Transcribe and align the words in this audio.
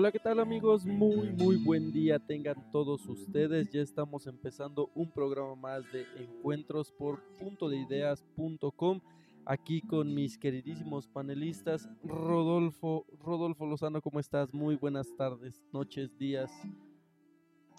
Hola, 0.00 0.12
¿qué 0.12 0.18
tal 0.18 0.40
amigos? 0.40 0.86
Muy, 0.86 1.30
muy 1.30 1.56
buen 1.56 1.92
día 1.92 2.18
tengan 2.18 2.70
todos 2.72 3.06
ustedes. 3.06 3.70
Ya 3.70 3.82
estamos 3.82 4.26
empezando 4.26 4.90
un 4.94 5.10
programa 5.10 5.54
más 5.56 5.92
de 5.92 6.06
encuentros 6.16 6.90
por 6.90 7.22
puntodeideas.com. 7.38 9.00
Aquí 9.44 9.82
con 9.82 10.14
mis 10.14 10.38
queridísimos 10.38 11.06
panelistas, 11.06 11.86
Rodolfo, 12.02 13.04
Rodolfo 13.22 13.66
Lozano, 13.66 14.00
¿cómo 14.00 14.20
estás? 14.20 14.54
Muy 14.54 14.76
buenas 14.76 15.06
tardes, 15.18 15.62
noches, 15.70 16.16
días. 16.16 16.50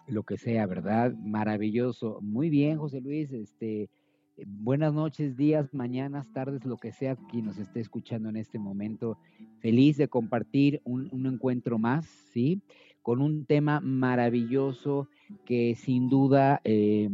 Lo 0.06 0.22
que 0.22 0.38
sea, 0.38 0.68
¿verdad? 0.68 1.16
Maravilloso. 1.16 2.20
Muy 2.22 2.52
bien, 2.52 2.78
José 2.78 3.02
Luis. 3.02 3.32
Este, 3.32 3.90
buenas 4.46 4.94
noches, 4.94 5.36
días, 5.38 5.74
mañanas, 5.74 6.28
tardes, 6.34 6.66
lo 6.66 6.78
que 6.78 6.92
sea 6.92 7.16
quien 7.30 7.46
nos 7.46 7.58
esté 7.58 7.80
escuchando 7.80 8.30
en 8.30 8.38
este 8.38 8.60
momento. 8.60 9.18
Feliz 9.60 9.98
de 9.98 10.08
compartir 10.08 10.82
un, 10.84 11.10
encuentro 11.26 11.78
más, 11.78 12.06
¿sí? 12.34 12.62
Con 13.02 13.22
un 13.22 13.46
tema 13.46 13.80
maravilloso 13.80 15.08
que 15.46 15.76
sin 15.76 16.10
duda, 16.10 16.62
eh, 16.64 17.10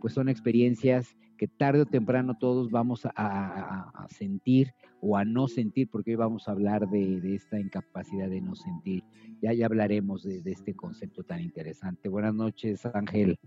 pues 0.00 0.14
son 0.14 0.28
experiencias 0.28 1.16
que 1.36 1.48
tarde 1.48 1.82
o 1.82 1.86
temprano 1.86 2.36
todos 2.38 2.70
vamos 2.70 3.06
a, 3.14 4.08
sentir 4.08 4.72
o 5.00 5.16
a 5.16 5.24
no 5.24 5.48
sentir, 5.48 5.88
porque 5.90 6.12
hoy 6.12 6.16
vamos 6.16 6.48
a 6.48 6.52
hablar 6.52 6.88
de, 6.88 7.34
esta 7.34 7.60
incapacidad 7.60 8.28
de 8.28 8.40
no 8.40 8.54
sentir. 8.54 9.04
Ya, 9.42 9.52
ya 9.52 9.66
hablaremos 9.66 10.22
de, 10.22 10.42
de 10.42 10.52
este 10.52 10.74
concepto 10.74 11.22
tan 11.22 11.40
interesante. 11.40 12.08
Buenas 12.08 12.34
noches, 12.34 12.86
Ángel. 12.86 13.38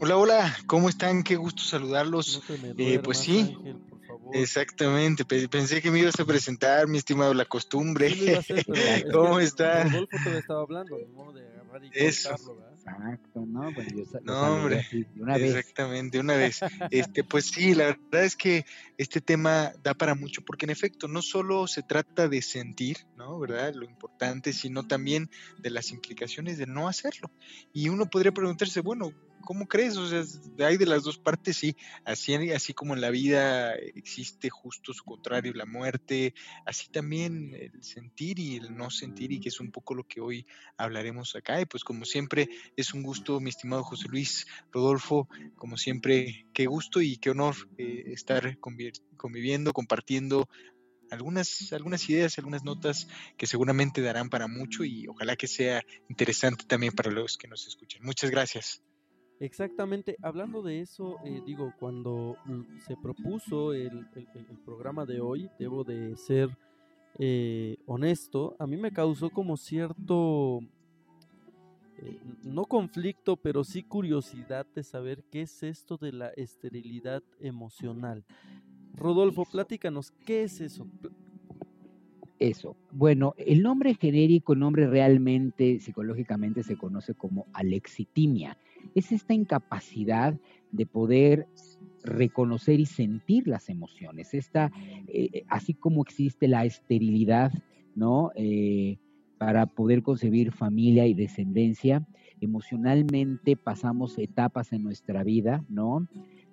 Hola, 0.00 0.16
hola, 0.16 0.56
¿cómo 0.66 0.88
están? 0.88 1.22
Qué 1.22 1.36
gusto 1.36 1.62
saludarlos. 1.62 2.40
eh, 2.76 3.00
pues 3.02 3.18
sí, 3.18 3.56
exactamente. 4.32 5.24
Pensé 5.24 5.80
que 5.80 5.90
me 5.90 6.00
ibas 6.00 6.18
a 6.18 6.24
presentar, 6.24 6.88
mi 6.88 6.98
estimado 6.98 7.32
La 7.32 7.44
Costumbre. 7.44 8.08
¿Cómo 9.12 9.38
está? 9.38 9.84
Rodolfo 9.84 10.18
te 10.24 10.38
estaba 10.38 10.62
hablando, 10.62 10.98
de 11.32 11.48
agarrar 11.60 11.84
y 11.84 11.90
Eso. 11.94 12.34
Exacto, 12.86 13.44
¿no? 13.46 13.72
Bueno, 13.72 13.90
yo, 13.90 14.20
no, 14.24 14.40
hombre, 14.40 14.86
una 15.16 15.38
vez. 15.38 15.56
exactamente, 15.56 16.18
una 16.18 16.36
vez. 16.36 16.60
este, 16.90 17.24
pues 17.24 17.46
sí, 17.46 17.74
la 17.74 17.86
verdad 17.86 18.24
es 18.24 18.36
que 18.36 18.66
este 18.98 19.20
tema 19.20 19.72
da 19.82 19.94
para 19.94 20.14
mucho, 20.14 20.42
porque 20.42 20.66
en 20.66 20.70
efecto 20.70 21.08
no 21.08 21.22
solo 21.22 21.66
se 21.66 21.82
trata 21.82 22.28
de 22.28 22.42
sentir, 22.42 22.98
¿no? 23.16 23.38
¿Verdad? 23.38 23.74
Lo 23.74 23.84
importante, 23.84 24.52
sino 24.52 24.86
también 24.86 25.30
de 25.58 25.70
las 25.70 25.90
implicaciones 25.90 26.58
de 26.58 26.66
no 26.66 26.86
hacerlo. 26.86 27.30
Y 27.72 27.88
uno 27.88 28.06
podría 28.06 28.32
preguntarse, 28.32 28.80
bueno, 28.80 29.12
¿cómo 29.44 29.66
crees? 29.66 29.96
O 29.96 30.06
sea, 30.06 30.24
hay 30.66 30.76
de 30.76 30.86
las 30.86 31.04
dos 31.04 31.18
partes, 31.18 31.56
sí. 31.56 31.76
Así, 32.04 32.34
así 32.52 32.72
como 32.72 32.94
en 32.94 33.00
la 33.00 33.10
vida 33.10 33.74
existe 33.76 34.50
justo 34.50 34.92
su 34.92 35.04
contrario, 35.04 35.52
la 35.54 35.66
muerte, 35.66 36.34
así 36.64 36.90
también 36.90 37.54
el 37.54 37.82
sentir 37.82 38.38
y 38.38 38.56
el 38.56 38.76
no 38.76 38.90
sentir, 38.90 39.32
y 39.32 39.40
que 39.40 39.50
es 39.50 39.60
un 39.60 39.70
poco 39.70 39.94
lo 39.94 40.04
que 40.04 40.20
hoy 40.20 40.46
hablaremos 40.76 41.36
acá. 41.36 41.60
Y 41.60 41.66
pues 41.66 41.84
como 41.84 42.04
siempre, 42.04 42.48
es 42.76 42.94
un 42.94 43.02
gusto, 43.02 43.40
mi 43.40 43.50
estimado 43.50 43.84
José 43.84 44.08
Luis 44.08 44.46
Rodolfo, 44.72 45.28
como 45.56 45.76
siempre, 45.76 46.46
qué 46.52 46.66
gusto 46.66 47.00
y 47.00 47.16
qué 47.16 47.30
honor 47.30 47.54
eh, 47.78 48.04
estar 48.06 48.58
conviviendo, 49.16 49.72
compartiendo 49.72 50.48
algunas, 51.10 51.72
algunas 51.72 52.08
ideas, 52.08 52.38
algunas 52.38 52.64
notas 52.64 53.08
que 53.36 53.46
seguramente 53.46 54.00
darán 54.02 54.28
para 54.28 54.48
mucho 54.48 54.84
y 54.84 55.06
ojalá 55.06 55.36
que 55.36 55.46
sea 55.46 55.82
interesante 56.08 56.64
también 56.66 56.92
para 56.92 57.10
los 57.10 57.36
que 57.36 57.48
nos 57.48 57.66
escuchen. 57.66 58.02
Muchas 58.04 58.30
gracias. 58.30 58.82
Exactamente, 59.40 60.16
hablando 60.22 60.62
de 60.62 60.80
eso, 60.80 61.16
eh, 61.24 61.42
digo, 61.44 61.72
cuando 61.80 62.36
se 62.86 62.96
propuso 62.96 63.72
el, 63.74 64.06
programa 64.64 65.04
de 65.04 65.20
hoy, 65.20 65.50
debo 65.58 65.82
de 65.82 66.16
ser 66.16 66.56
eh, 67.18 67.76
honesto, 67.86 68.56
a 68.58 68.66
mí 68.66 68.76
me 68.76 68.92
causó 68.92 69.30
como 69.30 69.56
cierto, 69.56 70.60
eh, 72.04 72.18
no 72.44 72.66
conflicto, 72.66 73.36
pero 73.36 73.64
sí 73.64 73.82
curiosidad 73.82 74.66
de 74.74 74.82
saber 74.82 75.24
qué 75.30 75.42
es 75.42 75.62
esto 75.62 75.96
de 75.96 76.12
la 76.12 76.28
esterilidad 76.28 77.22
emocional. 77.40 78.24
Rodolfo, 78.94 79.44
platícanos, 79.50 80.12
¿qué 80.26 80.44
es 80.44 80.60
eso? 80.60 80.86
Eso. 82.38 82.76
Bueno, 82.92 83.34
el 83.38 83.62
nombre 83.62 83.94
genérico, 83.94 84.52
el 84.52 84.58
nombre 84.58 84.86
realmente 84.86 85.80
psicológicamente 85.80 86.62
se 86.62 86.76
conoce 86.76 87.14
como 87.14 87.46
alexitimia. 87.54 88.58
Es 88.94 89.10
esta 89.10 89.32
incapacidad 89.32 90.38
de 90.70 90.86
poder 90.86 91.46
reconocer 92.02 92.80
y 92.80 92.86
sentir 92.86 93.48
las 93.48 93.68
emociones. 93.70 94.34
Esta, 94.34 94.70
eh, 95.08 95.44
así 95.48 95.72
como 95.72 96.02
existe 96.02 96.48
la 96.48 96.66
esterilidad, 96.66 97.52
¿no? 97.94 98.30
Eh, 98.34 98.98
para 99.38 99.66
poder 99.66 100.02
concebir 100.02 100.52
familia 100.52 101.06
y 101.06 101.14
descendencia, 101.14 102.06
emocionalmente 102.40 103.56
pasamos 103.56 104.18
etapas 104.18 104.72
en 104.72 104.82
nuestra 104.82 105.22
vida, 105.24 105.64
¿no? 105.68 106.06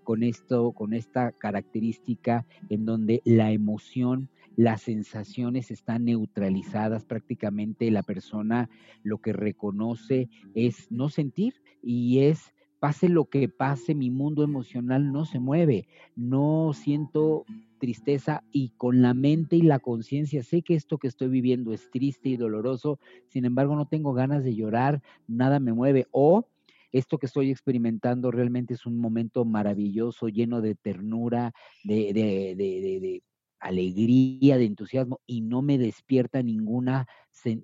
Con 0.04 0.24
esto, 0.24 0.72
con 0.72 0.94
esta 0.94 1.32
característica 1.32 2.46
en 2.70 2.86
donde 2.86 3.22
la 3.26 3.52
emoción 3.52 4.30
las 4.58 4.82
sensaciones 4.82 5.72
están 5.72 6.06
neutralizadas, 6.06 7.06
prácticamente 7.06 7.90
la 7.90 8.04
persona 8.04 8.70
lo 9.04 9.20
que 9.20 9.34
reconoce 9.34 10.30
es 10.56 10.92
no 10.92 11.10
sentir 11.10 11.56
y 11.82 12.20
es 12.20 12.54
pase 12.82 13.10
lo 13.10 13.26
que 13.26 13.48
pase, 13.48 13.94
mi 13.94 14.10
mundo 14.10 14.44
emocional 14.44 15.12
no 15.12 15.26
se 15.26 15.38
mueve, 15.38 15.88
no 16.16 16.72
siento 16.74 17.46
tristeza 17.78 18.44
y 18.52 18.70
con 18.70 19.04
la 19.04 19.14
mente 19.14 19.56
y 19.56 19.62
la 19.62 19.78
conciencia 19.78 20.42
sé 20.42 20.64
que 20.64 20.74
esto 20.74 20.98
que 20.98 21.08
estoy 21.08 21.28
viviendo 21.28 21.74
es 21.74 21.92
triste 21.92 22.30
y 22.30 22.38
doloroso, 22.38 22.98
sin 23.28 23.46
embargo 23.46 23.76
no 23.76 23.86
tengo 23.86 24.14
ganas 24.14 24.44
de 24.44 24.56
llorar, 24.56 25.04
nada 25.28 25.60
me 25.60 25.74
mueve 25.74 26.08
o 26.10 26.48
esto 26.92 27.20
que 27.20 27.28
estoy 27.28 27.52
experimentando 27.52 28.32
realmente 28.32 28.74
es 28.74 28.88
un 28.88 28.98
momento 28.98 29.46
maravilloso, 29.46 30.28
lleno 30.28 30.60
de 30.60 30.74
ternura, 30.74 31.54
de, 31.84 32.14
de, 32.14 32.56
de, 32.56 33.24
alegría, 33.62 34.58
de 34.58 34.66
entusiasmo 34.66 35.22
y 35.26 35.42
no 35.42 35.62
me 35.62 35.78
despierta 35.78 36.42
ninguna, 36.42 37.08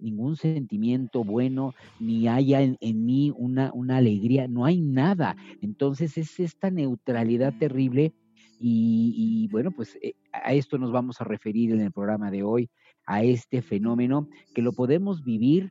ningún 0.02 0.36
sentimiento 0.36 1.24
bueno, 1.24 1.74
ni 2.00 2.28
haya 2.28 2.62
en, 2.62 3.06
mí 3.06 3.34
una, 3.36 3.72
una, 3.74 3.98
alegría, 3.98 4.48
no 4.48 4.66
hay 4.66 4.82
nada. 4.82 5.36
Entonces 5.62 6.18
es 6.18 6.40
esta 6.40 6.70
neutralidad 6.70 7.54
terrible 7.58 8.14
y, 8.60 9.48
bueno, 9.52 9.72
pues 9.72 9.98
eh, 10.02 10.14
a 10.32 10.54
esto 10.54 10.78
nos 10.78 10.92
vamos 10.92 11.22
a 11.22 11.26
referir 11.26 11.72
en 11.72 11.82
el 11.82 11.92
programa 11.92 12.32
de 12.32 12.44
hoy, 12.44 12.70
a 13.06 13.24
este 13.24 13.62
fenómeno 13.62 14.28
que 14.54 14.62
lo 14.62 14.74
podemos 14.74 15.24
vivir 15.24 15.70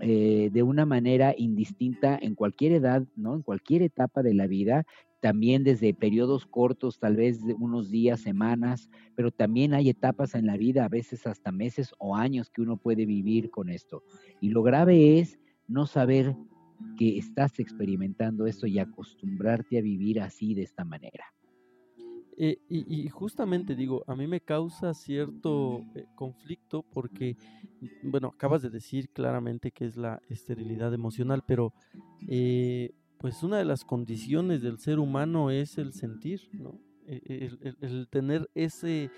eh, 0.00 0.50
de 0.52 0.62
una 0.62 0.84
manera 0.84 1.34
indistinta 1.36 2.18
en 2.20 2.34
cualquier 2.34 2.72
edad, 2.72 3.06
¿no? 3.16 3.34
En 3.34 3.42
cualquier 3.42 3.82
etapa 3.82 4.22
de 4.22 4.34
la 4.34 4.46
vida 4.46 4.84
también 5.26 5.64
desde 5.64 5.92
periodos 5.92 6.46
cortos, 6.46 7.00
tal 7.00 7.16
vez 7.16 7.44
de 7.44 7.54
unos 7.54 7.90
días, 7.90 8.20
semanas, 8.20 8.88
pero 9.16 9.32
también 9.32 9.74
hay 9.74 9.88
etapas 9.88 10.36
en 10.36 10.46
la 10.46 10.56
vida, 10.56 10.84
a 10.84 10.88
veces 10.88 11.26
hasta 11.26 11.50
meses 11.50 11.92
o 11.98 12.14
años 12.14 12.48
que 12.48 12.62
uno 12.62 12.76
puede 12.76 13.06
vivir 13.06 13.50
con 13.50 13.68
esto. 13.68 14.04
Y 14.40 14.50
lo 14.50 14.62
grave 14.62 15.18
es 15.18 15.40
no 15.66 15.84
saber 15.84 16.36
que 16.96 17.18
estás 17.18 17.58
experimentando 17.58 18.46
esto 18.46 18.68
y 18.68 18.78
acostumbrarte 18.78 19.78
a 19.78 19.82
vivir 19.82 20.20
así 20.20 20.54
de 20.54 20.62
esta 20.62 20.84
manera. 20.84 21.24
Eh, 22.38 22.58
y, 22.68 23.08
justamente 23.08 23.74
digo, 23.74 24.04
a 24.06 24.14
mí 24.14 24.28
me 24.28 24.40
causa 24.40 24.94
cierto 24.94 25.80
eh, 25.96 26.04
conflicto 26.14 26.84
porque, 26.92 27.36
bueno, 28.04 28.28
acabas 28.28 28.62
de 28.62 28.70
decir 28.70 29.08
claramente 29.08 29.72
que 29.72 29.86
es 29.86 29.96
la 29.96 30.22
esterilidad 30.28 30.94
emocional, 30.94 31.42
pero 31.44 31.72
eh, 32.28 32.92
pues 33.18 33.42
una 33.42 33.58
de 33.58 33.64
las 33.64 33.84
condiciones 33.84 34.62
del 34.62 34.78
ser 34.78 34.98
humano 34.98 35.50
es 35.50 35.78
el 35.78 35.92
sentir, 35.92 36.48
¿no? 36.52 36.78
E, 37.06 37.50
el, 37.80 38.08
tener 38.08 38.50
ese, 38.54 39.10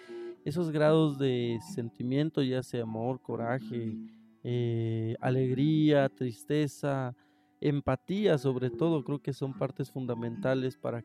esos 0.44 0.70
grados 0.70 1.18
de 1.18 1.58
sentimiento, 1.74 2.42
ya 2.42 2.62
sea 2.62 2.82
amor, 2.82 3.20
coraje, 3.22 3.96
eh, 4.44 5.16
alegría, 5.20 6.08
tristeza, 6.08 7.16
empatía 7.60 8.38
sobre 8.38 8.70
todo, 8.70 9.02
creo 9.02 9.20
que 9.20 9.32
son 9.32 9.52
partes 9.52 9.90
fundamentales 9.90 10.76
para, 10.76 11.04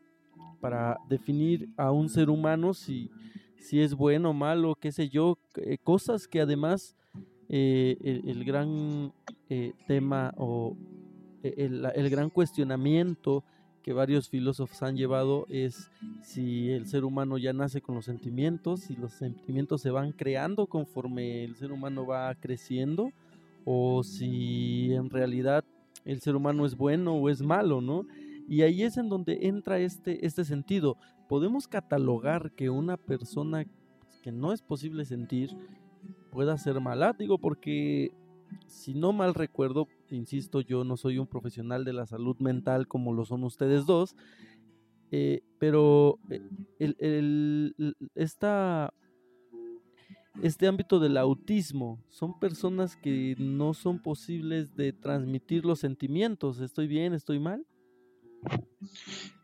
para 0.60 0.98
definir 1.08 1.68
a 1.76 1.90
un 1.90 2.08
ser 2.08 2.30
humano 2.30 2.74
si, 2.74 3.10
si 3.56 3.80
es 3.80 3.94
bueno 3.94 4.30
o 4.30 4.34
malo, 4.34 4.76
qué 4.76 4.92
sé 4.92 5.08
yo, 5.08 5.38
eh, 5.56 5.78
cosas 5.78 6.28
que 6.28 6.40
además 6.40 6.94
eh, 7.48 8.22
el, 8.24 8.44
gran 8.44 9.12
tema 9.86 10.32
o 10.36 10.76
e, 11.44 11.66
el, 11.66 12.10
gran 12.10 12.30
cuestionamiento 12.30 13.44
que 13.82 13.92
varios 13.92 14.30
filósofos 14.30 14.82
han 14.82 14.96
llevado 14.96 15.46
es 15.50 15.90
si 16.22 16.70
el 16.70 16.86
ser 16.86 17.04
humano 17.04 17.36
ya 17.36 17.52
nace 17.52 17.82
con 17.82 17.94
los 17.94 18.06
sentimientos, 18.06 18.80
si 18.80 18.96
los 18.96 19.12
sentimientos 19.12 19.82
se 19.82 19.90
van 19.90 20.12
creando 20.12 20.66
conforme 20.66 21.44
el 21.44 21.54
ser 21.54 21.70
humano 21.70 22.06
va 22.06 22.34
creciendo, 22.34 23.12
o 23.66 24.02
si 24.02 24.94
en 24.94 25.10
realidad 25.10 25.64
el 26.06 26.22
ser 26.22 26.34
humano 26.34 26.64
es 26.64 26.76
bueno 26.76 27.14
o 27.14 27.28
es 27.28 27.42
malo, 27.42 27.82
¿no? 27.82 28.06
Y 28.48 28.62
ahí 28.62 28.82
es 28.82 28.96
en 28.96 29.10
donde 29.10 29.46
entra 29.46 29.78
este, 29.78 30.24
este 30.24 30.44
sentido. 30.46 30.96
Podemos 31.28 31.68
catalogar 31.68 32.52
que 32.52 32.70
una 32.70 32.96
persona 32.96 33.66
que 34.22 34.32
no 34.32 34.54
es 34.54 34.62
posible 34.62 35.04
sentir 35.04 35.50
pueda 36.30 36.56
ser 36.56 36.80
mala, 36.80 37.14
digo, 37.18 37.36
porque 37.36 38.12
si 38.66 38.94
no 38.94 39.12
mal 39.12 39.34
recuerdo, 39.34 39.88
insisto, 40.10 40.60
yo 40.60 40.84
no 40.84 40.96
soy 40.96 41.18
un 41.18 41.26
profesional 41.26 41.84
de 41.84 41.92
la 41.92 42.06
salud 42.06 42.36
mental 42.38 42.86
como 42.88 43.12
lo 43.12 43.24
son 43.24 43.44
ustedes 43.44 43.86
dos, 43.86 44.16
eh, 45.10 45.42
pero 45.58 46.18
eh, 46.78 47.72
esta, 48.14 48.92
este 50.42 50.66
ámbito 50.66 50.98
del 50.98 51.16
autismo 51.16 52.02
son 52.08 52.38
personas 52.38 52.96
que 52.96 53.36
no 53.38 53.74
son 53.74 54.00
posibles 54.00 54.74
de 54.74 54.92
transmitir 54.92 55.64
los 55.64 55.80
sentimientos. 55.80 56.60
¿Estoy 56.60 56.88
bien? 56.88 57.14
¿Estoy 57.14 57.38
mal? 57.38 57.64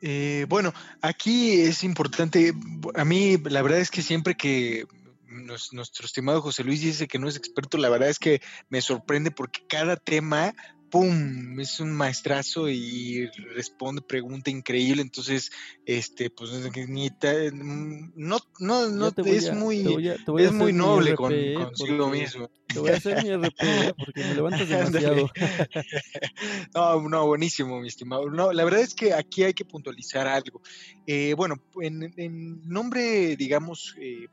Eh, 0.03 0.47
bueno, 0.49 0.73
aquí 1.03 1.53
es 1.53 1.85
importante, 1.85 2.53
a 2.95 3.05
mí 3.05 3.37
la 3.39 3.63
verdad 3.63 3.81
es 3.81 3.91
que 3.91 4.03
siempre 4.03 4.35
que 4.35 4.87
nuestro 5.31 6.07
estimado 6.07 6.43
José 6.43 6.65
Luis 6.65 6.81
dice 6.81 7.09
que 7.09 7.19
no 7.19 7.29
es 7.29 7.37
experto, 7.37 7.79
la 7.79 7.89
verdad 7.89 8.09
es 8.09 8.19
que 8.19 8.41
me 8.69 8.83
sorprende 8.83 9.31
porque 9.31 9.61
cada 9.69 9.97
tema 9.97 10.55
¡pum! 10.91 11.59
Es 11.61 11.81
un 11.81 11.93
maestrazo 11.93 12.69
y 12.69 13.27
responde, 13.55 14.03
pregunta 14.03 14.51
increíble. 14.51 15.03
Entonces, 15.03 15.51
este, 15.87 16.31
pues 16.31 16.51
mm, 16.51 18.13
no, 18.17 18.39
no, 18.59 18.89
no, 18.89 19.13
es 19.25 19.55
muy, 19.55 20.11
es 20.39 20.53
muy 20.53 20.73
noble 20.73 21.15
con, 21.15 21.33
consigo 21.55 22.09
mismo. 22.09 22.51
Te 22.67 22.79
voy 22.79 22.91
a 22.91 22.97
hacer 22.97 23.23
mi 23.23 23.31
RP 23.31 23.63
¿eh? 23.63 23.95
porque 23.97 24.25
me 24.25 24.35
levantas 24.35 24.69
demasiado. 24.69 25.31
no, 26.75 27.09
no, 27.09 27.27
buenísimo, 27.27 27.81
mi 27.81 27.89
estimado. 27.89 28.29
No, 28.31 28.53
la 28.53 28.65
verdad 28.65 28.81
es 28.81 28.95
que 28.95 29.15
aquí 29.15 29.45
hay 29.45 29.55
que 29.55 29.65
puntualizar 29.65 30.27
algo. 30.27 30.61
Eh, 31.07 31.35
bueno, 31.37 31.57
en, 31.81 32.13
en 32.17 32.69
nombre, 32.69 33.37
digamos, 33.37 33.95
eh, 33.99 34.27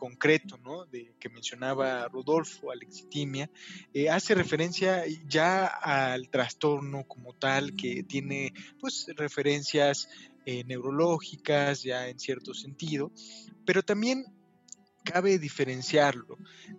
concreto, 0.00 0.56
¿no? 0.56 0.86
De, 0.86 1.12
que 1.20 1.28
mencionaba 1.28 2.08
Rodolfo, 2.08 2.72
alexitimia, 2.72 3.50
eh, 3.92 4.08
hace 4.08 4.34
referencia 4.34 5.04
ya 5.28 5.66
al 5.66 6.30
trastorno 6.30 7.04
como 7.06 7.34
tal, 7.34 7.76
que 7.76 8.02
tiene 8.02 8.54
pues 8.80 9.06
referencias 9.14 10.08
eh, 10.46 10.64
neurológicas 10.64 11.82
ya 11.82 12.08
en 12.08 12.18
cierto 12.18 12.54
sentido, 12.54 13.12
pero 13.66 13.82
también 13.82 14.24
cabe 15.04 15.38
diferenciarlo 15.38 16.38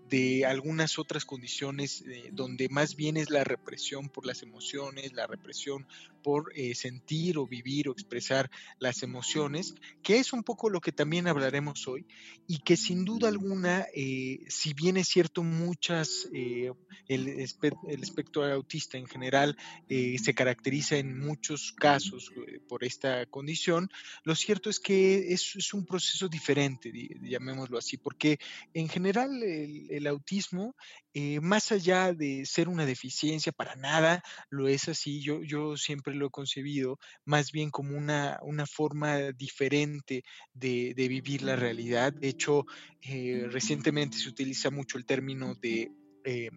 de 0.09 0.45
algunas 0.45 0.99
otras 0.99 1.25
condiciones 1.25 2.03
eh, 2.07 2.29
donde 2.31 2.69
más 2.69 2.95
bien 2.95 3.17
es 3.17 3.29
la 3.29 3.43
represión 3.43 4.09
por 4.09 4.25
las 4.25 4.41
emociones, 4.41 5.13
la 5.13 5.27
represión 5.27 5.87
por 6.21 6.51
eh, 6.55 6.75
sentir 6.75 7.37
o 7.37 7.47
vivir 7.47 7.89
o 7.89 7.91
expresar 7.91 8.49
las 8.79 9.03
emociones, 9.03 9.75
que 10.03 10.17
es 10.17 10.33
un 10.33 10.43
poco 10.43 10.69
lo 10.69 10.81
que 10.81 10.91
también 10.91 11.27
hablaremos 11.27 11.87
hoy 11.87 12.05
y 12.47 12.59
que 12.59 12.77
sin 12.77 13.05
duda 13.05 13.27
alguna, 13.27 13.85
eh, 13.95 14.39
si 14.47 14.73
bien 14.73 14.97
es 14.97 15.07
cierto 15.07 15.43
muchas, 15.43 16.29
el, 16.31 17.39
espectro 17.87 18.45
autista 18.45 18.97
en 18.97 19.07
general 19.07 19.57
se 19.89 20.33
caracteriza 20.33 20.97
en 20.97 21.19
muchos 21.19 21.73
casos 21.73 22.31
por 22.67 22.83
esta 22.83 23.25
condición, 23.25 23.89
lo 24.23 24.35
cierto 24.35 24.69
es 24.69 24.79
que 24.79 25.33
es, 25.33 25.55
es 25.55 25.73
un 25.73 25.85
proceso 25.85 26.27
diferente, 26.27 26.91
llamémoslo 27.21 27.77
así, 27.77 27.97
porque 27.97 28.39
en 28.73 28.89
general 28.89 29.43
el, 29.43 30.07
autismo, 30.07 30.75
eh, 31.13 31.39
más 31.39 31.71
allá 31.71 32.13
de 32.13 32.45
ser 32.45 32.69
una 32.69 32.85
deficiencia, 32.85 33.51
para 33.51 33.75
nada 33.75 34.23
lo 34.49 34.67
es 34.67 34.87
así, 34.87 35.21
yo, 35.21 35.41
yo 35.43 35.77
siempre 35.77 36.10
lo 36.15 36.27
he 36.27 36.29
concebido 36.29 36.99
más 37.25 37.51
bien 37.51 37.69
como 37.69 37.97
una, 37.97 38.39
una 38.43 38.65
forma 38.65 39.31
diferente 39.31 40.23
de, 40.53 40.93
vivir 40.95 41.41
la 41.41 41.55
realidad. 41.55 42.13
De 42.13 42.29
hecho, 42.29 42.65
eh, 43.01 43.47
recientemente 43.49 44.17
se 44.17 44.29
utiliza 44.29 44.69
mucho 44.69 44.97
el 44.97 45.05
término 45.05 45.55
de... 45.55 45.91
Eh, 46.23 46.49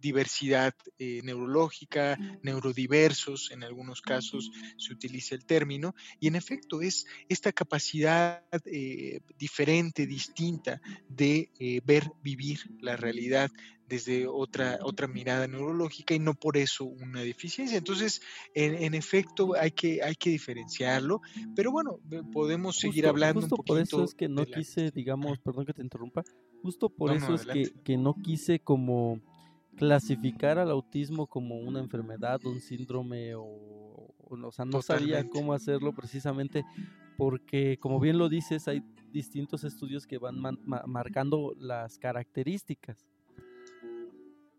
diversidad 0.00 0.74
eh, 0.98 1.20
neurológica, 1.24 2.18
neurodiversos, 2.42 3.50
en 3.50 3.64
algunos 3.64 4.00
casos 4.00 4.50
se 4.76 4.92
utiliza 4.92 5.34
el 5.34 5.44
término, 5.44 5.94
y 6.20 6.28
en 6.28 6.36
efecto 6.36 6.80
es 6.82 7.06
esta 7.28 7.52
capacidad 7.52 8.42
eh, 8.66 9.20
diferente, 9.36 10.06
distinta 10.06 10.80
de 11.08 11.50
eh, 11.58 11.80
ver, 11.84 12.10
vivir 12.22 12.60
la 12.80 12.96
realidad 12.96 13.50
desde 13.88 14.26
otra, 14.26 14.78
otra 14.82 15.06
mirada 15.06 15.46
neurológica 15.46 16.14
y 16.14 16.18
no 16.18 16.34
por 16.34 16.56
eso 16.56 16.84
una 16.84 17.20
deficiencia. 17.20 17.78
Entonces, 17.78 18.20
en, 18.54 18.94
efecto, 18.94 19.54
hay 19.54 19.70
que, 19.70 20.02
hay 20.02 20.14
que 20.14 20.30
diferenciarlo, 20.30 21.20
pero 21.54 21.70
bueno, 21.70 21.98
podemos 22.32 22.76
seguir 22.76 23.06
hablando 23.06 23.40
justo 23.40 23.56
un 23.56 23.64
poquito. 23.64 23.74
Por 23.74 23.80
eso 23.82 24.04
es 24.04 24.14
que 24.14 24.28
no 24.28 24.44
quise, 24.44 24.90
digamos, 24.90 25.38
perdón 25.38 25.66
que 25.66 25.72
te 25.72 25.82
interrumpa, 25.82 26.22
justo 26.62 26.88
por 26.88 27.12
eso 27.12 27.34
es 27.34 27.46
que, 27.46 27.72
que, 27.84 27.96
no 27.96 28.14
quise 28.14 28.58
como 28.60 29.20
clasificar 29.76 30.58
al 30.58 30.70
autismo 30.70 31.26
como 31.26 31.58
una 31.58 31.80
enfermedad, 31.80 32.44
un 32.44 32.60
síndrome 32.60 33.34
o, 33.34 33.44
o, 34.18 34.52
sea, 34.52 34.64
no 34.64 34.82
sabía 34.82 35.28
cómo 35.28 35.52
hacerlo 35.52 35.92
precisamente 35.92 36.64
porque, 37.16 37.78
como 37.78 38.00
bien 38.00 38.18
lo 38.18 38.28
dices, 38.28 38.68
hay 38.68 38.82
distintos 39.10 39.64
estudios 39.64 40.06
que 40.06 40.18
van 40.18 40.36
marcando 40.64 41.54
las 41.58 41.98
características. 41.98 43.06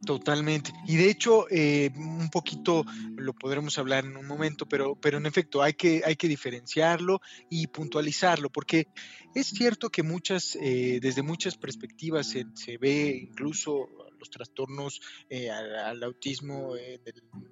Totalmente. 0.06 0.72
Y 0.86 0.96
de 0.96 1.10
hecho, 1.10 1.48
eh, 1.50 1.90
un 1.96 2.30
poquito 2.30 2.86
lo 3.16 3.34
podremos 3.34 3.78
hablar 3.80 4.06
en 4.06 4.16
un 4.16 4.28
momento, 4.28 4.68
pero, 4.68 4.96
pero 4.96 5.18
en 5.18 5.26
efecto 5.26 5.64
hay 5.64 5.74
que, 5.74 6.04
hay 6.06 6.16
que 6.16 6.28
diferenciarlo 6.28 7.20
y 7.50 7.68
puntualizarlo, 7.68 8.50
porque 8.52 8.88
es 9.34 9.48
cierto 9.48 9.90
que 9.90 10.04
muchas, 10.04 10.56
eh, 10.62 11.00
desde 11.02 11.24
muchas 11.24 11.58
perspectivas 11.58 12.30
se, 12.30 12.46
se, 12.54 12.78
ve 12.78 13.28
incluso 13.30 13.90
los 14.20 14.30
trastornos 14.30 15.02
eh, 15.30 15.50
al, 15.50 16.04
autismo 16.04 16.76
eh, 16.76 17.00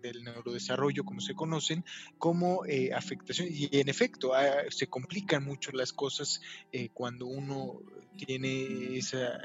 del, 0.02 0.24
neurodesarrollo, 0.24 1.04
como 1.04 1.20
se 1.22 1.34
conocen, 1.34 1.84
como 2.18 2.66
eh, 2.66 2.94
afectación. 2.94 3.48
Y 3.52 3.70
en 3.72 3.90
efecto, 3.90 4.34
ah, 4.34 4.64
se 4.70 4.88
complican 4.88 5.44
mucho 5.44 5.72
las 5.72 5.94
cosas 5.94 6.42
cuando 6.94 7.26
uno 7.26 7.82
tiene 8.18 8.98
esa, 8.98 9.40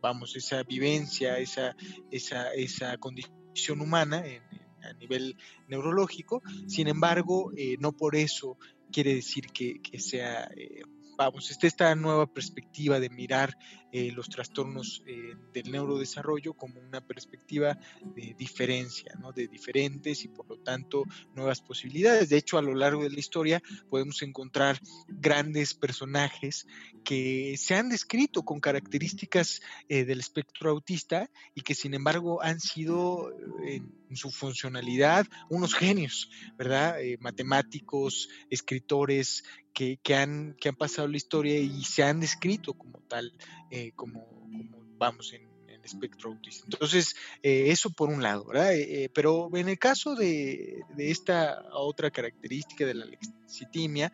vamos, 0.00 0.36
esa 0.36 0.62
vivencia, 0.62 1.38
esa, 1.38 1.76
esa, 2.10 2.52
esa 2.54 2.96
condición 2.98 3.80
humana 3.80 4.24
a 4.82 4.92
nivel 4.94 5.36
neurológico. 5.68 6.42
Sin 6.66 6.88
embargo, 6.88 7.52
no 7.78 7.92
por 7.92 8.16
eso 8.16 8.58
quiere 8.90 9.14
decir 9.14 9.46
que, 9.48 9.80
que 9.80 9.98
sea 9.98 10.50
vamos, 11.24 11.50
está 11.50 11.66
esta 11.66 11.94
nueva 11.94 12.26
perspectiva 12.26 13.00
de 13.00 13.10
mirar 13.10 13.56
eh, 13.94 14.10
los 14.10 14.30
trastornos 14.30 15.02
eh, 15.06 15.34
del 15.52 15.70
neurodesarrollo 15.70 16.54
como 16.54 16.80
una 16.80 17.02
perspectiva 17.02 17.78
de 18.14 18.34
diferencia, 18.38 19.12
¿no? 19.20 19.32
de 19.32 19.48
diferentes 19.48 20.24
y 20.24 20.28
por 20.28 20.48
lo 20.48 20.56
tanto 20.58 21.04
nuevas 21.34 21.60
posibilidades. 21.60 22.30
De 22.30 22.38
hecho, 22.38 22.56
a 22.56 22.62
lo 22.62 22.74
largo 22.74 23.02
de 23.02 23.10
la 23.10 23.20
historia 23.20 23.62
podemos 23.90 24.22
encontrar 24.22 24.80
grandes 25.08 25.74
personajes 25.74 26.66
que 27.04 27.54
se 27.58 27.74
han 27.74 27.90
descrito 27.90 28.44
con 28.44 28.60
características 28.60 29.60
eh, 29.90 30.06
del 30.06 30.20
espectro 30.20 30.70
autista 30.70 31.28
y 31.54 31.60
que 31.60 31.74
sin 31.74 31.92
embargo 31.92 32.42
han 32.42 32.60
sido 32.60 33.30
en 33.62 34.16
su 34.16 34.30
funcionalidad 34.30 35.26
unos 35.50 35.74
genios, 35.74 36.30
¿verdad? 36.56 36.96
matemáticos, 37.20 38.30
escritores 38.48 39.44
que, 39.72 40.14
han, 40.14 40.56
pasado 40.78 41.08
la 41.08 41.16
historia 41.16 41.58
y 41.58 41.82
se 41.84 42.02
han 42.02 42.20
descrito 42.20 42.74
como 42.74 42.98
tal, 43.08 43.32
eh, 43.70 43.92
como, 43.94 44.24
vamos 44.98 45.32
en, 45.32 45.50
el 45.68 45.84
espectro 45.84 46.30
autista. 46.30 46.64
Entonces, 46.70 47.16
eh, 47.42 47.64
eso 47.68 47.90
por 47.90 48.08
un 48.08 48.22
lado, 48.22 48.44
¿verdad? 48.44 48.74
Eh, 48.74 49.10
pero 49.12 49.50
en 49.54 49.68
el 49.68 49.78
caso 49.78 50.14
de, 50.14 50.82
esta 50.98 51.64
otra 51.72 52.10
característica 52.10 52.86
de 52.86 52.94
la 52.94 53.06
lexitimia, 53.06 54.12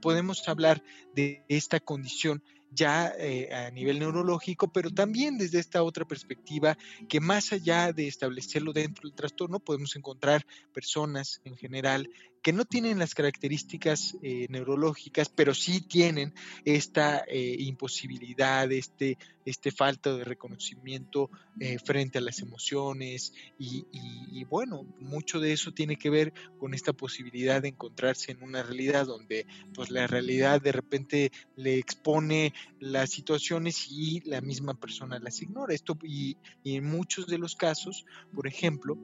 podemos 0.00 0.48
hablar 0.48 0.82
de 1.14 1.44
esta 1.48 1.78
condición 1.78 2.42
ya 2.70 3.14
a 3.52 3.70
nivel 3.70 3.98
neurológico, 3.98 4.70
pero 4.72 4.90
también 4.90 5.38
desde 5.38 5.58
esta 5.58 5.82
otra 5.82 6.04
perspectiva 6.04 6.76
que 7.08 7.20
más 7.20 7.52
allá 7.52 7.92
de 7.92 8.08
establecerlo 8.08 8.72
dentro 8.72 9.08
del 9.08 9.16
trastorno, 9.16 9.60
podemos 9.60 9.94
encontrar 9.94 10.44
personas 10.74 11.40
en 11.44 11.56
general 11.56 12.10
que 12.42 12.52
no 12.52 12.64
tienen 12.64 12.98
las 12.98 13.14
características 13.14 14.16
eh, 14.22 14.46
neurológicas, 14.48 15.28
pero 15.28 15.54
sí 15.54 15.80
tienen 15.80 16.34
esta 16.64 17.24
eh, 17.26 17.56
imposibilidad, 17.58 18.70
este, 18.72 19.18
este 19.44 19.70
falta 19.70 20.14
de 20.14 20.24
reconocimiento 20.24 21.30
eh, 21.60 21.78
frente 21.78 22.18
a 22.18 22.20
las 22.20 22.40
emociones 22.40 23.32
y, 23.58 24.44
bueno, 24.44 24.84
mucho 25.00 25.40
de 25.40 25.52
eso 25.52 25.72
tiene 25.72 25.96
que 25.96 26.10
ver 26.10 26.32
con 26.58 26.74
esta 26.74 26.92
posibilidad 26.92 27.62
de 27.62 27.68
encontrarse 27.68 28.32
en 28.32 28.42
una 28.42 28.62
realidad 28.62 29.06
donde 29.06 29.46
pues 29.74 29.90
la 29.90 30.06
realidad 30.06 30.60
de 30.60 30.72
repente 30.72 31.32
le 31.56 31.78
expone 31.78 32.52
las 32.80 33.10
situaciones 33.10 33.88
y 33.90 34.20
la 34.20 34.40
misma 34.40 34.74
persona 34.74 35.18
las 35.18 35.42
ignora. 35.42 35.74
Esto 35.74 35.98
y 36.02 36.36
en 36.64 36.84
muchos 36.84 37.26
de 37.26 37.38
los 37.38 37.56
casos, 37.56 38.04
por 38.34 38.46
ejemplo, 38.46 38.96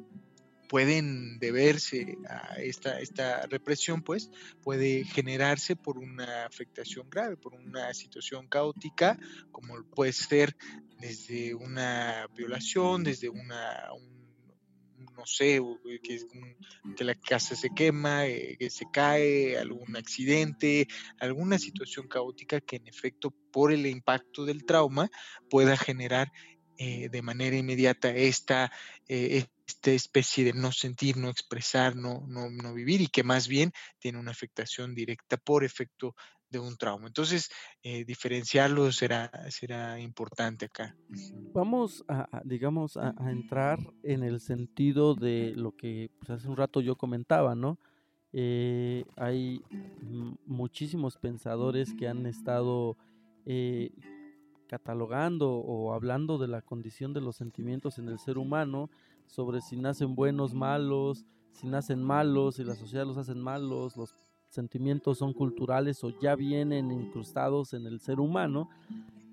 pueden 0.68 1.38
deberse 1.38 2.18
a 2.28 2.56
esta, 2.56 3.00
esta 3.00 3.46
represión, 3.46 4.02
pues 4.02 4.30
puede 4.62 5.04
generarse 5.04 5.76
por 5.76 5.98
una 5.98 6.46
afectación 6.46 7.08
grave, 7.10 7.36
por 7.36 7.54
una 7.54 7.92
situación 7.94 8.48
caótica, 8.48 9.18
como 9.52 9.82
puede 9.84 10.12
ser 10.12 10.56
desde 10.98 11.54
una 11.54 12.26
violación, 12.34 13.04
desde 13.04 13.28
una, 13.28 13.88
no 15.16 15.26
sé, 15.26 15.60
que, 16.02 16.20
que, 16.96 17.04
la 17.04 17.14
casa 17.14 17.54
se 17.54 17.70
quema, 17.70 18.26
eh, 18.26 18.56
que 18.58 18.70
se 18.70 18.86
cae, 18.92 19.58
algún 19.58 19.96
accidente, 19.96 20.88
alguna 21.18 21.58
situación 21.58 22.08
caótica 22.08 22.60
que 22.60 22.76
en 22.76 22.86
efecto 22.86 23.34
por 23.52 23.72
el 23.72 23.86
impacto 23.86 24.44
del 24.44 24.64
trauma 24.64 25.10
pueda 25.48 25.76
generar 25.76 26.32
eh, 26.76 27.08
de 27.08 27.22
manera 27.22 27.56
inmediata 27.56 28.10
esta, 28.10 28.72
eh, 29.08 29.44
esta 29.66 29.90
especie 29.92 30.44
de 30.44 30.52
no 30.52 30.72
sentir, 30.72 31.16
no 31.16 31.28
expresar, 31.28 31.96
no, 31.96 32.24
no, 32.26 32.50
no 32.50 32.74
vivir 32.74 33.00
y 33.00 33.06
que 33.06 33.22
más 33.22 33.48
bien 33.48 33.72
tiene 33.98 34.18
una 34.18 34.30
afectación 34.30 34.94
directa 34.94 35.36
por 35.36 35.64
efecto 35.64 36.14
de 36.50 36.58
un 36.60 36.76
trauma. 36.76 37.06
Entonces, 37.06 37.50
eh, 37.82 38.04
diferenciarlo 38.04 38.92
será, 38.92 39.30
será 39.50 39.98
importante 39.98 40.66
acá. 40.66 40.96
Vamos 41.52 42.04
a, 42.08 42.40
digamos, 42.44 42.96
a, 42.96 43.14
entrar 43.30 43.78
en 44.02 44.22
el 44.22 44.40
sentido 44.40 45.14
de 45.14 45.52
lo 45.56 45.72
que 45.72 46.10
pues, 46.18 46.30
hace 46.30 46.48
un 46.48 46.56
rato 46.56 46.80
yo 46.80 46.96
comentaba, 46.96 47.54
¿no? 47.54 47.78
Eh, 48.32 49.04
hay 49.16 49.62
muchísimos 50.46 51.16
pensadores 51.16 51.94
que 51.94 52.08
han 52.08 52.26
estado 52.26 52.96
eh, 53.46 53.90
catalogando 54.66 55.52
o 55.52 55.92
hablando 55.92 56.38
de 56.38 56.48
la 56.48 56.62
condición 56.62 57.12
de 57.12 57.20
los 57.20 57.36
sentimientos 57.36 57.98
en 57.98 58.08
el 58.08 58.18
ser 58.18 58.38
humano, 58.38 58.90
sobre 59.26 59.60
si 59.60 59.76
nacen 59.76 60.14
buenos, 60.14 60.54
malos, 60.54 61.24
si 61.52 61.66
nacen 61.66 62.02
malos, 62.02 62.56
si 62.56 62.64
la 62.64 62.74
sociedad 62.74 63.06
los 63.06 63.16
hacen 63.16 63.40
malos, 63.40 63.96
los 63.96 64.14
sentimientos 64.54 65.18
son 65.18 65.32
culturales 65.32 66.02
o 66.04 66.10
ya 66.20 66.36
vienen 66.36 66.90
incrustados 66.92 67.74
en 67.74 67.86
el 67.86 68.00
ser 68.00 68.20
humano, 68.20 68.68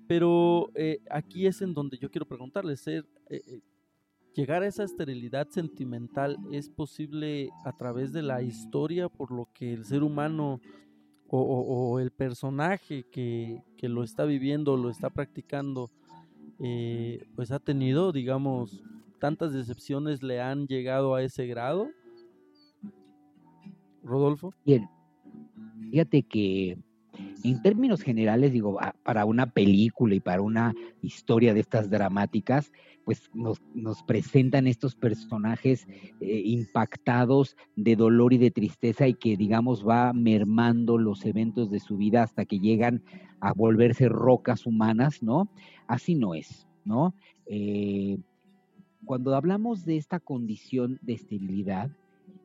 pero 0.08 0.70
eh, 0.74 1.00
aquí 1.10 1.46
es 1.46 1.62
en 1.62 1.74
donde 1.74 1.96
yo 1.96 2.10
quiero 2.10 2.26
preguntarles, 2.26 2.80
ser, 2.80 3.06
eh, 3.30 3.40
eh, 3.46 3.60
llegar 4.34 4.62
a 4.62 4.66
esa 4.66 4.82
esterilidad 4.82 5.48
sentimental 5.48 6.36
es 6.50 6.68
posible 6.68 7.50
a 7.64 7.72
través 7.72 8.12
de 8.12 8.22
la 8.22 8.42
historia 8.42 9.08
por 9.08 9.30
lo 9.30 9.48
que 9.54 9.72
el 9.72 9.84
ser 9.84 10.02
humano 10.02 10.60
o, 11.34 11.98
el 11.98 12.10
personaje 12.10 13.04
que, 13.04 13.62
que, 13.78 13.88
lo 13.88 14.02
está 14.02 14.26
viviendo, 14.26 14.76
lo 14.76 14.90
está 14.90 15.08
practicando, 15.08 15.90
pues 17.34 17.50
ha 17.50 17.58
tenido, 17.58 18.12
digamos, 18.12 18.82
tantas 19.22 19.52
decepciones 19.52 20.20
le 20.24 20.40
han 20.40 20.66
llegado 20.66 21.14
a 21.14 21.22
ese 21.22 21.46
grado. 21.46 21.88
Rodolfo. 24.02 24.52
Bien, 24.66 24.88
Fíjate 25.92 26.24
que 26.24 26.76
en 27.44 27.62
términos 27.62 28.02
generales, 28.02 28.50
digo, 28.50 28.80
para 29.04 29.24
una 29.26 29.46
película 29.46 30.16
y 30.16 30.20
para 30.20 30.42
una 30.42 30.74
historia 31.02 31.54
de 31.54 31.60
estas 31.60 31.88
dramáticas, 31.88 32.72
pues 33.04 33.30
nos, 33.32 33.60
presentan 34.02 34.66
estos 34.66 34.96
personajes 34.96 35.86
eh, 36.20 36.42
impactados 36.44 37.56
de 37.76 37.94
dolor 37.94 38.32
y 38.32 38.38
de 38.38 38.50
tristeza 38.50 39.06
y 39.06 39.14
que, 39.14 39.36
digamos, 39.36 39.86
va 39.86 40.12
mermando 40.12 40.98
los 40.98 41.24
eventos 41.26 41.70
de 41.70 41.78
su 41.78 41.96
vida 41.96 42.24
hasta 42.24 42.44
que 42.44 42.58
llegan 42.58 43.04
a 43.40 43.52
volverse 43.52 44.08
rocas 44.08 44.66
humanas, 44.66 45.22
¿no? 45.22 45.48
Así 45.86 46.16
no 46.16 46.34
es, 46.34 46.66
¿no? 46.84 47.14
Eh, 47.46 48.18
cuando 49.04 49.34
hablamos 49.34 49.84
de 49.84 49.96
esta 49.96 50.20
condición 50.20 50.98
de 51.02 51.14
esterilidad, 51.14 51.90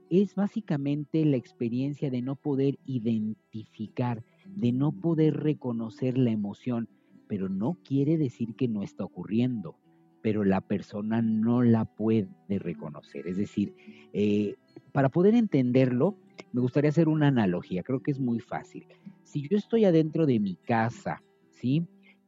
es 0.09 0.35
básicamente 0.35 1.25
la 1.25 1.37
experiencia 1.37 2.09
de 2.09 2.21
no 2.21 2.35
poder 2.35 2.79
identificar, 2.85 4.23
de 4.45 4.71
no 4.71 4.91
poder 4.91 5.37
reconocer 5.37 6.17
la 6.17 6.31
emoción, 6.31 6.87
pero 7.27 7.49
no 7.49 7.77
quiere 7.83 8.17
decir 8.17 8.55
que 8.55 8.67
no 8.67 8.83
está 8.83 9.03
ocurriendo, 9.03 9.75
pero 10.21 10.43
la 10.43 10.61
persona 10.61 11.21
no 11.21 11.61
la 11.61 11.85
puede 11.85 12.29
reconocer. 12.47 13.27
Es 13.27 13.37
decir, 13.37 13.75
eh, 14.13 14.55
para 14.91 15.09
poder 15.09 15.35
entenderlo, 15.35 16.15
me 16.53 16.61
gustaría 16.61 16.89
hacer 16.89 17.09
una 17.09 17.27
analogía, 17.27 17.83
creo 17.83 18.01
que 18.01 18.11
es 18.11 18.19
muy 18.19 18.39
fácil. 18.39 18.85
Si 19.23 19.47
yo 19.47 19.57
estoy 19.57 19.85
adentro 19.85 20.25
de 20.25 20.39
mi 20.39 20.55
casa, 20.55 21.21
¿sí? 21.51 21.85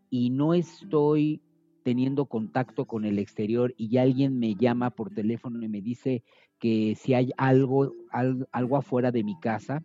Y 0.09 0.29
no 0.31 0.53
estoy 0.53 1.41
teniendo 1.89 2.27
contacto 2.27 2.85
con 2.85 3.03
el 3.03 3.17
exterior 3.17 3.73
y 3.75 3.97
alguien 3.97 4.37
me 4.37 4.53
llama 4.53 4.91
por 4.91 5.09
teléfono 5.09 5.59
y 5.63 5.67
me 5.67 5.81
dice, 5.81 6.23
que 6.59 6.93
si 6.95 7.15
hay 7.15 7.31
algo, 7.35 7.95
algo 8.51 8.77
afuera 8.77 9.11
de 9.11 9.23
mi 9.23 9.39
casa, 9.39 9.83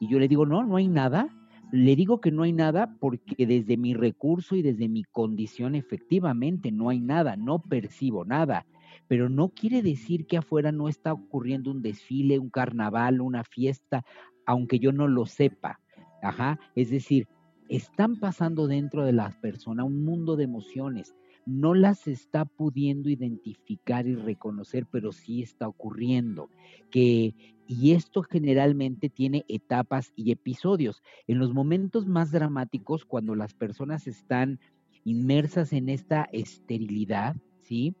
y 0.00 0.08
yo 0.08 0.18
le 0.18 0.26
digo, 0.26 0.46
no, 0.46 0.64
no 0.64 0.74
hay 0.74 0.88
nada, 0.88 1.28
le 1.70 1.94
digo 1.94 2.20
que 2.20 2.32
no 2.32 2.42
hay 2.42 2.52
nada 2.52 2.96
porque 2.98 3.46
desde 3.46 3.76
mi 3.76 3.94
recurso 3.94 4.56
y 4.56 4.62
desde 4.62 4.88
mi 4.88 5.04
condición 5.04 5.76
efectivamente 5.76 6.72
no 6.72 6.88
hay 6.88 6.98
nada, 6.98 7.36
no 7.36 7.62
percibo 7.62 8.24
nada, 8.24 8.66
pero 9.06 9.28
no 9.28 9.50
quiere 9.50 9.80
decir 9.80 10.26
que 10.26 10.38
afuera 10.38 10.72
no 10.72 10.88
está 10.88 11.12
ocurriendo 11.12 11.70
un 11.70 11.82
desfile, 11.82 12.40
un 12.40 12.50
carnaval, 12.50 13.20
una 13.20 13.44
fiesta, 13.44 14.04
aunque 14.44 14.80
yo 14.80 14.90
no 14.90 15.06
lo 15.06 15.24
sepa. 15.24 15.78
Ajá, 16.20 16.58
es 16.74 16.90
decir, 16.90 17.28
están 17.68 18.18
pasando 18.18 18.66
dentro 18.66 19.04
de 19.04 19.12
las 19.12 19.36
personas 19.36 19.86
un 19.86 20.04
mundo 20.04 20.34
de 20.34 20.42
emociones 20.42 21.14
no 21.48 21.74
las 21.74 22.06
está 22.06 22.44
pudiendo 22.44 23.08
identificar 23.08 24.06
y 24.06 24.14
reconocer, 24.14 24.86
pero 24.90 25.12
sí 25.12 25.42
está 25.42 25.66
ocurriendo. 25.66 26.50
Que, 26.90 27.34
y 27.66 27.92
esto 27.92 28.22
generalmente 28.22 29.08
tiene 29.08 29.46
etapas 29.48 30.12
y 30.14 30.30
episodios. 30.30 31.02
En 31.26 31.38
los 31.38 31.54
momentos 31.54 32.06
más 32.06 32.32
dramáticos, 32.32 33.06
cuando 33.06 33.34
las 33.34 33.54
personas 33.54 34.06
están 34.06 34.60
inmersas 35.04 35.72
en 35.72 35.88
esta 35.88 36.28
esterilidad, 36.32 37.34
¿sí? 37.62 37.94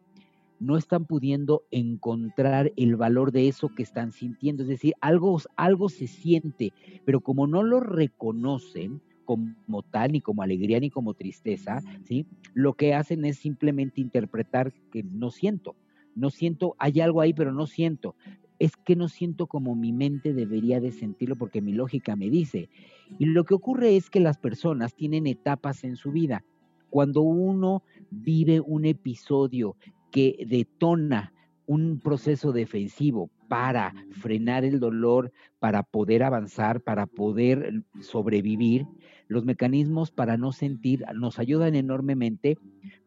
no 0.60 0.76
están 0.76 1.06
pudiendo 1.06 1.62
encontrar 1.70 2.72
el 2.76 2.96
valor 2.96 3.32
de 3.32 3.48
eso 3.48 3.74
que 3.74 3.82
están 3.82 4.12
sintiendo. 4.12 4.62
Es 4.62 4.68
decir, 4.68 4.92
algo, 5.00 5.40
algo 5.56 5.88
se 5.88 6.06
siente, 6.06 6.74
pero 7.06 7.20
como 7.20 7.46
no 7.46 7.62
lo 7.62 7.80
reconocen, 7.80 9.00
como 9.28 9.82
tal, 9.82 10.12
ni 10.12 10.22
como 10.22 10.40
alegría, 10.40 10.80
ni 10.80 10.88
como 10.88 11.12
tristeza, 11.12 11.82
¿sí? 12.04 12.24
Lo 12.54 12.72
que 12.72 12.94
hacen 12.94 13.26
es 13.26 13.36
simplemente 13.36 14.00
interpretar 14.00 14.72
que 14.90 15.02
no 15.02 15.30
siento, 15.30 15.76
no 16.14 16.30
siento, 16.30 16.76
hay 16.78 17.02
algo 17.02 17.20
ahí, 17.20 17.34
pero 17.34 17.52
no 17.52 17.66
siento. 17.66 18.14
Es 18.58 18.72
que 18.74 18.96
no 18.96 19.08
siento 19.08 19.46
como 19.46 19.74
mi 19.74 19.92
mente 19.92 20.32
debería 20.32 20.80
de 20.80 20.92
sentirlo 20.92 21.36
porque 21.36 21.60
mi 21.60 21.72
lógica 21.74 22.16
me 22.16 22.30
dice. 22.30 22.70
Y 23.18 23.26
lo 23.26 23.44
que 23.44 23.52
ocurre 23.52 23.96
es 23.96 24.08
que 24.08 24.20
las 24.20 24.38
personas 24.38 24.94
tienen 24.94 25.26
etapas 25.26 25.84
en 25.84 25.96
su 25.96 26.10
vida. 26.10 26.42
Cuando 26.88 27.20
uno 27.20 27.82
vive 28.10 28.60
un 28.60 28.86
episodio 28.86 29.76
que 30.10 30.46
detona 30.48 31.34
un 31.68 32.00
proceso 32.00 32.52
defensivo 32.52 33.30
para 33.46 33.92
frenar 34.10 34.64
el 34.64 34.80
dolor, 34.80 35.32
para 35.58 35.82
poder 35.82 36.22
avanzar, 36.22 36.80
para 36.80 37.06
poder 37.06 37.84
sobrevivir, 38.00 38.86
los 39.28 39.44
mecanismos 39.44 40.10
para 40.10 40.38
no 40.38 40.52
sentir 40.52 41.04
nos 41.14 41.38
ayudan 41.38 41.74
enormemente 41.74 42.56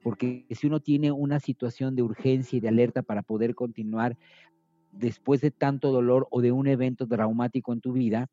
porque 0.03 0.45
si 0.51 0.67
uno 0.67 0.79
tiene 0.79 1.11
una 1.11 1.39
situación 1.39 1.95
de 1.95 2.03
urgencia 2.03 2.57
y 2.57 2.59
de 2.59 2.67
alerta 2.67 3.01
para 3.01 3.23
poder 3.23 3.55
continuar 3.55 4.15
después 4.91 5.41
de 5.41 5.49
tanto 5.49 5.91
dolor 5.91 6.27
o 6.29 6.41
de 6.41 6.51
un 6.51 6.67
evento 6.67 7.07
traumático 7.07 7.73
en 7.73 7.81
tu 7.81 7.93
vida, 7.93 8.27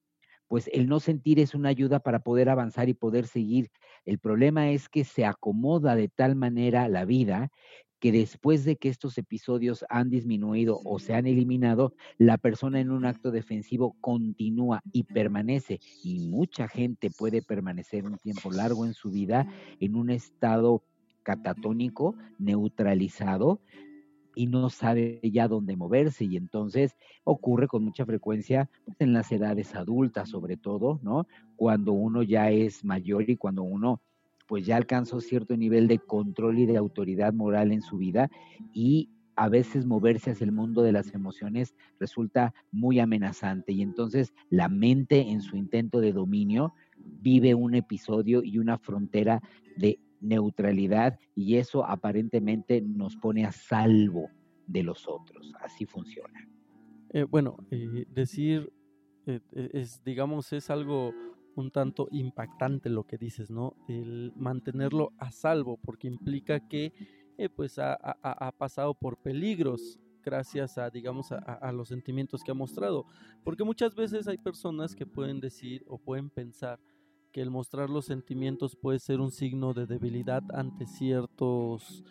pues 0.47 0.68
el 0.75 0.88
no 0.88 1.00
sentir 1.00 1.38
es 1.38 1.54
una 1.54 1.70
ayuda 1.70 2.00
para 2.00 2.18
poder 2.18 2.50
avanzar 2.50 2.90
y 2.90 2.94
poder 2.94 3.26
seguir. 3.26 3.70
El 4.04 4.18
problema 4.18 4.70
es 4.70 4.90
que 4.90 5.04
se 5.04 5.25
acomoda 5.25 5.97
de 5.97 6.08
tal 6.08 6.37
manera 6.37 6.87
la 6.88 7.06
vida 7.06 7.50
que 8.00 8.12
después 8.12 8.64
de 8.64 8.76
que 8.76 8.88
estos 8.88 9.19
episodios 9.19 9.85
han 9.88 10.11
disminuido 10.11 10.81
o 10.85 10.99
se 10.99 11.14
han 11.14 11.26
eliminado, 11.26 11.95
la 12.17 12.38
persona 12.38 12.81
en 12.81 12.90
un 12.90 13.05
acto 13.05 13.31
defensivo 13.31 13.97
continúa 14.00 14.83
y 14.93 15.05
permanece. 15.05 15.81
Y 16.02 16.21
mucha 16.21 16.69
gente 16.69 17.11
puede 17.11 17.43
permanecer 17.43 18.05
un 18.05 18.19
tiempo 18.19 18.50
largo 18.50 18.87
en 18.87 18.95
su 18.95 19.11
vida 19.11 19.47
en 19.81 19.97
un 19.97 20.11
estado 20.11 20.83
catatónico, 21.23 22.14
neutralizado, 22.38 23.61
y 24.38 24.47
no 24.47 24.71
sabe 24.71 25.21
ya 25.25 25.49
dónde 25.49 25.76
moverse 25.76 26.25
y 26.25 26.37
entonces 26.37 26.95
ocurre 27.25 27.67
con 27.67 27.83
mucha 27.83 28.07
frecuencia 28.07 28.71
pues, 28.85 28.97
en 29.00 29.12
las 29.12 29.33
edades 29.33 29.75
adultas 29.75 30.28
sobre 30.28 30.57
todo, 30.57 31.00
¿no? 31.02 31.26
Cuando 31.57 31.93
uno 31.93 32.23
ya 32.23 32.50
es 32.52 32.85
mayor 32.85 33.28
y 33.28 33.37
cuando 33.37 33.64
uno 33.64 34.00
pues 34.49 34.67
ya 34.67 34.76
alcanzó 34.76 35.21
cierto 35.21 35.57
nivel 35.57 35.87
de 35.87 35.99
control 35.99 36.59
y 36.59 36.67
de 36.67 36.76
autoridad 36.76 37.33
moral 37.33 37.71
en 37.71 37.83
su 37.83 37.99
vida 37.99 38.31
y 38.73 39.11
a 39.37 39.49
veces 39.49 39.87
moverse 39.87 40.33
hacia 40.33 40.47
el 40.47 40.52
mundo 40.52 40.83
de 40.83 40.90
las 40.90 41.14
emociones 41.14 41.76
resulta 42.00 42.52
muy 42.73 42.99
amenazante 42.99 43.73
y 43.73 43.83
entonces 43.83 44.33
la 44.50 44.69
mente 44.69 45.21
en 45.21 45.43
su 45.43 45.57
intento 45.57 46.00
de 46.00 46.12
dominio 46.12 46.75
vive 46.97 47.55
un 47.55 47.75
episodio 47.75 48.43
y 48.43 48.59
una 48.59 48.78
frontera 48.78 49.40
de 49.76 50.00
neutralidad 50.21 51.21
y 51.37 51.57
eso 51.57 51.85
aparentemente 51.85 52.81
nos 52.81 53.17
pone 53.17 53.45
a 53.45 53.52
salvo 53.52 54.28
de 54.67 54.83
los 54.83 55.07
otros. 55.07 55.52
Así 55.61 55.87
funciona. 55.87 56.49
Eh, 57.11 57.23
bueno, 57.23 57.57
eh, 57.71 58.07
decir, 58.11 58.73
eh, 59.26 59.40
es, 59.52 60.02
digamos, 60.05 60.52
es 60.52 60.69
algo 60.69 61.14
un 61.59 61.73
tanto 61.73 62.09
impactante 62.12 62.88
lo 62.88 63.05
que 63.05 63.19
dices, 63.19 63.50
¿no? 63.50 63.75
El 63.88 64.33
mantenerlo 64.37 65.12
a 65.19 65.33
salvo, 65.33 65.77
porque 65.77 66.07
implica 66.07 66.69
que 66.69 66.93
eh, 67.37 67.49
pues 67.49 67.79
ha, 67.79 67.97
pasado 68.59 68.95
por 68.95 69.17
peligros 69.17 69.99
gracias 70.25 70.79
a, 70.79 70.88
digamos, 70.88 71.33
a, 71.33 71.73
los 71.73 71.88
sentimientos 71.88 72.43
que 72.45 72.53
ha 72.53 72.55
mostrado. 72.55 73.07
Porque 73.43 73.65
muchas 73.65 73.95
veces 73.95 74.29
hay 74.29 74.38
personas 74.38 74.95
que 74.95 75.07
pueden 75.07 75.41
decir 75.41 75.85
o 75.88 75.99
pueden 75.99 76.31
pensar 76.31 76.79
que 77.33 77.41
el 77.41 77.50
mostrar 77.50 77.91
los 77.91 78.07
sentimientos 78.07 78.77
puede 78.77 79.00
ser 79.00 79.21
un 79.21 79.33
signo 79.33 79.75
de 79.75 79.87
debilidad 79.87 80.43
ante 80.55 80.87
ciertos 80.87 82.05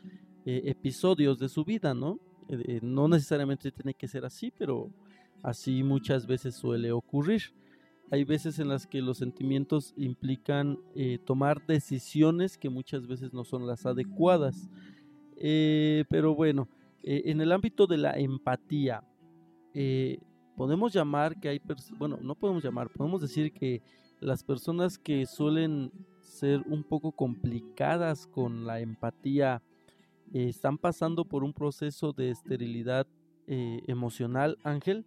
eh, 0.46 0.64
episodios 0.66 1.40
de 1.40 1.48
su 1.48 1.64
vida, 1.64 1.94
¿no? 1.94 2.20
Eh, 2.50 2.80
no 2.82 3.08
necesariamente 3.08 3.72
tiene 3.72 3.94
que 3.94 4.08
ser 4.08 4.26
así, 4.26 4.52
pero 4.52 4.90
así 5.42 5.84
muchas 5.84 6.28
veces 6.28 6.56
suele 6.56 6.92
ocurrir. 6.92 7.54
Hay 8.10 8.24
veces 8.24 8.60
en 8.60 8.70
las 8.70 8.88
que 8.88 9.02
los 9.02 9.18
sentimientos 9.18 9.94
implican 9.98 10.80
tomar 11.26 11.66
decisiones 11.68 12.58
que 12.58 12.70
muchas 12.70 13.06
veces 13.06 13.34
no 13.34 13.44
son 13.44 13.68
las 13.68 13.86
adecuadas. 13.86 14.70
Eh, 15.40 16.04
pero 16.10 16.36
bueno, 16.36 16.68
eh, 17.04 17.24
en 17.26 17.42
el 17.42 17.52
ámbito 17.52 17.86
de 17.86 17.98
la 17.98 18.18
empatía, 18.18 19.04
eh, 19.74 20.18
podemos 20.56 20.92
llamar 20.94 21.40
que 21.40 21.50
hay, 21.50 21.62
bueno, 21.98 22.18
no 22.22 22.34
podemos 22.36 22.64
llamar, 22.64 22.90
podemos 22.90 23.22
decir 23.22 23.54
que 23.54 23.82
las 24.20 24.44
personas 24.44 24.98
que 24.98 25.28
suelen 25.28 25.92
ser 26.22 26.62
un 26.66 26.84
poco 26.84 27.12
complicadas 27.12 28.26
con 28.26 28.66
la 28.66 28.80
empatía 28.80 29.62
están 30.34 30.78
pasando 30.78 31.24
por 31.24 31.44
un 31.44 31.54
proceso 31.54 32.12
de 32.12 32.32
esterilidad 32.32 33.08
emocional, 33.46 34.58
Ángel. 34.64 35.06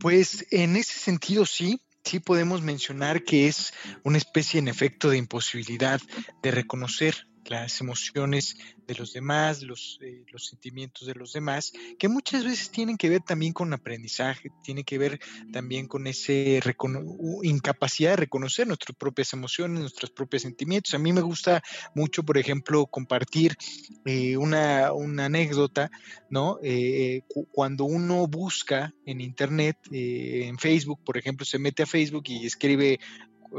Pues 0.00 0.46
en 0.50 0.76
ese 0.76 0.98
sentido 0.98 1.46
sí, 1.46 1.80
sí 2.04 2.20
podemos 2.20 2.62
mencionar 2.62 3.24
que 3.24 3.48
es 3.48 3.72
una 4.04 4.18
especie 4.18 4.58
en 4.60 4.68
efecto 4.68 5.10
de 5.10 5.18
imposibilidad 5.18 6.00
de 6.42 6.50
reconocer 6.50 7.26
las 7.48 7.80
emociones 7.80 8.56
de 8.86 8.94
los 8.94 9.12
demás, 9.12 9.62
los, 9.62 9.98
eh, 10.02 10.24
los 10.32 10.46
sentimientos 10.46 11.06
de 11.06 11.14
los 11.14 11.32
demás, 11.32 11.72
que 11.98 12.08
muchas 12.08 12.44
veces 12.44 12.70
tienen 12.70 12.96
que 12.96 13.08
ver 13.08 13.20
también 13.20 13.52
con 13.52 13.72
aprendizaje, 13.72 14.50
tiene 14.62 14.84
que 14.84 14.98
ver 14.98 15.20
también 15.52 15.88
con 15.88 16.06
esa 16.06 16.32
incapacidad 17.42 18.10
de 18.10 18.16
reconocer 18.16 18.66
nuestras 18.66 18.96
propias 18.96 19.32
emociones, 19.32 19.80
nuestros 19.80 20.10
propios 20.10 20.42
sentimientos. 20.42 20.94
A 20.94 20.98
mí 20.98 21.12
me 21.12 21.20
gusta 21.20 21.62
mucho, 21.94 22.22
por 22.22 22.38
ejemplo, 22.38 22.86
compartir 22.86 23.56
eh, 24.04 24.36
una, 24.36 24.88
anécdota, 24.88 25.90
¿no? 26.30 26.58
Eh, 26.62 27.22
cuando 27.52 27.84
uno 27.84 28.26
busca 28.26 28.94
en 29.04 29.20
Internet, 29.20 29.78
en 29.90 30.58
Facebook, 30.58 31.00
por 31.04 31.16
ejemplo, 31.16 31.44
se 31.44 31.58
mete 31.58 31.82
a 31.82 31.86
Facebook 31.86 32.24
y 32.26 32.46
escribe 32.46 32.98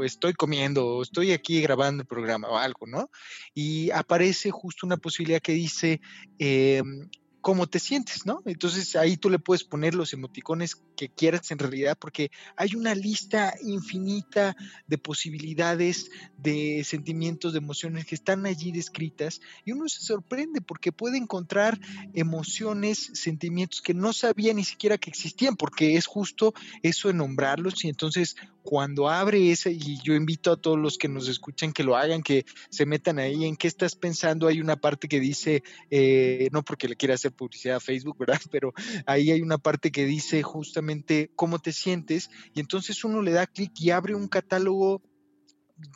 estoy 0.04 0.32
comiendo, 0.34 0.86
o 0.86 1.02
estoy 1.02 1.32
aquí 1.32 1.60
grabando 1.60 2.02
el 2.02 2.06
programa 2.06 2.48
o 2.48 2.56
algo, 2.56 2.86
¿no? 2.86 3.10
Y 3.54 3.90
aparece 3.90 4.50
justo 4.50 4.86
una 4.86 4.96
posibilidad 4.96 5.40
que 5.40 5.52
dice, 5.52 6.00
em, 6.38 7.08
cómo 7.48 7.66
te 7.66 7.78
sientes, 7.78 8.26
¿no? 8.26 8.42
Entonces 8.44 8.94
ahí 8.94 9.16
tú 9.16 9.30
le 9.30 9.38
puedes 9.38 9.64
poner 9.64 9.94
los 9.94 10.12
emoticones 10.12 10.76
que 10.98 11.08
quieras 11.08 11.50
en 11.50 11.58
realidad, 11.58 11.96
porque 11.98 12.30
hay 12.56 12.74
una 12.74 12.94
lista 12.94 13.54
infinita 13.62 14.54
de 14.86 14.98
posibilidades, 14.98 16.10
de 16.36 16.84
sentimientos, 16.84 17.54
de 17.54 17.60
emociones 17.60 18.04
que 18.04 18.16
están 18.16 18.44
allí 18.44 18.70
descritas 18.70 19.40
y 19.64 19.72
uno 19.72 19.88
se 19.88 20.02
sorprende 20.02 20.60
porque 20.60 20.92
puede 20.92 21.16
encontrar 21.16 21.80
emociones, 22.12 23.12
sentimientos 23.14 23.80
que 23.80 23.94
no 23.94 24.12
sabía 24.12 24.52
ni 24.52 24.64
siquiera 24.64 24.98
que 24.98 25.08
existían, 25.08 25.56
porque 25.56 25.96
es 25.96 26.04
justo 26.04 26.52
eso 26.82 27.08
de 27.08 27.14
nombrarlos 27.14 27.82
y 27.82 27.88
entonces 27.88 28.36
cuando 28.68 29.08
abre 29.08 29.50
ese, 29.50 29.70
y 29.70 29.98
yo 30.02 30.12
invito 30.12 30.52
a 30.52 30.60
todos 30.60 30.78
los 30.78 30.98
que 30.98 31.08
nos 31.08 31.26
escuchan 31.26 31.72
que 31.72 31.82
lo 31.82 31.96
hagan, 31.96 32.22
que 32.22 32.44
se 32.68 32.84
metan 32.84 33.18
ahí 33.18 33.46
en 33.46 33.56
qué 33.56 33.66
estás 33.66 33.96
pensando, 33.96 34.46
hay 34.46 34.60
una 34.60 34.76
parte 34.76 35.08
que 35.08 35.20
dice, 35.20 35.62
eh, 35.90 36.50
no 36.52 36.62
porque 36.62 36.86
le 36.86 36.94
quiera 36.94 37.14
hacer 37.14 37.32
publicidad 37.38 37.76
a 37.76 37.80
Facebook, 37.80 38.18
¿verdad? 38.18 38.40
Pero 38.52 38.74
ahí 39.06 39.30
hay 39.30 39.40
una 39.40 39.56
parte 39.56 39.90
que 39.90 40.04
dice 40.04 40.42
justamente 40.42 41.30
cómo 41.36 41.58
te 41.58 41.72
sientes 41.72 42.28
y 42.54 42.60
entonces 42.60 43.02
uno 43.04 43.22
le 43.22 43.32
da 43.32 43.46
clic 43.46 43.72
y 43.80 43.90
abre 43.90 44.14
un 44.14 44.28
catálogo 44.28 45.02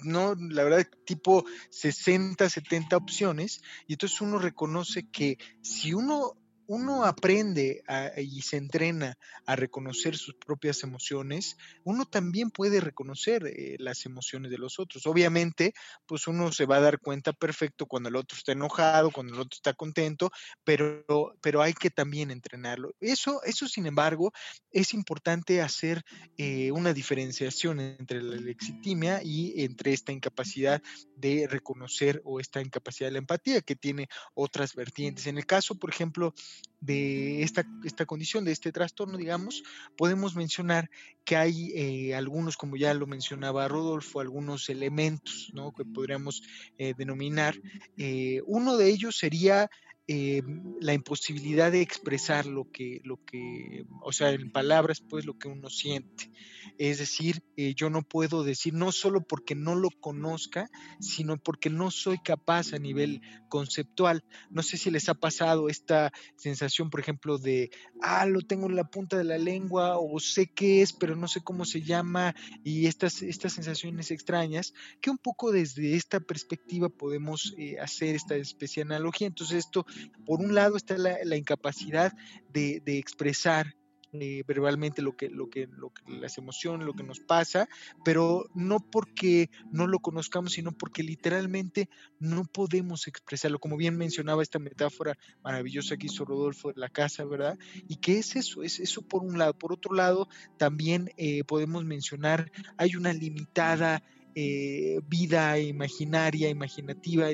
no, 0.04 0.34
la 0.36 0.62
verdad, 0.64 0.86
tipo 1.04 1.44
60, 1.70 2.48
70 2.48 2.96
opciones, 2.96 3.62
y 3.88 3.94
entonces 3.94 4.20
uno 4.20 4.38
reconoce 4.38 5.08
que 5.10 5.38
si 5.60 5.92
uno 5.92 6.36
uno 6.66 7.04
aprende 7.04 7.82
y 8.16 8.42
se 8.42 8.56
entrena 8.56 9.16
a 9.46 9.56
reconocer 9.56 10.16
sus 10.16 10.34
propias 10.34 10.82
emociones, 10.82 11.56
uno 11.84 12.04
también 12.06 12.50
puede 12.50 12.80
reconocer 12.80 13.46
eh, 13.46 13.76
las 13.78 14.06
emociones 14.06 14.50
de 14.50 14.58
los 14.58 14.78
otros. 14.78 15.06
Obviamente, 15.06 15.74
pues 16.06 16.26
uno 16.26 16.52
se 16.52 16.66
va 16.66 16.76
a 16.76 16.80
dar 16.80 16.98
cuenta 16.98 17.32
perfecto 17.32 17.86
cuando 17.86 18.08
el 18.08 18.16
otro 18.16 18.36
está 18.36 18.52
enojado, 18.52 19.10
cuando 19.10 19.34
el 19.34 19.40
otro 19.40 19.56
está 19.56 19.74
contento, 19.74 20.30
pero, 20.64 21.04
pero 21.40 21.62
hay 21.62 21.74
que 21.74 21.90
también 21.90 22.30
entrenarlo. 22.30 22.94
Eso, 23.00 23.42
eso, 23.44 23.68
sin 23.68 23.86
embargo, 23.86 24.32
es 24.70 24.94
importante 24.94 25.60
hacer 25.60 26.02
eh, 26.36 26.70
una 26.72 26.92
diferenciación 26.92 27.80
entre 27.80 28.22
la 28.22 28.36
lexitimia 28.36 29.20
y 29.22 29.62
entre 29.62 29.92
esta 29.92 30.12
incapacidad 30.12 30.82
de 31.16 31.46
reconocer 31.48 32.20
o 32.24 32.40
esta 32.40 32.60
incapacidad 32.60 33.08
de 33.08 33.12
la 33.12 33.18
empatía 33.18 33.60
que 33.60 33.76
tiene 33.76 34.08
otras 34.34 34.74
vertientes. 34.74 35.26
En 35.26 35.38
el 35.38 35.46
caso, 35.46 35.76
por 35.76 35.90
ejemplo, 35.90 36.34
de 36.80 37.42
esta, 37.42 37.64
esta 37.84 38.06
condición, 38.06 38.44
de 38.44 38.50
este 38.50 38.72
trastorno, 38.72 39.16
digamos, 39.16 39.62
podemos 39.96 40.34
mencionar 40.34 40.90
que 41.24 41.36
hay 41.36 41.72
eh, 41.74 42.14
algunos, 42.14 42.56
como 42.56 42.76
ya 42.76 42.92
lo 42.92 43.06
mencionaba 43.06 43.68
Rodolfo, 43.68 44.20
algunos 44.20 44.68
elementos 44.68 45.50
¿no? 45.54 45.72
que 45.72 45.84
podríamos 45.84 46.42
eh, 46.78 46.94
denominar. 46.96 47.54
Eh, 47.96 48.40
uno 48.46 48.76
de 48.76 48.88
ellos 48.88 49.16
sería 49.16 49.70
la 50.06 50.92
imposibilidad 50.92 51.70
de 51.70 51.80
expresar 51.80 52.46
lo 52.46 52.70
que, 52.70 53.00
lo 53.04 53.24
que, 53.24 53.84
o 54.02 54.12
sea, 54.12 54.30
en 54.30 54.50
palabras, 54.50 55.00
pues 55.00 55.24
lo 55.24 55.38
que 55.38 55.48
uno 55.48 55.70
siente. 55.70 56.30
Es 56.78 56.98
decir, 56.98 57.42
eh, 57.56 57.74
yo 57.74 57.90
no 57.90 58.02
puedo 58.02 58.44
decir, 58.44 58.74
no 58.74 58.92
solo 58.92 59.20
porque 59.20 59.54
no 59.54 59.74
lo 59.74 59.90
conozca, 59.90 60.70
sino 61.00 61.36
porque 61.36 61.70
no 61.70 61.90
soy 61.90 62.18
capaz 62.18 62.72
a 62.72 62.78
nivel 62.78 63.20
conceptual. 63.48 64.24
No 64.50 64.62
sé 64.62 64.76
si 64.76 64.90
les 64.90 65.08
ha 65.08 65.14
pasado 65.14 65.68
esta 65.68 66.12
sensación, 66.36 66.90
por 66.90 67.00
ejemplo, 67.00 67.38
de, 67.38 67.70
ah, 68.00 68.26
lo 68.26 68.40
tengo 68.40 68.66
en 68.66 68.76
la 68.76 68.84
punta 68.84 69.18
de 69.18 69.24
la 69.24 69.38
lengua 69.38 69.98
o 69.98 70.18
sé 70.18 70.46
qué 70.46 70.82
es, 70.82 70.92
pero 70.92 71.14
no 71.16 71.28
sé 71.28 71.42
cómo 71.42 71.64
se 71.64 71.82
llama 71.82 72.34
y 72.64 72.86
estas, 72.86 73.22
estas 73.22 73.52
sensaciones 73.52 74.10
extrañas, 74.10 74.72
que 75.00 75.10
un 75.10 75.18
poco 75.18 75.52
desde 75.52 75.94
esta 75.94 76.20
perspectiva 76.20 76.88
podemos 76.88 77.54
eh, 77.58 77.78
hacer 77.78 78.14
esta 78.14 78.34
especie 78.36 78.82
de 78.82 78.94
analogía. 78.94 79.26
Entonces 79.26 79.58
esto, 79.58 79.86
por 80.24 80.40
un 80.40 80.54
lado, 80.54 80.76
está 80.76 80.96
la, 80.98 81.36
incapacidad 81.36 82.12
de, 82.52 82.82
expresar 82.86 83.74
eh, 84.12 84.42
verbalmente 84.46 85.00
lo 85.00 85.16
que, 85.16 85.30
que, 85.50 85.68
que 85.68 86.12
las 86.20 86.36
emociones, 86.36 86.86
lo 86.86 86.92
que 86.92 87.02
nos 87.02 87.20
pasa, 87.20 87.66
pero 88.04 88.46
no 88.54 88.78
porque 88.78 89.48
no 89.70 89.86
lo 89.86 90.00
conozcamos, 90.00 90.52
sino 90.52 90.72
porque 90.72 91.02
literalmente 91.02 91.88
no 92.18 92.44
podemos 92.44 93.06
expresarlo. 93.06 93.58
Como 93.58 93.76
bien 93.76 93.96
mencionaba 93.96 94.42
esta 94.42 94.58
metáfora 94.58 95.16
maravillosa 95.42 95.96
que 95.96 96.06
hizo 96.06 96.24
Rodolfo 96.24 96.72
de 96.72 96.80
la 96.80 96.90
casa, 96.90 97.24
¿verdad? 97.24 97.58
¿Y 97.88 97.96
qué 97.96 98.18
es 98.18 98.36
eso? 98.36 98.62
Es 98.62 98.80
eso 98.80 99.02
por 99.02 99.22
un 99.22 99.38
lado. 99.38 99.54
Por 99.54 99.72
otro 99.72 99.94
lado, 99.94 100.28
también 100.58 101.10
eh, 101.16 101.42
podemos 101.44 101.84
mencionar, 101.84 102.52
hay 102.76 102.96
una 102.96 103.14
limitada 103.14 104.02
eh, 104.34 105.00
vida 105.06 105.58
imaginaria, 105.58 106.48
imaginativa, 106.48 107.26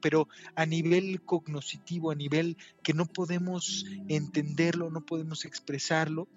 pero 0.00 0.28
a 0.54 0.66
nivel 0.66 1.22
cognoscitivo, 1.22 2.10
a 2.10 2.14
nivel 2.14 2.56
que 2.82 2.94
no 2.94 3.06
podemos 3.06 3.84
entenderlo, 4.08 4.90
no 4.90 5.04
podemos 5.04 5.44
expresarlo 5.44 6.28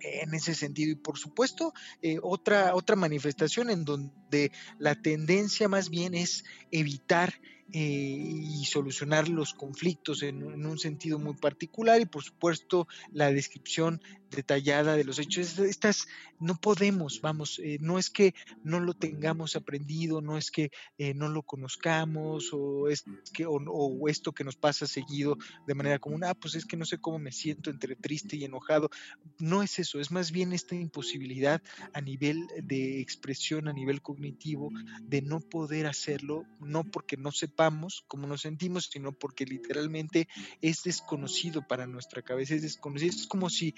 en 0.00 0.34
ese 0.34 0.54
sentido. 0.54 0.92
Y 0.92 0.96
por 0.96 1.18
supuesto, 1.18 1.72
eh, 2.02 2.18
otra, 2.22 2.74
otra 2.74 2.96
manifestación 2.96 3.70
en 3.70 3.84
donde 3.84 4.52
la 4.78 4.94
tendencia 4.94 5.68
más 5.68 5.90
bien 5.90 6.14
es 6.14 6.44
evitar 6.70 7.34
eh, 7.74 7.80
y 7.80 8.66
solucionar 8.66 9.30
los 9.30 9.54
conflictos 9.54 10.22
en, 10.22 10.42
un 10.42 10.78
sentido 10.78 11.18
muy 11.18 11.32
particular 11.34 12.02
y 12.02 12.04
por 12.04 12.22
supuesto 12.22 12.86
la 13.12 13.32
descripción 13.32 14.02
detallada 14.34 14.96
de 14.96 15.04
los 15.04 15.20
hechos. 15.20 15.58
Estas 15.60 16.08
no 16.40 16.56
podemos, 16.56 17.20
vamos, 17.20 17.60
eh, 17.62 17.78
no 17.80 17.98
es 17.98 18.10
que 18.10 18.34
no 18.64 18.80
lo 18.80 18.94
tengamos 18.94 19.54
aprendido, 19.54 20.20
no 20.20 20.36
es 20.36 20.50
que 20.50 20.72
eh, 20.98 21.14
no 21.14 21.28
lo 21.28 21.44
conozcamos 21.44 22.50
o 22.52 22.88
es 22.88 23.04
que 23.32 23.46
o, 23.46 24.08
esto 24.08 24.32
que 24.32 24.44
nos 24.44 24.56
pasa 24.56 24.86
seguido 24.86 25.38
de 25.66 25.74
manera 25.74 26.00
común, 26.00 26.24
ah, 26.24 26.34
pues 26.34 26.56
es 26.56 26.66
que 26.66 26.76
no 26.76 26.84
sé 26.84 26.98
cómo 26.98 27.20
me 27.20 27.30
siento 27.30 27.70
entre 27.70 27.94
triste 27.94 28.36
y 28.36 28.44
enojado. 28.44 28.90
No 29.38 29.62
es 29.62 29.78
eso, 29.78 30.00
es 30.00 30.10
más 30.10 30.32
bien 30.32 30.52
esta 30.52 30.74
imposibilidad 30.74 31.62
a 31.92 32.00
nivel 32.00 32.48
de 32.60 33.00
expresión, 33.00 33.68
a 33.68 33.72
nivel 33.72 34.02
cognitivo, 34.02 34.70
de 35.02 35.22
no 35.22 35.38
poder 35.38 35.86
hacerlo, 35.86 36.44
no 36.58 36.82
porque 36.82 37.16
no 37.16 37.30
sepa 37.30 37.52
sepamos 37.52 38.02
cómo 38.08 38.26
nos 38.26 38.40
sentimos, 38.40 38.88
sino 38.90 39.12
porque 39.12 39.44
literalmente 39.44 40.26
es 40.62 40.82
desconocido 40.84 41.66
para 41.68 41.86
nuestra 41.86 42.22
cabeza, 42.22 42.54
es 42.54 42.62
desconocido. 42.62 43.10
Es 43.10 43.26
como 43.26 43.50
si 43.50 43.74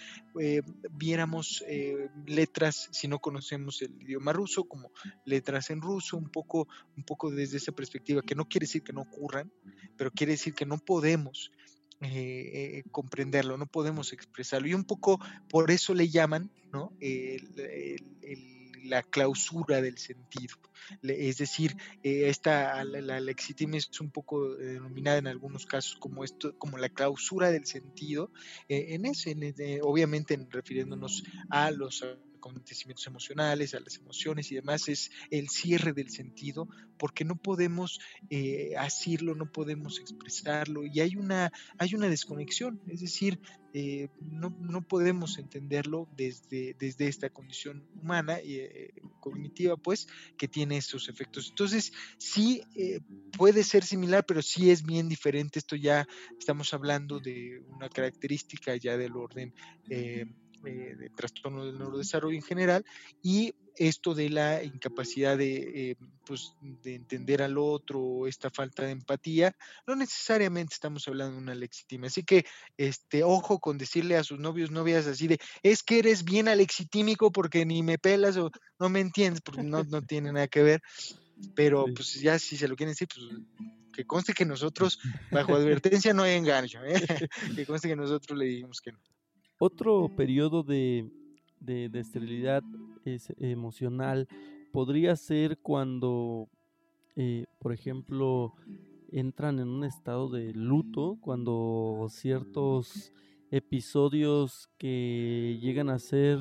viéramos 0.91 1.65
eh, 1.69 2.09
letras, 2.27 2.89
si 2.93 3.09
no 3.09 3.19
conocemos 3.19 3.83
el 3.83 4.01
idioma 4.03 4.33
ruso, 4.33 4.65
como 4.65 4.91
letras 5.25 5.71
en 5.71 5.81
ruso, 5.81 6.17
un 6.17 6.31
poco, 6.31 6.69
un 6.97 7.05
poco 7.05 7.31
desde 7.31 7.59
esa 7.59 7.73
perspectiva, 7.73 8.23
que 8.23 8.35
no 8.35 8.49
quiere 8.49 8.65
decir 8.65 8.83
que 8.83 8.93
no 8.93 9.03
ocurran, 9.03 9.53
pero 9.97 10.11
quiere 10.11 10.33
decir 10.33 10.55
que 10.55 10.67
no 10.67 10.79
podemos 10.79 11.51
eh, 12.01 12.83
comprenderlo, 12.91 13.57
no 13.57 13.67
podemos 13.67 14.13
expresarlo. 14.13 14.69
Y 14.69 14.75
un 14.75 14.85
poco 14.85 15.21
por 15.49 15.71
eso 15.71 15.95
le 15.95 16.09
llaman 16.09 16.51
¿no? 16.75 16.93
La 18.85 19.03
clausura 19.03 19.81
del 19.81 19.99
sentido. 19.99 20.57
Es 21.03 21.39
decir, 21.39 21.77
eh, 22.03 22.29
esta, 22.29 22.85
la, 22.85 23.21
lexitimia 23.21 23.79
es 23.79 24.01
un 24.01 24.11
poco 24.11 24.55
denominada 24.55 25.19
en 25.19 25.27
algunos 25.27 25.67
casos 25.67 25.97
como 25.97 26.25
esto, 26.25 26.57
como 26.59 26.79
la 26.79 26.89
clausura 26.89 27.51
del 27.51 27.67
sentido, 27.67 28.31
eh, 28.69 28.89
en 28.91 29.07
ese, 29.07 29.81
obviamente 29.83 30.39
refiriéndonos 30.51 31.25
a 31.49 31.71
los 31.71 32.05
acontecimientos 32.37 33.07
emocionales, 33.07 33.75
a 33.75 33.81
las 33.81 33.97
emociones 33.97 34.53
y 34.53 34.57
demás, 34.57 34.89
es 34.89 35.11
el 35.31 35.49
cierre 35.49 35.95
del 35.95 36.11
sentido, 36.11 36.69
porque 36.99 37.25
no 37.25 37.37
podemos 37.37 38.01
eh, 38.29 38.75
no 39.37 39.51
podemos 39.51 39.99
expresarlo 39.99 40.85
y 40.85 41.01
hay 41.01 41.17
una, 41.17 41.53
hay 41.79 41.95
una 41.95 42.09
desconexión, 42.09 42.81
es 42.89 43.01
decir, 43.01 43.41
eh, 43.77 44.09
no, 44.21 44.57
no, 44.61 44.83
podemos 44.83 45.37
entenderlo 45.37 46.09
desde, 46.17 46.77
desde 46.79 47.09
esta 47.09 47.29
condición 47.29 47.85
humana 48.01 48.41
y 48.41 48.59
eh, 48.59 48.95
cognitiva, 49.19 49.77
pues, 49.77 50.07
que 50.39 50.47
tiene 50.47 50.77
estos 50.77 51.09
efectos. 51.09 51.49
Entonces, 51.49 51.93
sí 52.17 52.63
puede 53.37 53.65
ser 53.65 53.83
similar, 53.83 54.25
pero 54.25 54.43
sí 54.43 54.71
es 54.71 54.85
bien 54.85 55.09
diferente. 55.09 55.59
Esto 55.59 55.75
ya 55.75 56.07
estamos 56.39 56.73
hablando 56.73 57.19
de 57.19 57.65
una 57.69 57.89
característica 57.89 58.77
ya 58.77 58.97
del 58.97 59.17
orden 59.17 59.53
eh, 59.91 60.25
de 60.97 61.11
trastorno 61.11 61.67
del 61.67 61.79
neurodesarrollo 61.79 62.37
en 62.37 62.43
general 62.43 62.87
y 63.23 63.55
esto 63.77 64.15
de 64.15 64.31
la 64.31 64.63
incapacidad 64.63 65.37
de, 65.37 65.91
eh, 65.91 65.97
pues, 66.27 66.55
de 66.61 66.95
entender 66.95 67.43
al 67.43 67.59
otro, 67.59 68.27
esta 68.27 68.51
falta 68.51 68.85
de 68.85 68.93
empatía, 68.93 69.57
no 69.87 69.97
necesariamente 69.97 70.75
estamos 70.75 71.07
hablando 71.09 71.37
de 71.37 71.43
una 71.43 71.55
lexitimia. 71.55 72.09
Así 72.09 72.23
que, 72.23 72.45
este, 72.77 73.25
ojo 73.25 73.59
con 73.59 73.79
decirle 73.79 74.17
a 74.17 74.25
sus 74.25 74.39
novios, 74.39 74.71
novias 74.71 75.07
así 75.07 75.27
de, 75.27 75.39
es 75.63 75.83
que 75.83 75.99
eres 75.99 76.25
bien 76.25 76.49
alexitímico 76.49 77.33
porque 77.33 77.67
ni 77.67 77.83
me 77.83 77.99
pelas 77.99 78.37
o 78.37 78.51
no 78.79 78.89
me 78.89 79.01
entiendes, 79.01 79.41
porque 79.41 79.63
no, 79.63 79.85
no 79.85 80.03
tiene 80.03 80.33
nada 80.33 80.49
que 80.49 80.63
ver. 80.63 80.83
Pero, 81.55 81.87
pues 81.95 82.21
ya 82.21 82.39
si 82.39 82.57
se 82.57 82.69
lo 82.69 82.77
quieren 82.77 82.93
decir, 82.93 83.09
pues 83.13 83.27
que 83.95 84.05
conste 84.05 84.35
que 84.35 84.45
nosotros, 84.45 84.99
bajo 85.31 85.55
advertencia, 85.55 86.13
no 86.13 86.25
hay 86.25 86.35
engaño, 86.37 86.85
¿eh? 86.85 87.01
que 87.55 87.65
conste 87.65 87.89
que 87.89 87.97
nosotros 87.97 88.39
le 88.39 88.47
dijimos 88.47 88.81
que 88.81 88.93
no. 88.93 88.99
Otro 89.59 90.11
periodo 90.15 90.63
de, 90.63 91.09
esterilidad 91.95 92.63
emocional 93.39 94.29
podría 94.73 95.15
ser 95.17 95.59
cuando, 95.59 96.49
eh, 97.17 97.47
por 97.61 97.73
ejemplo, 97.73 98.55
entran 99.13 99.61
en 99.61 99.69
un 99.69 99.85
estado 99.85 100.29
de 100.29 100.53
luto, 100.53 101.17
cuando 101.21 102.09
ciertos 102.11 103.13
episodios 103.53 104.69
que 104.77 105.59
llegan 105.61 105.91
a 105.91 106.01
ser 106.01 106.41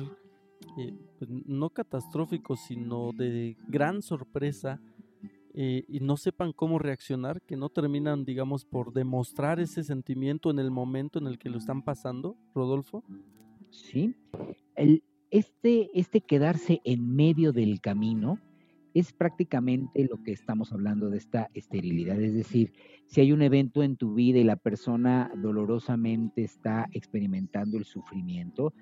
eh, 0.76 0.92
pues, 1.18 1.30
no 1.30 1.70
catastróficos, 1.70 2.60
sino 2.66 3.12
de 3.12 3.56
gran 3.68 4.02
sorpresa, 4.02 4.80
eh, 5.56 5.84
y 5.86 6.00
no 6.00 6.16
sepan 6.16 6.52
cómo 6.52 6.80
reaccionar, 6.80 7.40
que 7.40 7.56
no 7.56 7.68
terminan, 7.68 8.24
digamos, 8.24 8.64
por 8.64 8.92
demostrar 8.92 9.60
ese 9.60 9.84
sentimiento 9.84 10.50
en 10.50 10.58
el 10.58 10.72
momento 10.72 11.20
en 11.20 11.28
el 11.28 11.38
que 11.38 11.48
lo 11.48 11.58
están 11.58 11.82
pasando, 11.82 12.36
Rodolfo? 12.52 13.04
Sí, 13.70 14.16
el, 14.74 15.04
este, 15.34 15.90
este 15.98 16.20
quedarse 16.20 16.80
en 16.84 17.16
medio 17.16 17.52
del 17.52 17.80
camino 17.80 18.38
es 18.94 19.12
prácticamente 19.12 20.06
lo 20.08 20.22
que 20.22 20.30
estamos 20.30 20.72
hablando 20.72 21.10
de 21.10 21.18
esta 21.18 21.50
esterilidad, 21.54 22.22
es 22.22 22.34
decir, 22.34 22.72
si 23.06 23.20
hay 23.20 23.32
un 23.32 23.42
evento 23.42 23.82
en 23.82 23.96
tu 23.96 24.14
vida 24.14 24.38
y 24.38 24.44
la 24.44 24.54
persona 24.54 25.32
dolorosamente 25.36 26.44
está 26.44 26.88
experimentando 26.92 27.78
el 27.78 27.84
sufrimiento, 27.84 28.72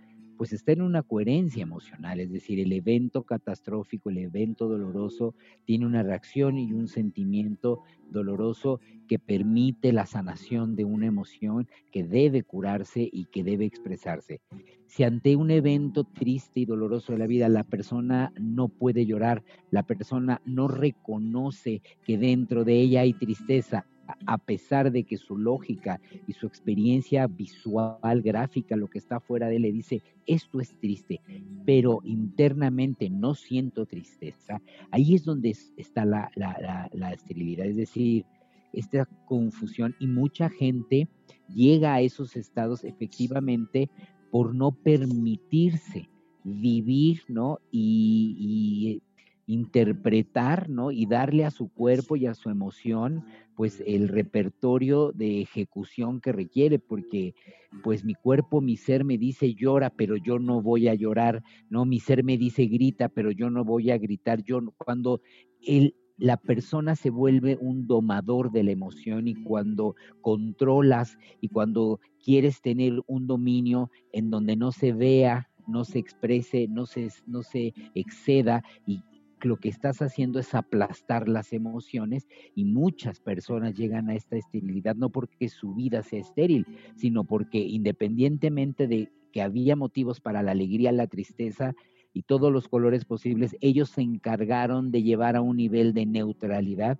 pues 0.43 0.55
está 0.55 0.73
en 0.73 0.83
una 0.83 1.05
coherencia 1.05 1.63
emocional, 1.63 2.19
es 2.19 2.33
decir, 2.33 2.59
el 2.59 2.73
evento 2.73 3.23
catastrófico, 3.23 4.11
el 4.11 4.19
evento 4.19 4.67
doloroso 4.67 5.37
tiene 5.67 5.87
una 5.87 6.03
reacción 6.03 6.59
y 6.59 6.73
un 6.73 6.89
sentimiento 6.89 7.79
doloroso 8.11 8.81
que 9.07 9.21
permite 9.21 9.93
la 9.93 10.05
sanación 10.05 10.75
de 10.75 10.85
una 10.85 11.07
emoción 11.07 11.69
que 11.93 12.03
debe 12.03 12.43
curarse 12.43 13.09
y 13.13 13.27
que 13.27 13.45
debe 13.45 13.67
expresarse. 13.67 14.41
Si 14.89 15.05
ante 15.05 15.37
un 15.37 15.53
evento 15.53 16.03
triste 16.03 16.59
y 16.59 16.65
doloroso 16.65 17.13
de 17.13 17.21
la 17.21 17.29
vida 17.29 17.49
la 17.49 17.63
persona 17.63 18.33
no 18.37 18.67
puede 18.67 19.07
llorar, 19.07 19.45
la 19.71 19.85
persona 19.85 20.43
no 20.45 20.67
reconoce 20.67 21.83
que 22.05 22.19
dentro 22.19 22.65
de 22.65 22.81
ella 22.81 23.03
hay 23.03 23.13
tristeza, 23.13 23.87
a 24.27 24.39
pesar 24.39 24.91
de 24.93 25.05
que 25.05 25.17
su 25.17 25.37
lógica 25.37 26.01
y 26.27 26.33
su 26.33 26.47
experiencia 26.47 27.27
visual, 27.27 28.23
gráfica, 28.23 28.77
lo 28.77 28.89
que 28.89 28.99
está 28.99 29.21
fuera 29.21 29.49
de 29.49 29.57
él, 29.57 29.63
le 29.63 29.73
dice, 29.73 30.03
esto 30.27 30.61
es 30.61 30.79
triste, 30.81 31.21
pero 31.65 32.01
internamente 32.05 33.09
no 33.11 33.35
siento 33.35 33.87
tristeza, 33.87 34.61
ahí 34.91 35.15
es 35.15 35.25
donde 35.25 35.57
está 35.77 36.05
la, 36.05 36.31
la 36.37 37.13
esterilidad, 37.13 37.67
es 37.67 37.77
decir, 37.77 38.25
esta 38.73 39.07
confusión 39.27 39.95
y 39.99 40.07
mucha 40.07 40.49
gente 40.49 41.09
llega 41.49 41.95
a 41.95 42.01
esos 42.01 42.37
estados 42.37 42.85
efectivamente 42.85 43.91
por 44.31 44.55
no 44.55 44.73
permitirse 44.73 46.09
vivir, 46.43 47.23
¿no? 47.29 47.59
Y, 47.71 49.01
y 49.47 49.53
interpretar, 49.53 50.69
¿no? 50.71 50.91
Y 50.91 51.07
darle 51.07 51.45
a 51.45 51.51
su 51.51 51.69
cuerpo 51.69 52.17
y 52.17 52.27
a 52.27 52.35
su 52.35 52.49
emoción, 52.49 53.25
pues 53.57 53.83
el 53.87 54.09
repertorio 54.09 55.13
de 55.13 55.43
ejecución 55.43 56.21
que 56.21 56.33
requiere, 56.33 56.79
porque 56.79 57.35
pues 57.83 58.05
mi 58.05 58.15
cuerpo, 58.15 58.61
mi 58.61 58.77
ser 58.77 59.05
me 59.05 59.19
dice 59.19 59.55
llora, 59.55 59.91
pero 59.91 60.17
yo 60.17 60.39
no 60.39 60.63
voy 60.63 60.89
a 60.89 60.95
llorar, 60.95 61.43
¿no? 61.69 61.85
Mi 61.85 62.01
ser 62.01 62.25
me 62.25 62.39
dice 62.39 62.67
grita, 62.67 63.09
pero 63.09 63.31
yo 63.31 63.51
no 63.51 63.65
voy 63.65 63.91
a 63.91 63.99
gritar. 63.99 64.43
Yo 64.43 64.61
cuando 64.79 65.21
el, 65.63 65.95
la 66.17 66.37
persona 66.37 66.97
se 66.97 67.11
vuelve 67.11 67.59
un 67.61 67.87
domador 67.87 68.53
de 68.53 68.63
la 68.63 68.71
emoción 68.71 69.29
y 69.29 69.35
cuando 69.35 69.97
controlas 70.21 71.19
y 71.41 71.49
cuando 71.49 72.01
quieres 72.23 72.61
tener 72.61 73.03
un 73.07 73.27
dominio 73.27 73.91
en 74.13 74.31
donde 74.31 74.57
no 74.57 74.73
se 74.73 74.93
vea, 74.93 75.51
no 75.67 75.85
se 75.85 75.99
exprese, 75.99 76.69
no 76.69 76.87
se, 76.87 77.09
no 77.27 77.43
se 77.43 77.75
exceda 77.95 78.63
y, 78.87 79.03
lo 79.45 79.57
que 79.57 79.69
estás 79.69 80.03
haciendo 80.03 80.39
es 80.39 80.55
aplastar 80.55 81.29
las 81.29 81.53
emociones 81.53 82.29
y 82.55 82.65
muchas 82.65 83.21
personas 83.21 83.75
llegan 83.75 84.09
a 84.09 84.15
esta 84.15 84.37
esterilidad 84.37 84.95
no 84.95 85.11
porque 85.11 85.49
su 85.49 85.75
vida 85.75 86.03
sea 86.03 86.21
estéril, 86.21 86.67
sino 86.97 87.25
porque 87.25 87.59
independientemente 87.59 88.87
de 88.87 89.11
que 89.33 89.43
había 89.43 89.77
motivos 89.77 90.21
para 90.21 90.43
la 90.43 90.53
alegría, 90.53 90.93
la 90.93 91.07
tristeza 91.07 91.75
y 92.13 92.23
todos 92.23 92.53
los 92.53 92.69
colores 92.69 93.05
posibles, 93.05 93.57
ellos 93.61 93.91
se 93.91 94.03
encargaron 94.03 94.91
de 94.91 95.03
llevar 95.03 95.37
a 95.37 95.41
un 95.41 95.57
nivel 95.57 95.95
de 95.95 96.07
neutralidad 96.07 96.99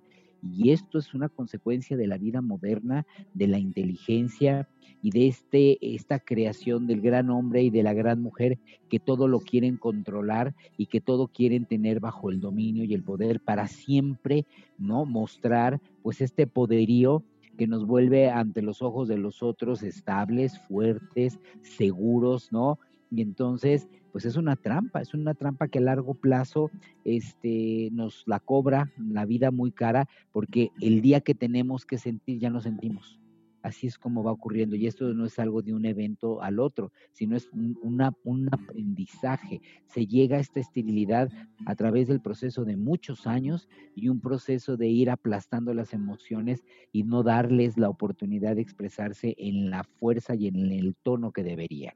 y 0.51 0.71
esto 0.71 0.97
es 0.97 1.13
una 1.13 1.29
consecuencia 1.29 1.95
de 1.95 2.07
la 2.07 2.17
vida 2.17 2.41
moderna, 2.41 3.05
de 3.33 3.47
la 3.47 3.59
inteligencia 3.59 4.67
y 5.01 5.11
de 5.11 5.27
este, 5.27 5.95
esta 5.95 6.19
creación 6.19 6.87
del 6.87 7.01
gran 7.01 7.29
hombre 7.29 7.63
y 7.63 7.69
de 7.69 7.83
la 7.83 7.93
gran 7.93 8.21
mujer 8.21 8.59
que 8.89 8.99
todo 8.99 9.27
lo 9.27 9.39
quieren 9.39 9.77
controlar 9.77 10.55
y 10.77 10.87
que 10.87 11.01
todo 11.01 11.27
quieren 11.27 11.65
tener 11.65 11.99
bajo 11.99 12.29
el 12.29 12.39
dominio 12.39 12.83
y 12.83 12.93
el 12.93 13.03
poder 13.03 13.39
para 13.39 13.67
siempre, 13.67 14.45
¿no? 14.77 15.05
Mostrar 15.05 15.81
pues 16.01 16.21
este 16.21 16.47
poderío 16.47 17.23
que 17.57 17.67
nos 17.67 17.85
vuelve 17.85 18.29
ante 18.29 18.61
los 18.61 18.81
ojos 18.81 19.07
de 19.07 19.17
los 19.17 19.43
otros 19.43 19.83
estables, 19.83 20.59
fuertes, 20.67 21.39
seguros, 21.61 22.51
¿no? 22.51 22.79
Y 23.15 23.21
entonces 23.21 23.87
pues 24.11 24.25
es 24.25 24.37
una 24.37 24.55
trampa, 24.55 25.01
es 25.01 25.13
una 25.13 25.33
trampa 25.33 25.67
que 25.67 25.79
a 25.79 25.81
largo 25.81 26.13
plazo 26.13 26.69
este, 27.03 27.89
nos 27.91 28.23
la 28.27 28.39
cobra 28.39 28.91
la 28.97 29.25
vida 29.25 29.49
muy 29.51 29.71
cara, 29.71 30.07
porque 30.31 30.71
el 30.81 31.01
día 31.01 31.21
que 31.21 31.33
tenemos 31.33 31.85
que 31.85 31.97
sentir 31.97 32.39
ya 32.39 32.51
no 32.51 32.61
sentimos. 32.61 33.19
Así 33.63 33.87
es 33.87 33.97
como 33.97 34.23
va 34.23 34.31
ocurriendo. 34.31 34.75
Y 34.75 34.87
esto 34.87 35.13
no 35.13 35.25
es 35.25 35.39
algo 35.39 35.61
de 35.61 35.73
un 35.73 35.85
evento 35.85 36.41
al 36.41 36.59
otro, 36.59 36.91
sino 37.11 37.35
es 37.35 37.49
una, 37.81 38.13
un 38.23 38.49
aprendizaje. 38.51 39.61
Se 39.87 40.05
llega 40.05 40.37
a 40.37 40.41
esta 40.41 40.59
esterilidad 40.59 41.31
a 41.65 41.75
través 41.75 42.07
del 42.07 42.19
proceso 42.19 42.65
de 42.65 42.77
muchos 42.77 43.25
años 43.25 43.69
y 43.95 44.09
un 44.09 44.19
proceso 44.19 44.75
de 44.75 44.89
ir 44.89 45.09
aplastando 45.09 45.73
las 45.73 45.93
emociones 45.93 46.63
y 46.91 47.03
no 47.03 47.23
darles 47.23 47.77
la 47.77 47.89
oportunidad 47.89 48.57
de 48.57 48.61
expresarse 48.61 49.33
en 49.37 49.69
la 49.69 49.83
fuerza 49.83 50.35
y 50.35 50.47
en 50.47 50.71
el 50.71 50.95
tono 51.01 51.31
que 51.31 51.43
deberían. 51.43 51.95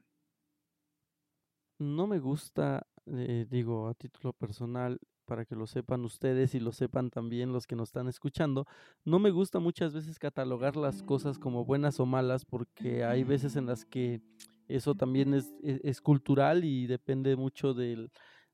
No 1.78 2.06
me 2.06 2.18
gusta, 2.18 2.86
eh, 3.06 3.46
digo, 3.48 3.88
a 3.88 3.94
título 3.94 4.32
personal, 4.32 5.00
para 5.28 5.44
que 5.44 5.54
lo 5.54 5.66
sepan 5.66 6.04
ustedes 6.04 6.54
y 6.54 6.60
lo 6.60 6.72
sepan 6.72 7.10
también 7.10 7.52
los 7.52 7.66
que 7.66 7.76
nos 7.76 7.90
están 7.90 8.08
escuchando, 8.08 8.66
no 9.04 9.18
me 9.18 9.30
gusta 9.30 9.60
muchas 9.60 9.92
veces 9.92 10.18
catalogar 10.18 10.74
las 10.74 11.02
cosas 11.02 11.38
como 11.38 11.66
buenas 11.66 12.00
o 12.00 12.06
malas 12.06 12.46
porque 12.46 13.04
hay 13.04 13.24
veces 13.24 13.54
en 13.56 13.66
las 13.66 13.84
que 13.84 14.22
eso 14.68 14.94
también 14.94 15.34
es, 15.34 15.54
e, 15.62 15.80
es, 15.84 16.00
cultural 16.00 16.64
y 16.64 16.86
depende 16.86 17.36
mucho 17.36 17.74
del, 17.74 18.10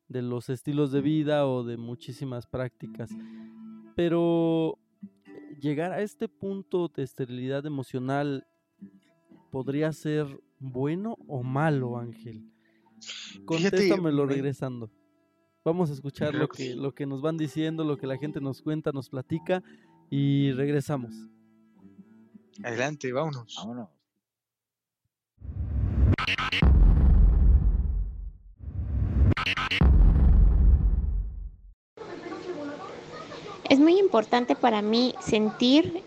de 0.08 0.22
los 0.22 0.48
estilos 0.48 0.90
de 0.90 1.00
vida 1.00 1.46
o 1.46 1.62
de 1.62 1.76
muchísimas 1.76 2.46
prácticas. 2.46 3.10
Pero 3.94 4.78
llegar 5.60 5.92
a 5.92 6.02
este 6.02 6.28
punto 6.28 6.88
de 6.88 7.04
esterilidad 7.04 7.64
emocional 7.66 8.46
podría 9.50 9.92
ser 9.92 10.26
bueno 10.58 11.16
o 11.28 11.44
malo, 11.44 11.98
Ángel. 11.98 12.53
Contéstamelo 13.44 14.26
regresando. 14.26 14.90
Vamos 15.64 15.90
a 15.90 15.94
escuchar 15.94 16.34
lo 16.34 16.48
que, 16.48 16.74
lo 16.74 16.94
que 16.94 17.06
nos 17.06 17.22
van 17.22 17.36
diciendo, 17.36 17.84
lo 17.84 17.96
que 17.96 18.06
la 18.06 18.18
gente 18.18 18.40
nos 18.40 18.60
cuenta, 18.60 18.92
nos 18.92 19.08
platica 19.08 19.62
y 20.10 20.52
regresamos. 20.52 21.14
Adelante, 22.62 23.12
vámonos. 23.12 23.56
Vámonos. 23.56 23.88
Es 33.70 33.80
muy 33.80 33.98
importante 33.98 34.54
para 34.54 34.82
mí 34.82 35.14
sentir 35.20 36.02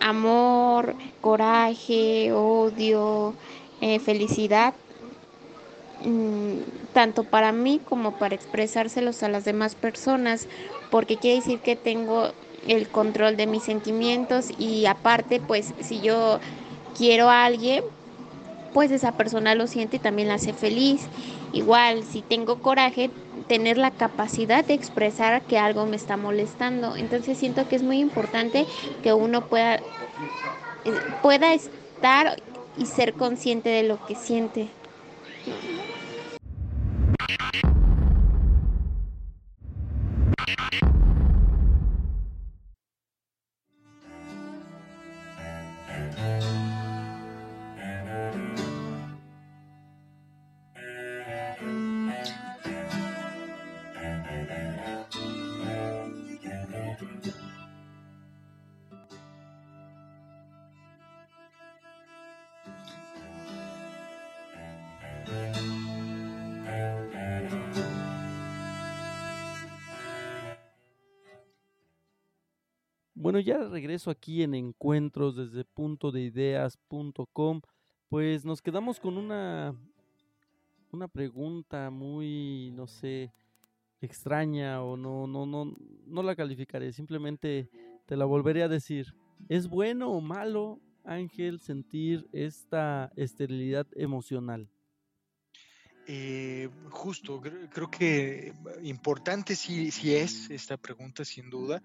amor, 0.00 0.94
coraje, 1.20 2.32
odio, 2.32 3.34
eh, 3.80 3.98
felicidad, 3.98 4.74
mm, 6.04 6.92
tanto 6.92 7.24
para 7.24 7.52
mí 7.52 7.80
como 7.84 8.12
para 8.12 8.34
expresárselos 8.34 9.22
a 9.22 9.28
las 9.28 9.44
demás 9.44 9.74
personas, 9.74 10.46
porque 10.90 11.16
quiere 11.16 11.36
decir 11.36 11.60
que 11.60 11.76
tengo 11.76 12.32
el 12.66 12.88
control 12.88 13.36
de 13.36 13.46
mis 13.46 13.62
sentimientos 13.62 14.48
y 14.58 14.86
aparte, 14.86 15.40
pues 15.40 15.74
si 15.80 16.00
yo 16.00 16.40
quiero 16.96 17.28
a 17.30 17.44
alguien, 17.44 17.82
pues 18.72 18.90
esa 18.90 19.12
persona 19.12 19.54
lo 19.54 19.66
siente 19.66 19.96
y 19.96 20.00
también 20.00 20.28
la 20.28 20.34
hace 20.34 20.52
feliz. 20.52 21.06
Igual, 21.52 22.04
si 22.04 22.22
tengo 22.22 22.60
coraje, 22.60 23.10
tener 23.46 23.78
la 23.78 23.92
capacidad 23.92 24.64
de 24.64 24.74
expresar 24.74 25.42
que 25.42 25.58
algo 25.58 25.86
me 25.86 25.96
está 25.96 26.16
molestando. 26.16 26.96
Entonces 26.96 27.38
siento 27.38 27.68
que 27.68 27.76
es 27.76 27.82
muy 27.82 27.98
importante 28.00 28.66
que 29.02 29.12
uno 29.12 29.48
pueda, 29.48 29.80
pueda 31.22 31.54
estar 31.54 32.42
y 32.76 32.86
ser 32.86 33.14
consciente 33.14 33.68
de 33.68 33.84
lo 33.84 34.04
que 34.04 34.16
siente. 34.16 34.68
Thank 35.46 35.64
you. 35.64 35.80
Bueno, 73.34 73.48
ya 73.48 73.68
regreso 73.68 74.12
aquí 74.12 74.44
en 74.44 74.54
encuentros 74.54 75.34
desde 75.34 75.64
punto 75.64 76.12
de 76.12 76.20
ideas.com. 76.20 77.62
Pues 78.08 78.44
nos 78.44 78.62
quedamos 78.62 79.00
con 79.00 79.18
una, 79.18 79.74
una 80.92 81.08
pregunta 81.08 81.90
muy, 81.90 82.70
no 82.76 82.86
sé, 82.86 83.32
extraña 84.00 84.84
o 84.84 84.96
no, 84.96 85.26
no, 85.26 85.46
no, 85.46 85.74
no 86.06 86.22
la 86.22 86.36
calificaré, 86.36 86.92
simplemente 86.92 87.68
te 88.06 88.16
la 88.16 88.24
volveré 88.24 88.62
a 88.62 88.68
decir. 88.68 89.16
¿Es 89.48 89.66
bueno 89.66 90.12
o 90.12 90.20
malo, 90.20 90.78
Ángel, 91.02 91.58
sentir 91.58 92.28
esta 92.30 93.10
esterilidad 93.16 93.88
emocional? 93.96 94.68
Eh, 96.06 96.68
justo, 96.90 97.40
creo, 97.40 97.90
que 97.90 98.52
importante 98.82 99.56
sí, 99.56 99.90
sí, 99.90 100.14
es 100.14 100.50
esta 100.50 100.76
pregunta, 100.76 101.24
sin 101.24 101.48
duda, 101.48 101.82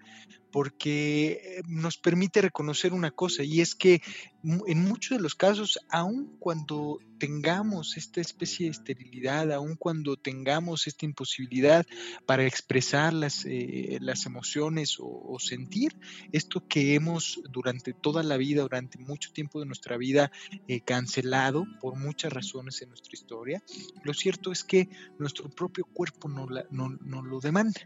porque 0.52 1.32
eh, 1.32 1.62
nos 1.66 1.96
permite 1.96 2.42
reconocer 2.42 2.92
una 2.92 3.10
cosa, 3.10 3.42
y 3.42 3.62
es 3.62 3.74
que 3.74 4.02
en 4.42 4.84
muchos 4.84 5.16
de 5.16 5.22
los 5.22 5.34
casos, 5.34 5.78
aun 5.88 6.36
cuando 6.38 6.98
tengamos 7.20 7.98
esta 7.98 8.20
especie 8.20 8.64
de 8.64 8.72
esterilidad, 8.72 9.52
aun 9.52 9.76
cuando 9.76 10.16
tengamos 10.16 10.86
esta 10.86 11.04
imposibilidad 11.04 11.86
para 12.26 12.46
expresar 12.46 13.12
las, 13.12 13.44
eh, 13.44 13.98
las 14.00 14.24
emociones 14.26 14.96
o, 14.98 15.36
sentir 15.38 15.96
esto 16.32 16.66
que 16.66 16.94
hemos 16.94 17.40
durante 17.50 17.92
toda 17.92 18.22
la 18.22 18.36
vida, 18.36 18.62
durante 18.62 18.98
mucho 18.98 19.32
tiempo 19.32 19.60
de 19.60 19.66
nuestra 19.66 19.96
vida, 19.96 20.32
eh, 20.66 20.80
cancelado 20.80 21.66
por 21.80 21.96
muchas 21.96 22.32
razones 22.32 22.80
en 22.82 22.88
nuestra 22.88 23.12
historia, 23.12 23.62
lo 24.02 24.14
cierto 24.14 24.50
es 24.50 24.64
que 24.64 24.88
nuestro 25.18 25.50
propio 25.50 25.84
cuerpo 25.84 26.28
no, 26.28 26.46
no 26.70 27.22
lo 27.22 27.40
demanda. 27.40 27.80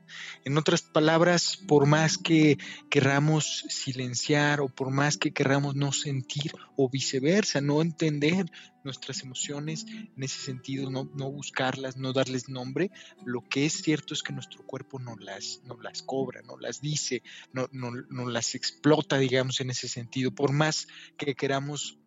En 0.44 0.57
otras 0.57 0.83
palabras, 0.83 1.57
por 1.68 1.87
más 1.87 2.18
que 2.18 2.59
querramos 2.88 3.64
silenciar 3.68 4.61
o 4.61 4.68
por 4.68 4.90
más 4.90 5.16
que 5.16 5.33
querramos 5.33 5.75
no 5.75 5.92
sentir 5.92 6.53
o 6.77 6.88
viceversa, 6.88 7.61
no 7.61 7.83
entender 7.83 8.47
nuestras 8.85 9.23
emociones 9.23 9.87
en 9.88 10.23
ese 10.23 10.38
sentido, 10.38 10.90
no, 10.90 11.05
buscarlas, 11.31 11.97
no 11.97 12.12
darles 12.12 12.49
nombre, 12.49 12.90
lo 13.25 13.42
que 13.49 13.66
es 13.66 13.75
cierto 13.75 14.14
es 14.14 14.23
que 14.23 14.33
nuestro 14.33 14.64
cuerpo 14.64 14.99
no 14.99 15.16
las, 15.16 15.61
no 15.64 15.79
las 15.81 16.03
cobra, 16.03 16.42
no 16.42 16.57
las 16.59 16.81
dice, 16.81 17.23
no, 17.53 17.68
no, 17.73 17.90
no 18.11 18.29
las 18.29 18.55
explota, 18.55 19.18
digamos, 19.18 19.61
en 19.61 19.70
ese 19.70 19.88
sentido, 19.88 20.31
por 20.31 20.53
más 20.53 20.88
que 21.16 21.35
queramos 21.35 21.99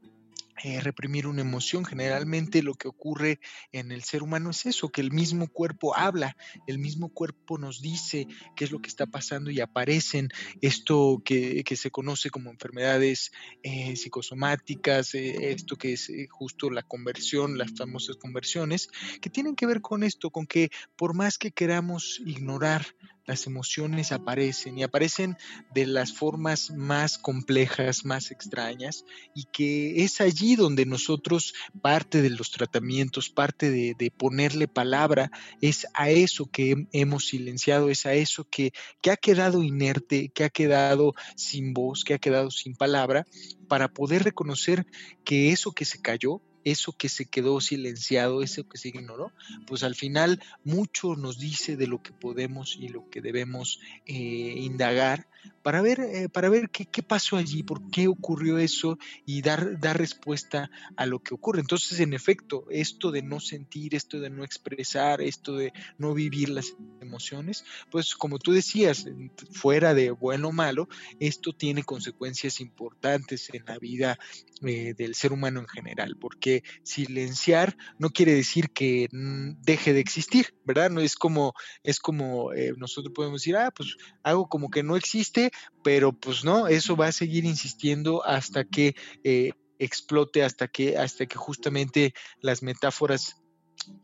eh, 0.64 0.80
reprimir 0.82 1.28
una 1.28 1.42
emoción. 1.42 1.86
Generalmente 1.86 2.64
lo 2.64 2.74
que 2.74 2.88
ocurre 2.88 3.40
en 3.72 3.92
el 3.92 4.04
ser 4.04 4.24
humano 4.24 4.50
es 4.50 4.66
eso, 4.66 4.90
que 4.90 5.02
el 5.02 5.12
mismo 5.12 5.48
cuerpo 5.48 5.96
habla, 5.96 6.36
el 6.68 6.80
mismo 6.80 7.10
cuerpo 7.10 7.58
nos 7.58 7.82
dice 7.82 8.28
qué 8.56 8.66
es 8.66 8.72
lo 8.72 8.80
que 8.80 8.90
está 8.90 9.06
pasando 9.06 9.52
y 9.52 9.60
aparecen 9.60 10.30
esto 10.62 11.22
que, 11.24 11.64
se 11.78 11.92
conoce 11.92 12.32
como 12.32 12.50
enfermedades 12.50 13.32
eh, 13.62 13.96
psicosomáticas, 13.96 15.14
eh, 15.14 15.52
esto 15.52 15.76
que 15.76 15.94
es 15.94 16.12
justo 16.32 16.72
la 16.72 16.82
conversión, 16.82 17.58
las 17.58 17.72
famosas 17.78 18.16
conversiones, 18.16 18.90
que 19.22 19.30
tienen 19.30 19.56
que 19.56 19.68
ver 19.68 19.82
con 19.82 20.02
esto, 20.04 20.32
con 20.32 20.48
que 20.48 20.70
por 20.96 21.14
más 21.14 21.38
que 21.38 21.52
queramos 21.52 22.20
ignorar 22.26 22.86
las 23.28 23.46
emociones 23.46 24.12
aparecen 24.12 24.78
y 24.78 24.84
aparecen 24.84 25.38
de 25.74 25.86
las 25.86 26.14
formas 26.14 26.72
más 26.72 27.18
complejas, 27.18 28.06
más 28.06 28.32
extrañas, 28.32 29.04
y 29.36 29.44
que 29.52 30.04
es 30.04 30.22
allí 30.22 30.56
donde 30.56 30.86
nosotros, 30.86 31.54
parte 31.82 32.22
de 32.22 32.30
los 32.30 32.52
tratamientos, 32.52 33.30
parte 33.30 33.70
de, 33.70 34.12
ponerle 34.18 34.68
palabra, 34.68 35.30
es 35.62 35.86
a 35.94 36.10
eso 36.10 36.50
que 36.50 36.88
hemos 36.94 37.28
silenciado, 37.28 37.90
es 37.90 38.06
a 38.06 38.14
eso 38.14 38.48
que, 38.50 38.72
que 39.02 39.12
ha 39.12 39.18
quedado 39.18 39.62
inerte, 39.62 40.30
que 40.30 40.46
ha 40.46 40.50
quedado 40.50 41.14
sin 41.36 41.74
voz, 41.74 42.06
que 42.06 42.14
ha 42.14 42.20
quedado 42.20 42.50
sin 42.50 42.76
palabra, 42.76 43.26
para 43.68 43.90
poder 43.90 44.24
reconocer 44.24 44.86
que 45.26 45.52
eso 45.52 45.74
que 45.74 45.84
se 45.84 46.02
cayó, 46.02 46.42
eso 46.72 46.92
que 46.92 47.08
se 47.08 47.26
quedó 47.26 47.62
silenciado, 47.62 48.44
eso 48.44 48.68
que 48.68 48.78
se 48.78 48.90
ignoró, 48.90 49.32
pues 49.66 49.84
al 49.84 49.96
final 49.96 50.42
mucho 50.66 51.16
nos 51.16 51.40
dice 51.40 51.78
de 51.78 51.88
lo 51.88 52.02
que 52.02 52.12
podemos 52.12 52.78
y 52.78 52.90
lo 52.90 53.10
que 53.10 53.22
debemos 53.22 53.80
eh, 54.06 54.14
indagar 54.14 55.28
para 55.62 55.82
ver, 55.82 56.00
eh, 56.00 56.30
para 56.30 56.50
ver 56.50 56.70
qué, 56.70 56.86
qué, 56.86 57.04
pasó 57.04 57.38
allí, 57.38 57.64
por 57.64 57.90
qué 57.90 58.08
ocurrió 58.08 58.58
eso 58.58 58.98
y 59.26 59.42
dar, 59.42 59.80
dar 59.80 59.98
respuesta 59.98 60.70
a 60.96 61.06
lo 61.06 61.20
que 61.20 61.34
ocurre. 61.34 61.60
Entonces, 61.60 62.00
en 62.00 62.14
efecto, 62.14 62.66
esto 62.70 63.12
de 63.12 63.22
no 63.22 63.40
sentir, 63.40 63.96
esto 63.96 64.20
de 64.20 64.30
no 64.30 64.44
expresar, 64.44 65.22
esto 65.22 65.56
de 65.56 65.74
no 65.98 66.14
vivir 66.14 66.50
las 66.50 66.76
emociones, 67.02 67.66
pues 67.92 68.16
como 68.16 68.40
tú 68.40 68.52
decías, 68.52 69.08
fuera 69.52 69.94
de 69.94 70.12
bueno 70.12 70.50
o 70.50 70.52
malo, 70.52 70.88
esto 71.20 71.54
tiene 71.54 71.84
consecuencias 71.84 72.60
importantes 72.60 73.50
en 73.54 73.66
la 73.66 73.78
vida 73.78 74.18
eh, 74.64 74.94
del 74.98 75.16
ser 75.16 75.34
humano 75.34 75.60
en 75.60 75.68
general, 75.68 76.18
porque 76.20 76.57
silenciar 76.84 77.78
no 77.98 78.10
quiere 78.10 78.34
decir 78.34 78.72
que 78.72 79.08
mm, 79.12 79.62
deje 79.62 79.94
de 79.94 80.00
existir, 80.00 80.56
¿verdad? 80.66 80.90
No 80.90 81.02
es 81.02 81.16
como, 81.16 81.54
es 81.84 82.00
como 82.00 82.54
eh, 82.54 82.74
nosotros 82.78 83.14
podemos 83.14 83.42
decir, 83.42 83.58
ah, 83.58 83.72
pues 83.76 83.96
hago 84.24 84.48
como 84.48 84.70
que 84.70 84.84
no 84.84 84.96
existe, 84.96 85.52
pero 85.84 86.14
pues 86.14 86.44
no, 86.44 86.68
eso 86.68 86.96
va 86.96 87.08
a 87.08 87.12
seguir 87.12 87.46
insistiendo 87.46 88.26
hasta 88.26 88.64
que 88.66 88.96
eh, 89.24 89.52
explote, 89.80 90.44
hasta 90.44 90.68
que, 90.68 90.98
hasta 90.98 91.26
que 91.26 91.38
justamente 91.38 92.14
las 92.42 92.64
metáforas 92.64 93.38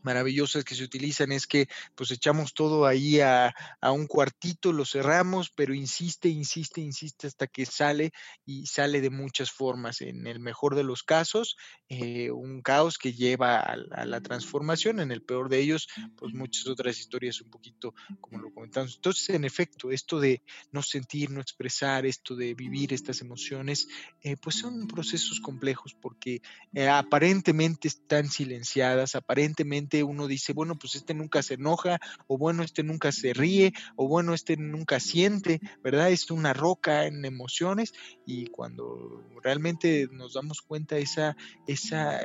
maravillosas 0.02 0.64
que 0.64 0.74
se 0.74 0.84
utilizan 0.84 1.32
es 1.32 1.46
que 1.46 1.68
pues 1.94 2.10
echamos 2.10 2.54
todo 2.54 2.86
ahí 2.86 3.20
a, 3.20 3.54
un 3.82 4.06
cuartito, 4.06 4.72
lo 4.72 4.84
cerramos, 4.84 5.50
pero 5.50 5.74
insiste, 5.74 6.28
insiste, 6.28 6.80
insiste 6.80 7.26
hasta 7.26 7.46
que 7.46 7.66
sale 7.66 8.12
y 8.44 8.66
sale 8.66 9.00
de 9.00 9.10
muchas 9.10 9.50
formas. 9.50 10.00
En 10.00 10.26
el 10.26 10.40
mejor 10.40 10.74
de 10.74 10.84
los 10.84 11.02
casos, 11.02 11.56
eh, 11.88 12.30
un 12.30 12.62
caos 12.62 12.98
que 12.98 13.12
lleva 13.12 13.58
a, 13.60 14.04
la 14.04 14.20
transformación, 14.20 15.00
en 15.00 15.10
el 15.10 15.22
peor 15.22 15.48
de 15.48 15.60
ellos, 15.60 15.88
pues 16.16 16.34
muchas 16.34 16.66
otras 16.66 16.98
historias 16.98 17.40
un 17.40 17.50
poquito 17.50 17.94
como 18.20 18.38
lo 18.38 18.52
comentamos. 18.52 18.96
Entonces, 18.96 19.30
en 19.30 19.44
efecto, 19.44 19.90
esto 19.90 20.20
de 20.20 20.42
no 20.72 20.82
sentir, 20.82 21.30
no 21.30 21.40
expresar, 21.40 22.06
esto 22.06 22.36
de 22.36 22.54
vivir 22.54 22.92
estas 22.92 23.20
emociones, 23.20 23.88
eh, 24.22 24.36
pues 24.36 24.56
son 24.56 24.86
procesos 24.86 25.40
complejos 25.40 25.94
porque 25.94 26.42
eh, 26.72 26.88
aparentemente 26.88 27.88
están 27.88 28.28
silenciadas, 28.28 29.14
aparentemente 29.14 29.73
uno 30.02 30.26
dice, 30.26 30.52
bueno, 30.52 30.76
pues 30.76 30.94
este 30.94 31.14
nunca 31.14 31.42
se 31.42 31.54
enoja, 31.54 31.98
o 32.26 32.38
bueno, 32.38 32.62
este 32.62 32.82
nunca 32.82 33.12
se 33.12 33.32
ríe, 33.32 33.72
o 33.96 34.08
bueno, 34.08 34.34
este 34.34 34.56
nunca 34.56 35.00
siente, 35.00 35.60
¿verdad? 35.82 36.10
Es 36.10 36.30
una 36.30 36.52
roca 36.52 37.06
en 37.06 37.24
emociones 37.24 37.92
y 38.26 38.46
cuando 38.46 39.22
realmente 39.42 40.08
nos 40.10 40.34
damos 40.34 40.62
cuenta 40.62 40.98
esa, 40.98 41.36
esa, 41.66 42.20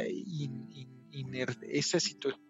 esa 1.62 2.00
situación 2.00 2.49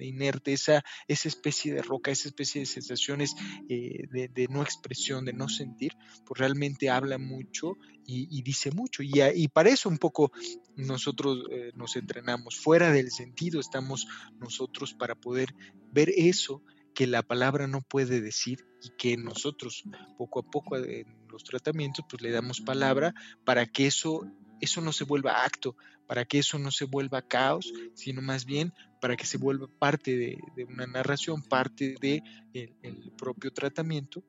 inerte, 0.00 0.52
esa, 0.52 0.82
esa 1.08 1.28
especie 1.28 1.74
de 1.74 1.82
roca, 1.82 2.10
esa 2.10 2.28
especie 2.28 2.60
de 2.60 2.66
sensaciones 2.66 3.34
eh, 3.68 4.06
de, 4.10 4.48
no 4.48 4.62
expresión, 4.62 5.24
de 5.24 5.32
no 5.32 5.48
sentir, 5.48 5.92
pues 6.26 6.38
realmente 6.38 6.90
habla 6.90 7.18
mucho 7.18 7.76
y, 8.06 8.42
dice 8.42 8.72
mucho. 8.72 9.02
Y, 9.02 9.48
para 9.48 9.70
eso 9.70 9.88
un 9.88 9.98
poco 9.98 10.32
nosotros 10.76 11.44
eh, 11.50 11.70
nos 11.74 11.96
entrenamos. 11.96 12.58
Fuera 12.58 12.90
del 12.90 13.10
sentido 13.10 13.60
estamos 13.60 14.06
nosotros 14.38 14.94
para 14.94 15.14
poder 15.14 15.54
ver 15.92 16.10
eso 16.16 16.62
que 16.94 17.06
la 17.06 17.22
palabra 17.22 17.66
no 17.66 17.80
puede 17.82 18.20
decir 18.20 18.66
y 18.82 18.90
que 18.96 19.16
nosotros 19.16 19.84
poco 20.18 20.40
a 20.40 20.42
poco 20.42 20.76
en 20.76 21.06
los 21.28 21.44
tratamientos 21.44 22.04
pues 22.08 22.22
le 22.22 22.30
damos 22.30 22.60
palabra 22.60 23.14
para 23.44 23.66
que 23.66 23.86
eso 23.86 24.26
eso 24.60 24.80
no 24.80 24.92
se 24.92 25.04
vuelva 25.04 25.44
acto, 25.44 25.76
para 26.06 26.24
que 26.24 26.38
eso 26.38 26.58
no 26.58 26.70
se 26.70 26.84
vuelva 26.84 27.22
caos, 27.22 27.72
sino 27.94 28.20
más 28.20 28.44
bien 28.44 28.72
para 29.00 29.16
que 29.16 29.26
se 29.26 29.38
vuelva 29.38 29.68
parte 29.78 30.16
de, 30.16 30.64
una 30.64 30.86
narración, 30.86 31.42
parte 31.42 31.94
del 32.00 32.22
de 32.52 32.74
el 32.82 33.12
propio 33.16 33.52
tratamiento 33.52 34.22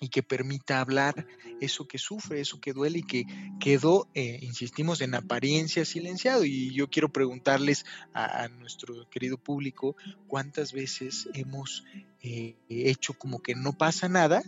y 0.00 0.08
que 0.08 0.22
permita 0.22 0.80
hablar 0.80 1.26
eso 1.60 1.88
que 1.88 1.98
sufre, 1.98 2.40
eso 2.40 2.60
que 2.60 2.72
duele 2.72 3.00
y 3.00 3.02
que 3.02 3.24
quedó, 3.58 4.08
eh, 4.14 4.38
insistimos, 4.42 5.00
en 5.00 5.14
apariencia 5.14 5.84
silenciado. 5.84 6.44
Y 6.44 6.72
yo 6.72 6.88
quiero 6.88 7.08
preguntarles 7.08 7.84
a, 8.12 8.48
nuestro 8.48 9.08
querido 9.10 9.38
público 9.38 9.96
cuántas 10.26 10.72
veces 10.72 11.28
hemos 11.34 11.84
eh, 12.20 12.56
hecho 12.68 13.14
como 13.14 13.40
que 13.40 13.54
no 13.54 13.72
pasa 13.72 14.08
nada 14.08 14.42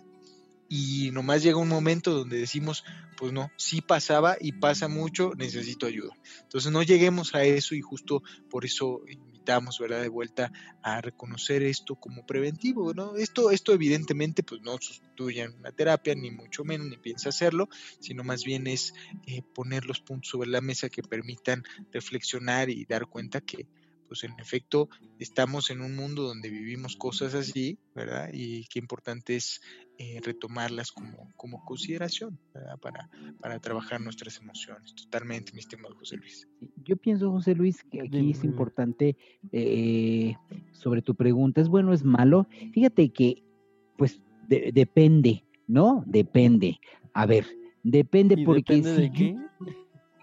y 0.73 1.11
nomás 1.11 1.43
llega 1.43 1.59
un 1.59 1.69
momento 1.69 2.13
donde 2.15 2.39
decimos, 2.39 2.85
pues 3.17 3.33
no, 3.33 3.51
sí 3.57 3.81
pasaba 3.81 4.37
y 4.41 4.53
pasa 4.53 4.87
mucho, 4.87 5.33
necesito 5.37 5.87
ayuda. 5.87 6.15
Entonces 6.43 6.71
no 6.71 6.85
lleguemos 6.85 7.35
a 7.35 7.43
eso 7.43 7.75
y 7.75 7.81
justo 7.81 8.23
por 8.49 8.65
eso 8.65 9.03
invitamos, 9.09 9.81
¿verdad? 9.81 10.01
De 10.01 10.09
vuelta 10.09 10.53
a 10.81 11.01
reconocer 11.01 11.65
esto 11.65 11.97
como 11.97 12.25
preventivo, 12.25 12.95
¿no? 12.95 13.17
Esto, 13.17 13.51
esto 13.51 13.73
evidentemente 13.73 14.45
pues 14.45 14.63
no 14.63 14.79
sustituye 14.81 15.49
una 15.49 15.73
terapia, 15.73 16.15
ni 16.15 16.31
mucho 16.31 16.63
menos, 16.63 16.87
ni 16.87 16.99
piensa 16.99 17.31
hacerlo, 17.31 17.69
sino 17.99 18.23
más 18.23 18.45
bien 18.45 18.69
es 18.69 18.95
eh, 19.27 19.43
poner 19.53 19.87
los 19.87 20.01
puntos 20.01 20.31
sobre 20.31 20.51
la 20.51 20.61
mesa 20.61 20.89
que 20.89 21.03
permitan 21.03 21.65
reflexionar 21.91 22.71
y 22.71 22.85
dar 22.85 23.09
cuenta 23.09 23.41
que, 23.41 23.67
pues 24.07 24.23
en 24.23 24.39
efecto 24.39 24.89
estamos 25.19 25.71
en 25.71 25.81
un 25.81 25.95
mundo 25.97 26.23
donde 26.23 26.49
vivimos 26.49 26.97
cosas 26.97 27.35
así, 27.35 27.77
¿verdad? 27.95 28.31
Y 28.33 28.67
qué 28.67 28.79
importante 28.79 29.35
es 29.37 29.61
eh, 30.03 30.19
retomarlas 30.25 30.93
como, 30.93 31.29
como 31.37 31.63
consideración 31.63 32.39
para, 32.81 33.11
para 33.39 33.59
trabajar 33.59 34.01
nuestras 34.01 34.39
emociones. 34.39 34.95
Totalmente, 34.95 35.53
mi 35.53 35.61
estimado 35.61 35.95
José 35.95 36.17
Luis. 36.17 36.49
Yo 36.87 36.97
pienso, 36.97 37.31
José 37.31 37.55
Luis, 37.55 37.85
que 37.85 38.01
aquí 38.01 38.31
es 38.31 38.43
importante 38.43 39.19
eh, 39.53 40.35
sobre 40.73 41.03
tu 41.03 41.15
pregunta, 41.15 41.61
¿es 41.61 41.69
bueno 41.69 41.91
o 41.91 41.93
es 41.93 42.03
malo? 42.03 42.49
Fíjate 42.73 43.11
que, 43.11 43.43
pues, 43.99 44.23
depende, 44.49 45.45
¿no? 45.67 46.03
Depende. 46.07 46.81
A 47.13 47.27
ver, 47.27 47.45
depende 47.83 48.43
porque... 48.43 48.77
Depende 48.77 49.03
de 49.03 49.13
qué? 49.13 49.37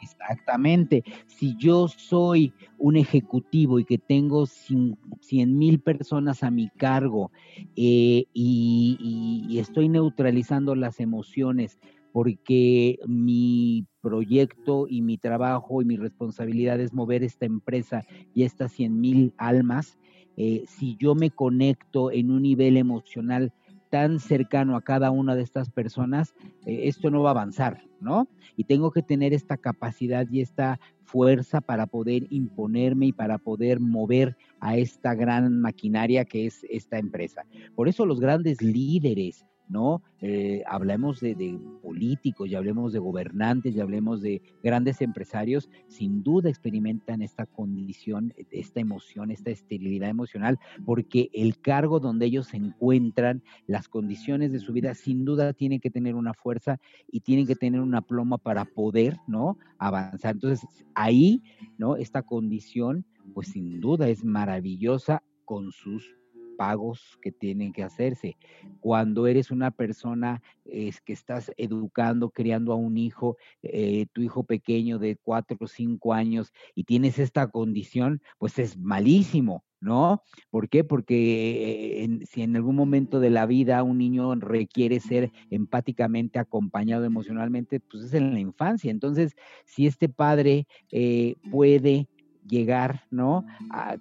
Exactamente. 0.01 1.03
Si 1.27 1.55
yo 1.57 1.87
soy 1.87 2.53
un 2.77 2.97
ejecutivo 2.97 3.79
y 3.79 3.85
que 3.85 3.97
tengo 3.97 4.45
100 4.45 5.57
mil 5.57 5.79
personas 5.79 6.43
a 6.43 6.51
mi 6.51 6.69
cargo 6.69 7.31
eh, 7.75 8.25
y, 8.33 9.57
estoy 9.59 9.89
neutralizando 9.89 10.75
las 10.75 10.99
emociones 10.99 11.79
porque 12.11 12.99
mi 13.07 13.85
proyecto 14.01 14.87
y 14.87 15.01
mi 15.01 15.17
trabajo 15.17 15.81
y 15.81 15.85
mi 15.85 15.97
responsabilidad 15.97 16.79
es 16.79 16.93
mover 16.93 17.23
esta 17.23 17.45
empresa 17.45 18.05
y 18.35 18.43
estas 18.43 18.71
100 18.73 18.99
mil 18.99 19.33
almas, 19.37 19.97
eh, 20.35 20.63
si 20.67 20.95
yo 20.97 21.15
me 21.15 21.31
conecto 21.31 22.11
en 22.11 22.29
un 22.29 22.43
nivel 22.43 22.77
emocional 22.77 23.51
tan 23.89 24.19
cercano 24.19 24.75
a 24.75 24.81
cada 24.81 25.11
una 25.11 25.35
de 25.35 25.43
estas 25.43 25.69
personas, 25.69 26.33
eh, 26.65 26.81
esto 26.83 27.09
no 27.09 27.21
va 27.23 27.29
a 27.29 27.31
avanzar, 27.31 27.83
¿no? 27.99 28.27
Y 28.55 28.65
tengo 28.65 28.91
que 28.91 29.01
tener 29.01 29.33
esta 29.33 29.57
capacidad 29.57 30.27
y 30.29 30.41
esta 30.41 30.79
fuerza 31.03 31.61
para 31.61 31.87
poder 31.87 32.27
imponerme 32.29 33.07
y 33.07 33.13
para 33.13 33.37
poder 33.37 33.79
mover 33.79 34.35
a 34.59 34.77
esta 34.77 35.15
gran 35.15 35.61
maquinaria 35.61 36.25
que 36.25 36.45
es 36.45 36.65
esta 36.69 36.97
empresa. 36.97 37.45
Por 37.75 37.87
eso 37.87 38.05
los 38.05 38.19
grandes 38.19 38.61
líderes, 38.61 39.45
¿no? 39.69 40.01
Eh, 40.21 40.63
hablemos 40.67 41.19
de, 41.19 41.59
políticos, 41.81 42.49
ya 42.49 42.57
hablemos 42.57 42.93
de 42.93 42.99
gobernantes, 42.99 43.75
ya 43.75 43.83
hablemos 43.83 44.21
de 44.21 44.41
grandes 44.63 45.01
empresarios, 45.01 45.69
sin 45.87 46.23
duda 46.23 46.49
experimentan 46.49 47.21
esta 47.21 47.45
condición, 47.45 48.33
esta 48.51 48.79
emoción, 48.79 49.31
esta 49.31 49.51
esterilidad 49.51 50.09
emocional, 50.09 50.59
porque 50.85 51.29
el 51.33 51.59
cargo 51.59 51.99
donde 51.99 52.25
ellos 52.25 52.47
se 52.47 52.57
encuentran, 52.57 53.43
las 53.67 53.87
condiciones 53.87 54.51
de 54.51 54.59
su 54.59 54.73
vida, 54.73 54.93
sin 54.93 55.25
duda 55.25 55.53
tienen 55.53 55.79
que 55.79 55.89
tener 55.89 56.15
una 56.15 56.33
fuerza 56.33 56.79
y 57.11 57.21
tienen 57.21 57.47
que 57.47 57.55
tener 57.55 57.81
una 57.81 58.01
ploma 58.01 58.37
para 58.37 58.65
poder, 58.65 59.17
¿no? 59.27 59.57
Avanzar. 59.77 60.35
Entonces, 60.35 60.67
ahí, 60.95 61.41
¿no? 61.77 61.95
Esta 61.95 62.23
condición, 62.23 63.05
pues 63.33 63.49
sin 63.49 63.79
duda 63.79 64.09
es 64.09 64.23
maravillosa 64.23 65.23
con 65.45 65.71
sus 65.71 66.17
pagos 66.57 67.17
que 67.21 67.31
tienen 67.31 67.71
que 67.71 67.83
hacerse. 67.83 68.37
Cuando 68.81 69.27
eres 69.27 69.51
una 69.51 69.71
persona 69.71 70.41
es 70.65 70.99
que 71.01 71.13
estás 71.13 71.51
educando, 71.57 72.29
criando 72.29 72.73
a 72.73 72.75
un 72.75 72.97
hijo, 72.97 73.37
eh, 73.63 74.07
tu 74.13 74.21
hijo 74.21 74.43
pequeño 74.43 74.99
de 74.99 75.15
cuatro 75.15 75.57
o 75.61 75.67
cinco 75.67 76.13
años 76.13 76.51
y 76.75 76.83
tienes 76.83 77.19
esta 77.19 77.47
condición, 77.47 78.21
pues 78.37 78.59
es 78.59 78.77
malísimo, 78.77 79.63
¿no? 79.79 80.23
¿Por 80.49 80.69
qué? 80.69 80.83
Porque 80.83 82.03
eh, 82.03 82.19
si 82.25 82.41
en 82.41 82.55
algún 82.55 82.75
momento 82.75 83.19
de 83.19 83.29
la 83.29 83.45
vida 83.45 83.83
un 83.83 83.99
niño 83.99 84.35
requiere 84.35 84.99
ser 84.99 85.31
empáticamente 85.49 86.39
acompañado 86.39 87.05
emocionalmente, 87.05 87.79
pues 87.79 88.05
es 88.05 88.13
en 88.13 88.33
la 88.33 88.39
infancia. 88.39 88.91
Entonces, 88.91 89.35
si 89.65 89.87
este 89.87 90.09
padre 90.09 90.67
eh, 90.91 91.35
puede 91.51 92.07
llegar, 92.47 93.03
¿no? 93.11 93.45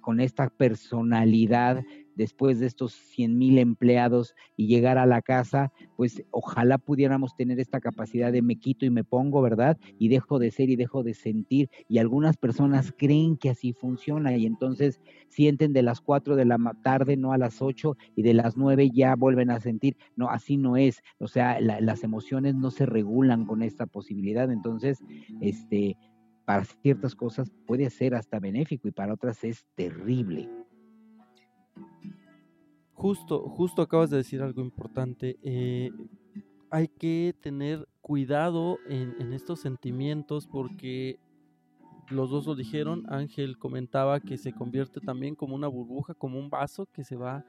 con 0.01 0.21
esta 0.21 0.49
personalidad 0.49 1.83
después 2.17 2.59
de 2.59 2.65
estos 2.65 2.93
100 2.93 3.37
mil 3.37 3.59
empleados 3.59 4.33
y 4.57 4.67
llegar 4.67 4.97
a 4.97 5.05
la 5.05 5.21
casa, 5.21 5.71
pues 5.95 6.23
ojalá 6.31 6.77
pudiéramos 6.79 7.35
tener 7.35 7.59
esta 7.59 7.79
capacidad 7.79 8.31
de 8.31 8.41
me 8.41 8.57
quito 8.57 8.85
y 8.85 8.89
me 8.89 9.03
pongo, 9.03 9.41
¿verdad? 9.41 9.77
Y 9.99 10.09
dejo 10.09 10.39
de 10.39 10.51
ser 10.51 10.69
y 10.69 10.75
dejo 10.75 11.03
de 11.03 11.13
sentir. 11.13 11.69
Y 11.87 11.99
algunas 11.99 12.35
personas 12.35 12.91
creen 12.97 13.37
que 13.37 13.51
así 13.51 13.71
funciona 13.71 14.35
y 14.35 14.45
entonces 14.45 14.99
sienten 15.29 15.73
de 15.73 15.83
las 15.83 16.01
4 16.01 16.35
de 16.35 16.45
la 16.45 16.57
tarde, 16.83 17.17
no 17.17 17.33
a 17.33 17.37
las 17.37 17.61
8 17.61 17.95
y 18.15 18.23
de 18.23 18.33
las 18.33 18.57
9 18.57 18.89
ya 18.89 19.15
vuelven 19.15 19.51
a 19.51 19.59
sentir. 19.59 19.95
No, 20.15 20.29
así 20.29 20.57
no 20.57 20.75
es. 20.75 21.01
O 21.19 21.27
sea, 21.27 21.61
las 21.61 22.03
emociones 22.03 22.55
no 22.55 22.71
se 22.71 22.87
regulan 22.87 23.45
con 23.45 23.61
esta 23.61 23.85
posibilidad. 23.85 24.51
Entonces, 24.51 25.03
este, 25.39 25.97
para 26.45 26.65
ciertas 26.65 27.13
cosas 27.13 27.51
puede 27.67 27.89
ser 27.91 28.15
hasta 28.15 28.39
benéfico 28.39 28.87
y 28.87 28.91
para 28.91 29.13
otras 29.13 29.43
es 29.43 29.65
terrible. 29.75 30.49
Justo, 32.97 33.47
justo 33.47 33.83
acabas 33.83 34.09
de 34.09 34.17
decir 34.17 34.41
algo 34.41 34.59
importante. 34.59 35.37
Eh, 35.43 35.91
hay 36.71 36.87
que 36.87 37.35
tener 37.39 37.87
cuidado 38.01 38.79
en, 38.89 39.33
estos 39.33 39.59
sentimientos 39.59 40.47
porque 40.47 41.19
los 42.09 42.31
dos 42.31 42.47
lo 42.47 42.55
dijeron. 42.55 43.05
Ángel 43.07 43.59
comentaba 43.59 44.19
que 44.19 44.39
se 44.39 44.51
convierte 44.51 44.99
también 44.99 45.35
como 45.35 45.53
una 45.53 45.67
burbuja, 45.67 46.15
como 46.15 46.39
un 46.39 46.49
vaso 46.49 46.87
que 46.87 47.03
se 47.03 47.15
va 47.15 47.45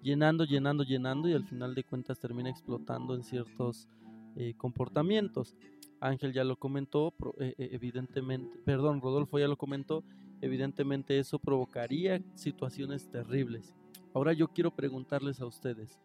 llenando, 0.00 0.44
llenando, 0.44 0.82
llenando 0.82 1.28
y 1.28 1.34
al 1.34 1.44
final 1.44 1.74
de 1.74 1.84
cuentas 1.84 2.18
termina 2.18 2.48
explotando 2.48 3.14
en 3.14 3.22
ciertos 3.22 3.90
eh, 4.34 4.54
comportamientos. 4.56 5.54
Ángel 6.00 6.32
ya 6.32 6.42
lo 6.42 6.56
comentó, 6.56 7.12
eh, 7.38 7.54
evidentemente, 7.58 8.58
perdón, 8.64 9.02
Rodolfo 9.02 9.38
ya 9.38 9.46
lo 9.46 9.58
comentó, 9.58 10.04
evidentemente 10.40 11.18
eso 11.18 11.38
provocaría 11.38 12.22
situaciones 12.34 13.10
terribles. 13.10 13.74
Ahora 14.16 14.32
yo 14.32 14.48
quiero 14.48 14.70
preguntarles 14.70 15.42
a 15.42 15.44
ustedes, 15.44 16.00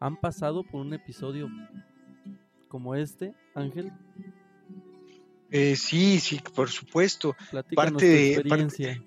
¿han 0.00 0.16
pasado 0.16 0.64
por 0.64 0.80
un 0.80 0.92
episodio 0.92 1.48
como 2.66 2.96
este, 2.96 3.32
Ángel? 3.54 3.92
Eh, 5.52 5.76
sí, 5.76 6.18
sí, 6.18 6.40
por 6.52 6.68
supuesto. 6.68 7.36
parte 7.76 8.06
de 8.06 8.32
experiencia. 8.32 9.04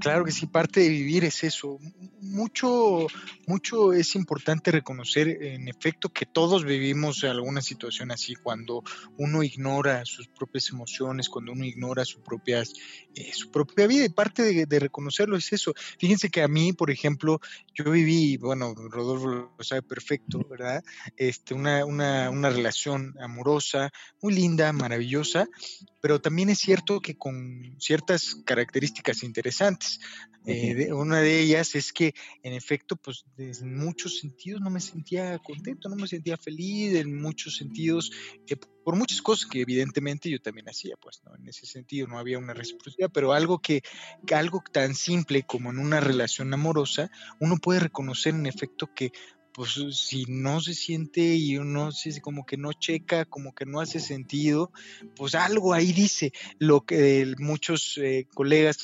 Claro 0.00 0.24
que 0.24 0.32
sí, 0.32 0.46
parte 0.46 0.80
de 0.80 0.88
vivir 0.88 1.24
es 1.24 1.44
eso. 1.44 1.78
Mucho, 2.20 3.06
mucho 3.46 3.92
es 3.92 4.14
importante 4.14 4.70
reconocer, 4.70 5.28
en 5.28 5.68
efecto, 5.68 6.08
que 6.08 6.26
todos 6.26 6.64
vivimos 6.64 7.22
alguna 7.24 7.60
situación 7.60 8.10
así, 8.10 8.34
cuando 8.34 8.82
uno 9.18 9.42
ignora 9.42 10.04
sus 10.04 10.28
propias 10.28 10.70
emociones, 10.70 11.28
cuando 11.28 11.52
uno 11.52 11.64
ignora 11.64 12.04
su, 12.04 12.22
propias, 12.22 12.72
eh, 13.14 13.30
su 13.32 13.50
propia 13.50 13.86
vida, 13.86 14.04
y 14.04 14.08
parte 14.08 14.66
de, 14.66 14.78
reconocerlo 14.78 15.36
es 15.36 15.52
eso. 15.52 15.72
Fíjense 15.98 16.30
que 16.30 16.42
a 16.42 16.48
mí, 16.48 16.72
por 16.72 16.90
ejemplo, 16.90 17.40
yo 17.74 17.90
viví, 17.90 18.36
bueno, 18.36 18.74
Rodolfo 18.74 19.28
lo 19.28 19.64
sabe 19.64 19.82
perfecto, 19.82 20.46
¿verdad? 20.48 20.82
Este, 21.16 21.54
una, 21.54 21.84
una, 21.84 22.30
una 22.30 22.50
relación 22.50 23.14
amorosa, 23.20 23.90
muy 24.20 24.34
linda, 24.34 24.72
maravillosa, 24.72 25.46
pero 26.00 26.20
también 26.20 26.50
es 26.50 26.58
cierto 26.58 27.00
que 27.00 27.16
con 27.16 27.76
ciertas 27.78 28.36
características 28.44 29.22
interesantes. 29.22 29.83
Eh, 30.46 30.92
una 30.92 31.20
de 31.20 31.40
ellas 31.40 31.74
es 31.74 31.92
que, 31.92 32.14
en 32.42 32.52
efecto, 32.52 32.96
pues 32.96 33.24
en 33.38 33.78
muchos 33.78 34.18
sentidos 34.18 34.60
no 34.60 34.68
me 34.68 34.80
sentía 34.80 35.38
contento, 35.38 35.88
no 35.88 35.96
me 35.96 36.06
sentía 36.06 36.36
feliz, 36.36 36.94
en 36.96 37.18
muchos 37.18 37.56
sentidos, 37.56 38.10
eh, 38.46 38.56
por 38.84 38.96
muchas 38.96 39.22
cosas 39.22 39.48
que 39.48 39.62
evidentemente 39.62 40.28
yo 40.28 40.38
también 40.42 40.68
hacía, 40.68 40.96
pues, 41.00 41.22
¿no? 41.24 41.34
En 41.34 41.48
ese 41.48 41.64
sentido 41.64 42.06
no 42.06 42.18
había 42.18 42.38
una 42.38 42.52
reciprocidad, 42.52 43.10
pero 43.10 43.32
algo 43.32 43.60
que, 43.60 43.82
algo 44.34 44.62
tan 44.70 44.94
simple 44.94 45.44
como 45.44 45.70
en 45.70 45.78
una 45.78 46.00
relación 46.00 46.52
amorosa, 46.52 47.10
uno 47.40 47.56
puede 47.56 47.80
reconocer 47.80 48.34
en 48.34 48.44
efecto 48.44 48.90
que 48.94 49.12
pues 49.54 49.78
si 49.92 50.24
no 50.26 50.60
se 50.60 50.74
siente 50.74 51.36
y 51.36 51.56
uno 51.58 51.92
se, 51.92 52.20
como 52.20 52.44
que 52.44 52.56
no 52.56 52.72
checa, 52.72 53.24
como 53.24 53.54
que 53.54 53.64
no 53.64 53.80
hace 53.80 54.00
sentido, 54.00 54.72
pues 55.14 55.36
algo 55.36 55.72
ahí 55.72 55.92
dice 55.92 56.32
lo 56.58 56.80
que 56.80 57.34
muchos 57.38 57.96
eh, 57.98 58.26
colegas 58.34 58.78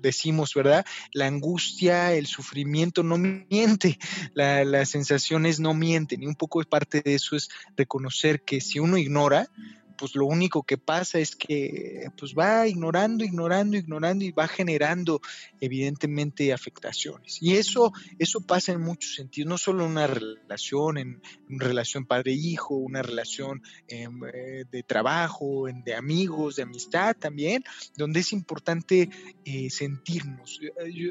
decimos, 0.00 0.54
¿verdad? 0.54 0.84
La 1.12 1.26
angustia, 1.26 2.14
el 2.14 2.26
sufrimiento 2.26 3.04
no 3.04 3.16
miente, 3.16 3.98
las 4.34 4.90
sensaciones 4.90 5.60
no 5.60 5.72
mienten 5.72 6.24
y 6.24 6.26
un 6.26 6.34
poco 6.34 6.60
parte 6.64 7.00
de 7.00 7.14
eso 7.14 7.36
es 7.36 7.48
reconocer 7.76 8.42
que 8.42 8.60
si 8.60 8.80
uno 8.80 8.98
ignora, 8.98 9.48
pues 9.96 10.14
lo 10.14 10.26
único 10.26 10.62
que 10.62 10.78
pasa 10.78 11.18
es 11.18 11.36
que 11.36 12.08
pues 12.18 12.34
va 12.34 12.66
ignorando, 12.66 13.24
ignorando, 13.24 13.76
ignorando 13.76 14.24
y 14.24 14.32
va 14.32 14.48
generando 14.48 15.20
evidentemente 15.60 16.52
afectaciones. 16.52 17.38
Y 17.40 17.54
eso, 17.54 17.92
eso 18.18 18.40
pasa 18.40 18.72
en 18.72 18.80
muchos 18.80 19.14
sentidos, 19.14 19.48
no 19.48 19.58
solo 19.58 19.84
en 19.84 19.92
una 19.92 20.06
relación, 20.06 20.98
en 20.98 21.22
una 21.48 21.66
relación 21.66 22.06
padre-hijo, 22.06 22.74
una 22.74 23.02
relación 23.02 23.62
em, 23.88 24.20
eh, 24.32 24.64
de 24.70 24.82
trabajo, 24.82 25.68
en, 25.68 25.82
de 25.84 25.94
amigos, 25.94 26.56
de 26.56 26.62
amistad 26.62 27.16
también, 27.16 27.64
donde 27.96 28.20
es 28.20 28.32
importante 28.32 29.10
eh, 29.44 29.70
sentirnos. 29.70 30.60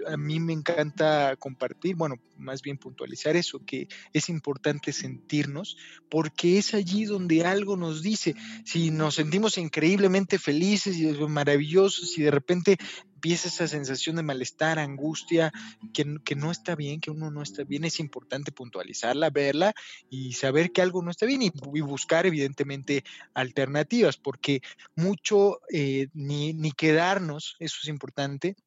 a 0.07 0.17
mí 0.17 0.39
me 0.39 0.53
encanta 0.53 1.36
compartir, 1.38 1.95
bueno, 1.95 2.15
más 2.38 2.61
bien 2.61 2.77
puntualizar 2.77 3.36
eso, 3.36 3.63
que 3.65 3.88
es 4.13 4.29
importante 4.29 4.91
sentirnos 4.91 5.77
porque 6.09 6.57
es 6.57 6.73
allí 6.73 7.05
donde 7.05 7.45
algo 7.45 7.77
nos 7.77 8.01
dice, 8.01 8.36
si 8.65 8.91
nos 8.91 9.15
sentimos 9.15 9.57
increíblemente 9.57 10.39
felices 10.39 10.97
y 10.97 11.07
maravillosos 11.27 12.17
y 12.17 12.23
de 12.23 12.31
repente 12.31 12.77
empieza 13.23 13.47
esa 13.47 13.69
sensación 13.69 14.17
de 14.17 14.23
malestar, 14.23 14.79
angustia, 14.79 15.53
que, 15.93 16.17
que, 16.25 16.36
no 16.36 16.51
está 16.51 16.75
bien, 16.75 16.99
que 16.99 17.09
uno 17.09 17.31
no 17.31 17.41
está 17.41 17.63
bien, 17.63 17.86
es 17.86 18.01
importante 18.01 18.51
puntualizarla, 18.51 19.29
verla 19.29 19.73
y 20.09 20.34
saber 20.34 20.73
que 20.73 20.81
algo 20.81 21.01
no 21.01 21.09
está 21.09 21.25
bien 21.25 21.41
y, 21.41 21.51
buscar 21.79 22.25
evidentemente 22.25 23.05
alternativas, 23.34 24.17
porque 24.17 24.61
mucho 24.97 25.61
eh, 25.71 26.07
ni, 26.13 26.51
ni 26.53 26.73
quedarnos, 26.73 27.55
eso 27.59 27.77
es 27.81 27.88
importante, 27.88 28.57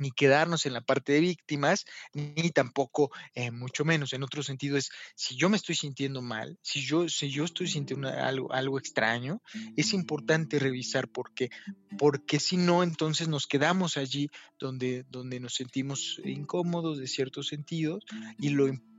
ni 0.00 0.10
quedarnos 0.10 0.66
en 0.66 0.72
la 0.72 0.80
parte 0.80 1.12
de 1.12 1.20
víctimas, 1.20 1.84
ni 2.14 2.50
tampoco, 2.50 3.10
eh, 3.34 3.50
mucho 3.50 3.84
menos. 3.84 4.12
En 4.12 4.22
otro 4.22 4.42
sentido 4.42 4.76
es, 4.76 4.90
si 5.14 5.36
yo 5.36 5.48
me 5.48 5.56
estoy 5.56 5.76
sintiendo 5.76 6.22
mal, 6.22 6.58
si 6.62 6.80
yo, 6.80 7.08
si 7.08 7.30
yo 7.30 7.44
estoy 7.44 7.68
sintiendo 7.68 8.08
algo, 8.08 8.52
algo 8.52 8.78
extraño, 8.78 9.42
es 9.76 9.92
importante 9.92 10.58
revisar 10.58 11.08
por 11.08 11.32
qué, 11.34 11.50
porque 11.98 12.40
si 12.40 12.56
no, 12.56 12.82
entonces 12.82 13.28
nos 13.28 13.46
quedamos 13.46 13.96
allí 13.96 14.28
donde, 14.58 15.04
donde 15.08 15.38
nos 15.38 15.54
sentimos 15.54 16.20
incómodos 16.24 16.98
de 16.98 17.06
ciertos 17.06 17.48
sentidos 17.48 18.04
y 18.38 18.48
lo 18.48 18.66
importante 18.66 18.89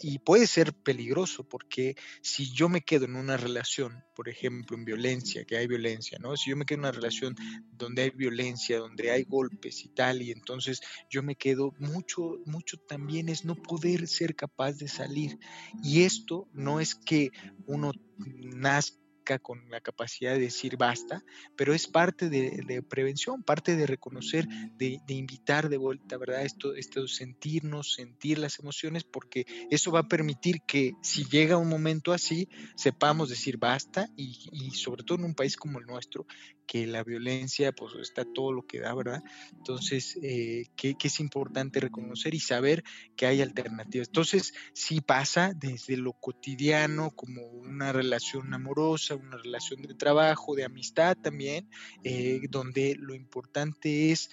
y 0.00 0.18
puede 0.18 0.46
ser 0.46 0.72
peligroso 0.72 1.44
porque 1.48 1.96
si 2.22 2.52
yo 2.52 2.68
me 2.68 2.82
quedo 2.82 3.04
en 3.06 3.16
una 3.16 3.36
relación, 3.36 4.04
por 4.14 4.28
ejemplo, 4.28 4.76
en 4.76 4.84
violencia, 4.84 5.44
que 5.44 5.56
hay 5.56 5.66
violencia, 5.66 6.18
¿no? 6.20 6.36
Si 6.36 6.50
yo 6.50 6.56
me 6.56 6.64
quedo 6.64 6.76
en 6.76 6.80
una 6.80 6.92
relación 6.92 7.36
donde 7.72 8.02
hay 8.02 8.10
violencia, 8.10 8.78
donde 8.78 9.10
hay 9.10 9.24
golpes 9.24 9.84
y 9.84 9.88
tal, 9.88 10.22
y 10.22 10.30
entonces 10.30 10.80
yo 11.10 11.22
me 11.22 11.36
quedo 11.36 11.74
mucho, 11.78 12.38
mucho 12.46 12.76
también 12.78 13.28
es 13.28 13.44
no 13.44 13.56
poder 13.56 14.06
ser 14.06 14.36
capaz 14.36 14.72
de 14.72 14.88
salir. 14.88 15.38
Y 15.82 16.02
esto 16.02 16.48
no 16.52 16.80
es 16.80 16.94
que 16.94 17.30
uno 17.66 17.92
nazca 18.16 19.01
con 19.40 19.70
la 19.70 19.80
capacidad 19.80 20.32
de 20.32 20.40
decir 20.40 20.76
basta, 20.76 21.24
pero 21.56 21.74
es 21.74 21.86
parte 21.86 22.28
de, 22.28 22.82
prevención, 22.82 23.42
parte 23.42 23.76
de 23.76 23.86
reconocer, 23.86 24.46
de, 24.76 25.00
invitar 25.08 25.68
de 25.68 25.76
vuelta, 25.76 26.16
¿verdad? 26.16 26.44
Esto, 26.44 26.74
esto 26.74 27.06
sentirnos, 27.06 27.94
sentir 27.94 28.38
las 28.38 28.58
emociones, 28.58 29.04
porque 29.04 29.46
eso 29.70 29.92
va 29.92 30.00
a 30.00 30.08
permitir 30.08 30.62
que 30.66 30.92
si 31.02 31.24
llega 31.24 31.56
un 31.56 31.68
momento 31.68 32.12
así, 32.12 32.48
sepamos 32.76 33.28
decir 33.28 33.58
basta 33.58 34.08
y, 34.16 34.48
y 34.52 34.70
sobre 34.72 35.04
todo 35.04 35.18
en 35.18 35.24
un 35.24 35.34
país 35.34 35.56
como 35.56 35.78
el 35.78 35.86
nuestro, 35.86 36.26
que 36.66 36.86
la 36.86 37.02
violencia 37.04 37.72
pues 37.72 37.94
está 38.00 38.24
todo 38.24 38.52
lo 38.52 38.66
que 38.66 38.80
da, 38.80 38.94
¿verdad? 38.94 39.22
Entonces, 39.52 40.18
eh, 40.22 40.66
que, 40.76 40.96
es 41.02 41.20
importante 41.20 41.80
reconocer 41.80 42.34
y 42.34 42.40
saber 42.40 42.84
que 43.16 43.26
hay 43.26 43.42
alternativas. 43.42 44.08
Entonces, 44.08 44.54
sí 44.72 45.00
pasa 45.00 45.52
desde 45.54 45.96
lo 45.96 46.12
cotidiano 46.12 47.10
como 47.10 47.42
una 47.46 47.92
relación 47.92 48.54
amorosa, 48.54 49.16
una 49.16 49.36
relación 49.36 49.82
de 49.82 49.94
trabajo, 49.94 50.54
de 50.54 50.64
amistad 50.64 51.16
también, 51.16 51.68
eh, 52.04 52.40
donde 52.50 52.96
lo 52.98 53.14
importante 53.14 54.10
es 54.12 54.30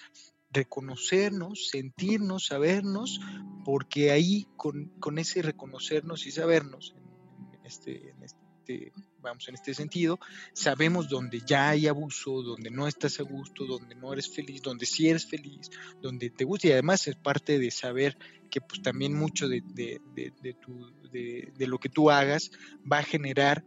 reconocernos, 0.52 1.68
sentirnos, 1.68 2.46
sabernos, 2.46 3.20
porque 3.64 4.10
ahí 4.10 4.46
con, 4.56 4.86
con 4.98 5.18
ese 5.18 5.42
reconocernos 5.42 6.26
y 6.26 6.32
sabernos 6.32 6.94
en 6.96 7.66
este, 7.66 8.10
en 8.10 8.22
este 8.22 8.92
vamos, 9.20 9.48
en 9.48 9.54
este 9.54 9.74
sentido, 9.74 10.18
sabemos 10.52 11.08
donde 11.08 11.40
ya 11.40 11.70
hay 11.70 11.86
abuso, 11.86 12.42
donde 12.42 12.70
no 12.70 12.86
estás 12.86 13.20
a 13.20 13.22
gusto, 13.22 13.64
donde 13.64 13.94
no 13.94 14.12
eres 14.12 14.28
feliz, 14.28 14.62
donde 14.62 14.86
sí 14.86 15.08
eres 15.08 15.26
feliz, 15.26 15.70
donde 16.00 16.30
te 16.30 16.44
gusta 16.44 16.68
y 16.68 16.72
además 16.72 17.06
es 17.06 17.16
parte 17.16 17.58
de 17.58 17.70
saber 17.70 18.16
que 18.50 18.60
pues 18.60 18.82
también 18.82 19.14
mucho 19.14 19.48
de, 19.48 19.62
de, 19.62 20.00
de, 20.14 21.52
de 21.56 21.66
lo 21.66 21.78
que 21.78 21.88
tú 21.88 22.10
hagas 22.10 22.50
va 22.90 22.98
a 22.98 23.02
generar 23.02 23.64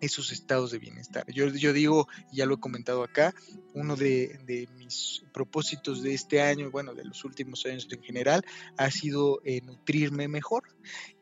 esos 0.00 0.32
estados 0.32 0.70
de 0.70 0.78
bienestar. 0.78 1.24
Yo, 1.32 1.48
yo 1.48 1.72
digo, 1.72 2.08
ya 2.32 2.46
lo 2.46 2.54
he 2.54 2.60
comentado 2.60 3.04
acá, 3.04 3.34
uno 3.74 3.96
de, 3.96 4.68
mis 4.76 5.22
propósitos 5.32 6.02
de 6.02 6.14
este 6.14 6.40
año, 6.40 6.70
bueno, 6.70 6.94
de 6.94 7.04
los 7.04 7.24
últimos 7.24 7.64
años 7.66 7.86
en 7.90 8.02
general, 8.02 8.42
ha 8.76 8.90
sido 8.90 9.40
eh, 9.44 9.60
nutrirme 9.60 10.28
mejor. 10.28 10.64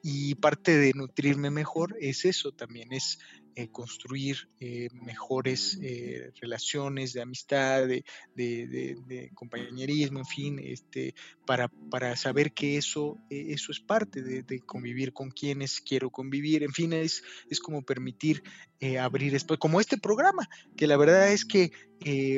Y 0.02 0.36
parte 0.36 0.78
de 0.78 0.92
nutrirme 0.94 1.50
mejor 1.50 1.96
es 2.00 2.24
eso 2.24 2.52
también, 2.52 2.92
es 2.92 3.18
eh, 3.58 3.72
construir 3.72 4.48
eh, 4.60 4.88
mejores 4.92 5.80
eh, 5.82 6.30
relaciones 6.40 7.12
de 7.12 7.22
amistad, 7.22 7.88
de, 7.88 8.04
compañerismo, 9.34 10.20
en 10.20 10.26
fin, 10.26 10.60
este, 10.62 11.12
para, 11.44 11.66
para 11.90 12.14
saber 12.14 12.52
que 12.52 12.76
eso, 12.76 13.18
eso 13.28 13.72
es 13.72 13.80
parte 13.80 14.22
de, 14.22 14.60
convivir 14.60 15.12
con 15.12 15.32
quienes 15.32 15.80
quiero 15.80 16.08
convivir, 16.10 16.62
en 16.62 16.72
fin, 16.72 16.92
es, 16.92 17.24
es 17.50 17.58
como 17.58 17.82
permitir 17.82 18.44
abrir 19.00 19.32
después, 19.32 19.58
como 19.58 19.80
este 19.80 19.98
programa, 19.98 20.48
que 20.76 20.86
la 20.86 20.96
verdad 20.96 21.32
es 21.32 21.44
que 21.44 21.72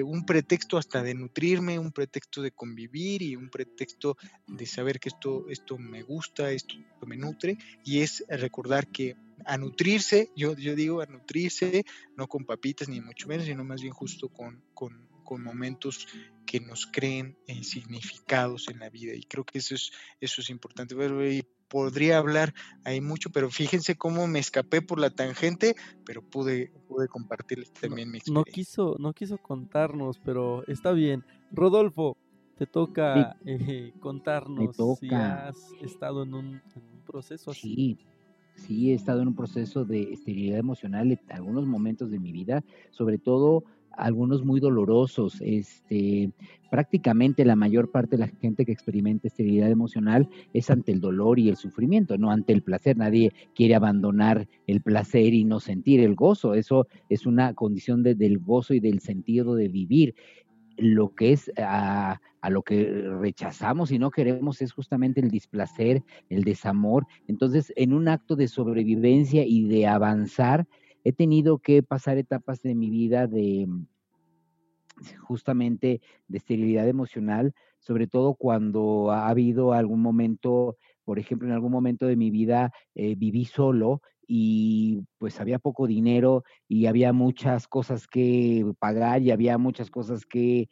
un 0.02 0.24
pretexto 0.24 0.78
hasta 0.78 1.02
de 1.02 1.12
nutrirme, 1.12 1.78
un 1.78 1.92
pretexto 1.92 2.40
de 2.40 2.50
convivir 2.52 3.20
y 3.20 3.36
un 3.36 3.50
pretexto 3.50 4.16
de 4.46 4.64
saber 4.64 4.98
que 4.98 5.10
esto, 5.10 5.50
esto 5.50 5.76
me 5.76 6.02
gusta, 6.02 6.50
esto 6.50 6.76
me 7.06 7.18
nutre, 7.18 7.58
y 7.84 8.00
es 8.00 8.24
recordar 8.30 8.88
que 8.88 9.16
a 9.46 9.56
nutrirse, 9.56 10.30
yo, 10.36 10.54
yo 10.56 10.74
digo 10.74 11.00
a 11.00 11.06
nutrirse, 11.06 11.84
no 12.16 12.26
con 12.26 12.44
papitas 12.44 12.88
ni 12.88 13.00
mucho 13.00 13.28
menos, 13.28 13.46
sino 13.46 13.64
más 13.64 13.80
bien 13.82 13.92
justo 13.92 14.28
con, 14.28 14.62
con, 14.74 15.08
momentos 15.30 16.08
que 16.44 16.58
nos 16.58 16.86
creen 16.86 17.38
en 17.46 17.62
significados 17.62 18.68
en 18.68 18.80
la 18.80 18.90
vida. 18.90 19.14
Y 19.14 19.22
creo 19.22 19.44
que 19.44 19.58
eso 19.58 19.76
es, 19.76 19.92
eso 20.20 20.40
es 20.40 20.50
importante. 20.50 20.96
Y 21.32 21.44
podría 21.68 22.18
hablar 22.18 22.52
ahí 22.84 23.00
mucho, 23.00 23.30
pero 23.30 23.48
fíjense 23.48 23.94
cómo 23.94 24.26
me 24.26 24.40
escapé 24.40 24.82
por 24.82 24.98
la 24.98 25.10
tangente, 25.10 25.76
pero 26.04 26.20
pude, 26.20 26.72
pude 26.88 27.06
compartirles 27.06 27.72
también 27.72 28.10
mi 28.10 28.18
experiencia. 28.18 28.34
No 28.34 28.44
quiso, 28.44 28.96
no 28.98 29.12
quiso 29.12 29.38
contarnos, 29.38 30.18
pero 30.18 30.66
está 30.66 30.90
bien. 30.90 31.24
Rodolfo, 31.52 32.16
te 32.60 32.66
toca 32.66 33.38
eh, 33.46 33.94
contarnos 34.00 34.76
si 34.98 35.08
has 35.14 35.56
estado 35.80 36.24
en 36.24 36.34
un, 36.34 36.62
proceso 37.06 37.52
así. 37.52 37.98
Sí, 38.54 38.90
he 38.90 38.94
estado 38.94 39.22
en 39.22 39.28
un 39.28 39.34
proceso 39.34 39.84
de 39.84 40.12
esterilidad 40.12 40.58
emocional 40.58 41.12
en 41.12 41.20
algunos 41.30 41.66
momentos 41.66 42.10
de 42.10 42.18
mi 42.18 42.32
vida, 42.32 42.62
sobre 42.90 43.18
todo 43.18 43.64
algunos 43.92 44.44
muy 44.44 44.60
dolorosos. 44.60 45.40
Este, 45.40 46.30
prácticamente 46.70 47.44
la 47.44 47.56
mayor 47.56 47.90
parte 47.90 48.16
de 48.16 48.26
la 48.26 48.28
gente 48.28 48.64
que 48.64 48.72
experimenta 48.72 49.28
esterilidad 49.28 49.70
emocional 49.70 50.28
es 50.52 50.70
ante 50.70 50.92
el 50.92 51.00
dolor 51.00 51.38
y 51.38 51.48
el 51.48 51.56
sufrimiento, 51.56 52.16
no 52.16 52.30
ante 52.30 52.52
el 52.52 52.62
placer. 52.62 52.96
Nadie 52.96 53.32
quiere 53.54 53.74
abandonar 53.74 54.48
el 54.66 54.80
placer 54.80 55.34
y 55.34 55.44
no 55.44 55.60
sentir 55.60 56.00
el 56.00 56.14
gozo. 56.14 56.54
Eso 56.54 56.86
es 57.08 57.26
una 57.26 57.54
condición 57.54 58.02
del 58.02 58.38
gozo 58.38 58.74
y 58.74 58.80
del 58.80 59.00
sentido 59.00 59.54
de 59.54 59.68
vivir. 59.68 60.14
Lo 60.76 61.14
que 61.14 61.32
es 61.32 61.52
a, 61.58 62.20
a 62.40 62.50
lo 62.50 62.62
que 62.62 62.84
rechazamos 63.20 63.90
y 63.90 63.98
no 63.98 64.10
queremos 64.10 64.62
es 64.62 64.72
justamente 64.72 65.20
el 65.20 65.30
displacer, 65.30 66.02
el 66.28 66.44
desamor. 66.44 67.06
Entonces, 67.26 67.72
en 67.76 67.92
un 67.92 68.08
acto 68.08 68.36
de 68.36 68.48
sobrevivencia 68.48 69.44
y 69.44 69.68
de 69.68 69.86
avanzar, 69.86 70.66
he 71.04 71.12
tenido 71.12 71.58
que 71.58 71.82
pasar 71.82 72.18
etapas 72.18 72.62
de 72.62 72.74
mi 72.74 72.90
vida 72.90 73.26
de 73.26 73.66
mm, 73.66 73.86
justamente 75.20 76.00
de 76.28 76.38
esterilidad 76.38 76.88
emocional, 76.88 77.54
sobre 77.78 78.06
todo 78.06 78.34
cuando 78.34 79.10
ha 79.10 79.28
habido 79.28 79.72
algún 79.72 80.00
momento, 80.00 80.76
por 81.04 81.18
ejemplo, 81.18 81.48
en 81.48 81.54
algún 81.54 81.72
momento 81.72 82.06
de 82.06 82.16
mi 82.16 82.30
vida 82.30 82.72
eh, 82.94 83.14
viví 83.16 83.44
solo 83.44 84.02
y 84.26 85.02
pues 85.18 85.40
había 85.40 85.58
poco 85.58 85.86
dinero 85.86 86.44
y 86.68 86.86
había 86.86 87.12
muchas 87.12 87.66
cosas 87.66 88.06
que 88.06 88.64
pagar 88.78 89.22
y 89.22 89.32
había 89.32 89.58
muchas 89.58 89.90
cosas 89.90 90.24
que 90.24 90.68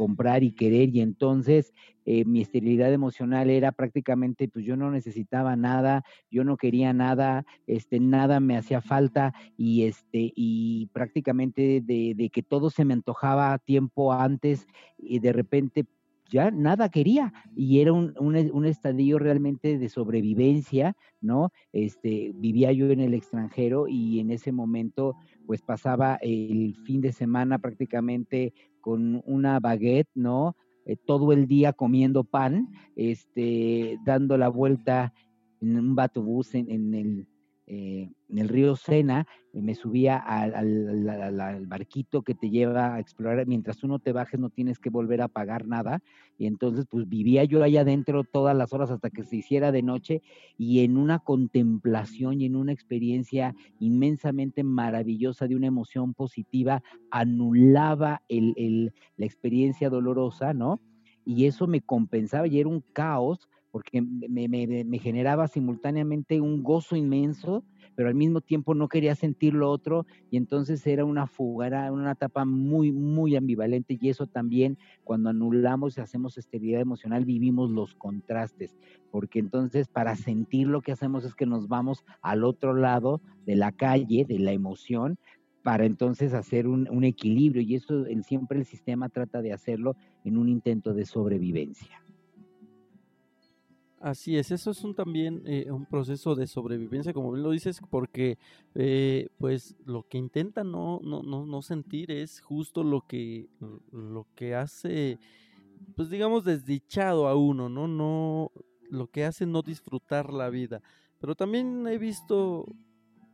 comprar 0.00 0.42
y 0.42 0.52
querer 0.52 0.88
y 0.96 1.02
entonces 1.02 1.74
eh, 2.06 2.24
mi 2.24 2.40
esterilidad 2.40 2.90
emocional 2.90 3.50
era 3.50 3.70
prácticamente 3.70 4.48
pues 4.48 4.64
yo 4.64 4.74
no 4.74 4.90
necesitaba 4.90 5.56
nada, 5.56 6.04
yo 6.30 6.42
no 6.42 6.56
quería 6.56 6.94
nada, 6.94 7.44
este 7.66 8.00
nada 8.00 8.40
me 8.40 8.56
hacía 8.56 8.80
falta 8.80 9.34
y 9.58 9.84
este 9.84 10.32
y 10.34 10.86
prácticamente 10.94 11.82
de, 11.84 12.14
de 12.16 12.30
que 12.30 12.42
todo 12.42 12.70
se 12.70 12.86
me 12.86 12.94
antojaba 12.94 13.58
tiempo 13.58 14.14
antes 14.14 14.66
y 14.96 15.18
de 15.18 15.34
repente 15.34 15.84
ya 16.30 16.50
nada 16.50 16.88
quería 16.88 17.32
y 17.54 17.80
era 17.80 17.92
un, 17.92 18.14
un, 18.18 18.64
estadio 18.64 19.18
realmente 19.18 19.78
de 19.78 19.88
sobrevivencia, 19.88 20.96
¿no? 21.20 21.50
Este, 21.72 22.32
vivía 22.34 22.72
yo 22.72 22.90
en 22.90 23.00
el 23.00 23.14
extranjero 23.14 23.88
y 23.88 24.20
en 24.20 24.30
ese 24.30 24.52
momento 24.52 25.16
pues 25.46 25.60
pasaba 25.62 26.16
el 26.22 26.76
fin 26.84 27.00
de 27.00 27.12
semana 27.12 27.58
prácticamente 27.58 28.54
con 28.80 29.22
una 29.26 29.58
baguette, 29.58 30.08
¿no? 30.14 30.56
Eh, 30.86 30.96
todo 30.96 31.32
el 31.32 31.46
día 31.46 31.72
comiendo 31.72 32.24
pan, 32.24 32.68
este, 32.96 33.98
dando 34.04 34.38
la 34.38 34.48
vuelta 34.48 35.12
en 35.60 35.78
un 35.78 35.94
batubús 35.94 36.54
en, 36.54 36.70
en 36.70 36.94
el 36.94 37.26
eh, 37.72 38.10
en 38.28 38.38
el 38.38 38.48
río 38.48 38.74
Sena, 38.74 39.28
eh, 39.52 39.62
me 39.62 39.76
subía 39.76 40.16
al, 40.16 41.66
barquito 41.68 42.22
que 42.22 42.34
te 42.34 42.50
lleva 42.50 42.96
a 42.96 42.98
explorar, 42.98 43.46
mientras 43.46 43.76
tú 43.76 43.86
no 43.86 44.00
te 44.00 44.10
bajes 44.10 44.40
no 44.40 44.50
tienes 44.50 44.80
que 44.80 44.90
volver 44.90 45.22
a 45.22 45.28
pagar 45.28 45.68
nada, 45.68 46.02
y 46.36 46.46
entonces 46.46 46.86
pues 46.90 47.08
vivía 47.08 47.44
yo 47.44 47.62
allá 47.62 47.82
adentro 47.82 48.24
todas 48.24 48.56
las 48.56 48.72
horas 48.72 48.90
hasta 48.90 49.08
que 49.10 49.22
se 49.22 49.36
hiciera 49.36 49.70
de 49.70 49.84
noche, 49.84 50.20
y 50.58 50.80
en 50.80 50.96
una 50.96 51.20
contemplación 51.20 52.40
y 52.40 52.46
en 52.46 52.56
una 52.56 52.72
experiencia 52.72 53.54
inmensamente 53.78 54.64
maravillosa 54.64 55.46
de 55.46 55.54
una 55.54 55.68
emoción 55.68 56.12
positiva, 56.12 56.82
anulaba 57.12 58.22
la 58.28 59.26
experiencia 59.26 59.90
dolorosa, 59.90 60.54
¿no? 60.54 60.80
Y 61.24 61.44
eso 61.44 61.68
me 61.68 61.82
compensaba 61.82 62.48
y 62.48 62.58
era 62.58 62.68
un 62.68 62.80
caos 62.92 63.48
porque 63.70 64.02
me, 64.02 64.98
generaba 64.98 65.48
simultáneamente 65.48 66.40
un 66.40 66.62
gozo 66.62 66.96
inmenso, 66.96 67.64
pero 67.94 68.08
al 68.08 68.14
mismo 68.14 68.40
tiempo 68.40 68.74
no 68.74 68.88
quería 68.88 69.14
sentir 69.14 69.54
lo 69.54 69.70
otro 69.70 70.06
y 70.30 70.36
entonces 70.36 70.86
era 70.86 71.04
una 71.04 71.26
fuga, 71.26 71.66
era 71.66 71.92
una 71.92 72.12
etapa 72.12 72.44
muy, 72.44 72.92
muy 72.92 73.36
ambivalente 73.36 73.98
y 74.00 74.08
eso 74.08 74.26
también 74.26 74.78
cuando 75.04 75.30
anulamos 75.30 75.96
y 75.96 76.00
hacemos 76.00 76.38
esterilidad 76.38 76.80
emocional 76.80 77.24
vivimos 77.24 77.70
los 77.70 77.94
contrastes, 77.94 78.76
porque 79.10 79.38
entonces 79.38 79.88
para 79.88 80.16
sentir 80.16 80.66
lo 80.66 80.80
que 80.80 80.92
hacemos 80.92 81.24
es 81.24 81.34
que 81.34 81.46
nos 81.46 81.68
vamos 81.68 82.04
al 82.22 82.44
otro 82.44 82.74
lado 82.74 83.20
de 83.46 83.56
la 83.56 83.72
calle, 83.72 84.24
de 84.24 84.38
la 84.38 84.52
emoción, 84.52 85.18
para 85.62 85.84
entonces 85.84 86.32
hacer 86.32 86.66
un 86.66 87.04
equilibrio 87.04 87.60
y 87.60 87.74
eso 87.74 88.06
siempre 88.22 88.58
el 88.58 88.64
sistema 88.64 89.10
trata 89.10 89.42
de 89.42 89.52
hacerlo 89.52 89.94
en 90.24 90.38
un 90.38 90.48
intento 90.48 90.94
de 90.94 91.04
sobrevivencia. 91.04 92.00
Así 94.00 94.38
es, 94.38 94.50
eso 94.50 94.70
es 94.70 94.82
un, 94.82 94.94
también 94.94 95.42
eh, 95.44 95.70
un 95.70 95.84
proceso 95.84 96.34
de 96.34 96.46
sobrevivencia, 96.46 97.12
como 97.12 97.32
bien 97.32 97.42
lo 97.42 97.50
dices, 97.50 97.82
porque 97.90 98.38
eh, 98.74 99.28
pues 99.36 99.76
lo 99.84 100.08
que 100.08 100.16
intenta 100.16 100.64
no, 100.64 101.00
no, 101.04 101.22
no, 101.22 101.44
no, 101.44 101.60
sentir 101.60 102.10
es 102.10 102.40
justo 102.40 102.82
lo 102.82 103.02
que, 103.06 103.50
lo 103.92 104.26
que 104.34 104.54
hace, 104.54 105.18
pues 105.96 106.08
digamos, 106.08 106.44
desdichado 106.44 107.28
a 107.28 107.36
uno, 107.36 107.68
¿no? 107.68 107.86
No, 107.88 108.52
lo 108.88 109.08
que 109.08 109.26
hace 109.26 109.44
no 109.44 109.60
disfrutar 109.60 110.32
la 110.32 110.48
vida. 110.48 110.80
Pero 111.18 111.34
también 111.34 111.86
he 111.86 111.98
visto, 111.98 112.64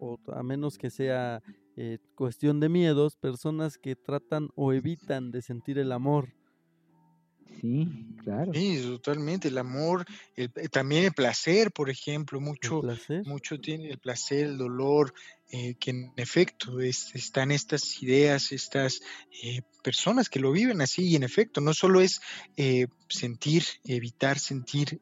o 0.01 0.19
a 0.33 0.43
menos 0.43 0.79
que 0.79 0.91
sea 0.91 1.45
eh, 1.77 1.99
cuestión 2.17 2.59
de 2.59 2.69
miedos, 2.69 3.15
personas 3.15 3.79
que 3.79 3.95
tratan 3.95 4.49
o 4.57 4.73
evitan 4.73 5.31
de 5.31 5.43
sentir 5.43 5.79
el 5.79 5.93
amor 5.93 6.35
Sí, 7.61 7.89
claro. 8.23 8.53
Sí, 8.53 8.81
totalmente. 8.83 9.49
El 9.49 9.59
amor, 9.59 10.05
el, 10.35 10.51
eh, 10.57 10.69
también 10.69 11.05
el 11.05 11.13
placer, 11.13 11.73
por 11.73 11.91
ejemplo, 11.91 12.41
mucho, 12.41 12.83
mucho 13.25 13.59
tiene 13.59 13.91
el 13.91 13.99
placer, 13.99 14.47
el 14.47 14.59
dolor, 14.59 15.13
eh, 15.51 15.75
que 15.79 15.91
en 15.91 16.13
efecto 16.17 16.81
están 16.81 17.51
estas 17.51 18.03
ideas, 18.03 18.53
estas 18.53 19.01
eh, 19.43 19.63
personas 19.83 20.29
que 20.29 20.41
lo 20.41 20.53
viven 20.53 20.81
así, 20.81 21.09
y 21.09 21.17
en 21.17 21.23
efecto, 21.23 21.61
no 21.61 21.73
solo 21.73 22.01
es 22.01 22.21
sentir, 23.09 23.65
evitar 23.85 24.39
sentir 24.39 25.01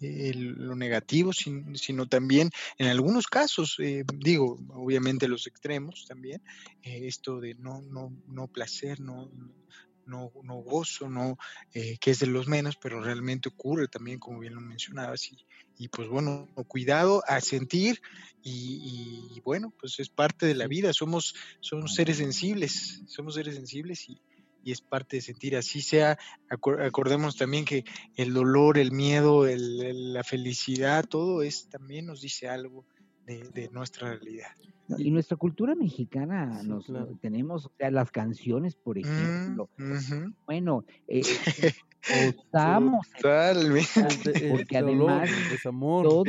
lo 0.00 0.74
negativo, 0.74 1.30
sino 1.32 2.06
también 2.08 2.50
en 2.78 2.88
algunos 2.88 3.28
casos, 3.28 3.76
digo, 4.18 4.58
obviamente 4.70 5.28
los 5.28 5.46
extremos 5.46 6.04
también, 6.08 6.42
esto 6.82 7.38
de 7.38 7.54
no, 7.54 7.80
no, 7.82 8.12
no 8.26 8.48
placer, 8.48 8.98
no 9.00 9.30
no, 10.06 10.32
no 10.42 10.56
gozo, 10.56 11.08
no, 11.08 11.36
eh, 11.72 11.96
que 11.98 12.10
es 12.10 12.18
de 12.18 12.26
los 12.26 12.48
menos, 12.48 12.76
pero 12.76 13.02
realmente 13.02 13.48
ocurre 13.48 13.88
también, 13.88 14.18
como 14.18 14.40
bien 14.40 14.54
lo 14.54 14.60
mencionabas, 14.60 15.30
y, 15.32 15.38
y 15.78 15.88
pues 15.88 16.08
bueno, 16.08 16.48
cuidado 16.68 17.22
a 17.26 17.40
sentir 17.40 18.00
y, 18.42 19.40
bueno, 19.44 19.72
pues 19.78 19.98
es 19.98 20.08
parte 20.08 20.46
de 20.46 20.54
la 20.54 20.66
vida, 20.66 20.92
somos, 20.92 21.34
somos 21.60 21.94
seres 21.94 22.18
sensibles, 22.18 23.02
somos 23.06 23.34
seres 23.34 23.54
sensibles 23.54 24.08
y, 24.08 24.20
y 24.62 24.72
es 24.72 24.80
parte 24.80 25.16
de 25.16 25.22
sentir, 25.22 25.56
así 25.56 25.80
sea, 25.80 26.18
acordemos 26.48 27.36
también 27.36 27.64
que 27.64 27.84
el 28.16 28.34
dolor, 28.34 28.78
el 28.78 28.92
miedo, 28.92 29.46
la 29.46 30.24
felicidad, 30.24 31.04
todo 31.04 31.42
es 31.42 31.68
también 31.68 32.06
nos 32.06 32.20
dice 32.20 32.48
algo 32.48 32.86
de, 33.38 33.68
nuestra 33.70 34.10
realidad. 34.14 34.48
Y 34.98 35.10
nuestra 35.12 35.36
cultura 35.36 35.76
mexicana, 35.76 36.62
nos, 36.64 36.92
tenemos, 37.20 37.66
o 37.66 37.72
sea, 37.78 37.90
las 37.90 38.10
canciones, 38.10 38.74
por 38.74 38.96
mm, 38.96 39.00
ejemplo. 39.00 39.70
Bueno, 40.46 40.84
eh, 41.06 41.22
usamos 42.08 43.06
porque 44.50 44.78
además 44.78 45.30
todo, 45.62 46.24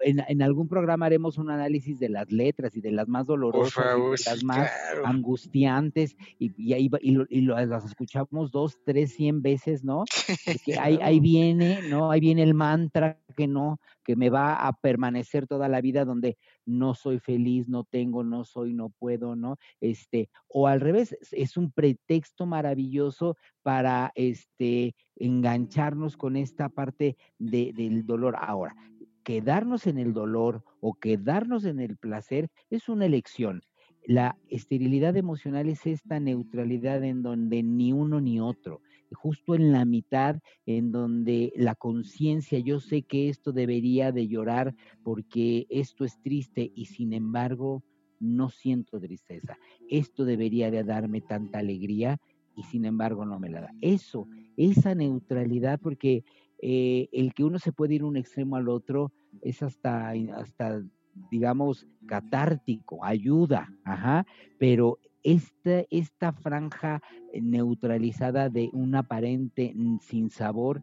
en, 0.00 0.42
algún 0.42 0.68
programa 0.68 1.06
haremos 1.06 1.38
un 1.38 1.50
análisis 1.50 1.98
de 1.98 2.08
las 2.08 2.30
letras 2.30 2.76
y 2.76 2.80
de 2.80 2.92
las 2.92 3.08
más 3.08 3.26
dolorosas 3.26 3.96
y 3.96 4.00
de 4.00 4.30
las 4.30 4.44
más 4.44 4.70
angustiantes 5.04 6.16
y, 6.38 6.52
y, 6.56 6.90
y, 7.00 7.40
las 7.40 7.84
escuchamos 7.84 8.52
dos, 8.52 8.78
tres, 8.84 9.14
cien 9.14 9.42
veces, 9.42 9.84
¿no? 9.84 10.04
Porque 10.44 10.78
ahí, 10.80 10.98
ahí 11.02 11.20
viene, 11.20 11.80
¿no? 11.88 12.10
Ahí 12.10 12.20
viene 12.20 12.42
el 12.42 12.54
mantra 12.54 13.18
que 13.36 13.46
no, 13.46 13.80
que 14.04 14.16
me 14.16 14.30
va 14.30 14.54
a 14.54 14.72
permanecer 14.72 15.46
toda 15.46 15.68
la 15.68 15.80
vida 15.80 16.04
donde 16.04 16.36
no 16.64 16.94
soy 16.94 17.18
feliz, 17.18 17.68
no 17.68 17.84
tengo, 17.84 18.24
no 18.24 18.44
soy, 18.44 18.72
no 18.72 18.90
puedo, 18.90 19.36
¿no? 19.36 19.58
Este, 19.80 20.28
o 20.48 20.66
al 20.66 20.80
revés, 20.80 21.16
es 21.32 21.56
un 21.56 21.72
pretexto 21.72 22.46
maravilloso 22.46 23.36
para 23.62 24.12
este 24.14 24.94
engancharnos 25.16 26.16
con 26.16 26.36
esta 26.36 26.68
parte 26.68 27.16
de, 27.38 27.72
del 27.72 28.06
dolor. 28.06 28.36
Ahora, 28.38 28.74
quedarnos 29.22 29.86
en 29.86 29.98
el 29.98 30.12
dolor 30.12 30.64
o 30.80 30.94
quedarnos 30.94 31.64
en 31.64 31.80
el 31.80 31.96
placer 31.96 32.50
es 32.70 32.88
una 32.88 33.06
elección. 33.06 33.62
La 34.04 34.36
esterilidad 34.48 35.16
emocional 35.16 35.68
es 35.68 35.86
esta 35.86 36.18
neutralidad 36.18 37.04
en 37.04 37.22
donde 37.22 37.62
ni 37.62 37.92
uno 37.92 38.20
ni 38.20 38.40
otro, 38.40 38.80
justo 39.14 39.54
en 39.54 39.72
la 39.72 39.84
mitad, 39.84 40.40
en 40.66 40.92
donde 40.92 41.52
la 41.56 41.74
conciencia, 41.74 42.58
yo 42.58 42.80
sé 42.80 43.02
que 43.02 43.28
esto 43.28 43.52
debería 43.52 44.12
de 44.12 44.28
llorar 44.28 44.74
porque 45.02 45.66
esto 45.70 46.04
es 46.04 46.20
triste 46.22 46.72
y 46.74 46.86
sin 46.86 47.12
embargo 47.12 47.82
no 48.20 48.48
siento 48.50 49.00
tristeza. 49.00 49.58
Esto 49.88 50.24
debería 50.24 50.70
de 50.70 50.84
darme 50.84 51.20
tanta 51.20 51.58
alegría 51.58 52.18
y 52.54 52.62
sin 52.64 52.84
embargo 52.84 53.24
no 53.24 53.38
me 53.38 53.50
la 53.50 53.62
da. 53.62 53.70
Eso, 53.80 54.28
esa 54.56 54.94
neutralidad, 54.94 55.80
porque 55.80 56.24
eh, 56.60 57.08
el 57.12 57.34
que 57.34 57.44
uno 57.44 57.58
se 57.58 57.72
puede 57.72 57.94
ir 57.94 58.04
un 58.04 58.16
extremo 58.16 58.56
al 58.56 58.68
otro 58.68 59.12
es 59.40 59.62
hasta, 59.62 60.10
hasta 60.36 60.82
digamos, 61.30 61.86
catártico, 62.06 63.04
ayuda, 63.04 63.68
ajá, 63.84 64.26
pero 64.58 64.98
esta, 65.22 65.84
esta 65.90 66.32
franja 66.32 67.02
neutralizada 67.32 68.48
de 68.48 68.70
un 68.72 68.94
aparente 68.94 69.74
sin 70.00 70.30
sabor, 70.30 70.82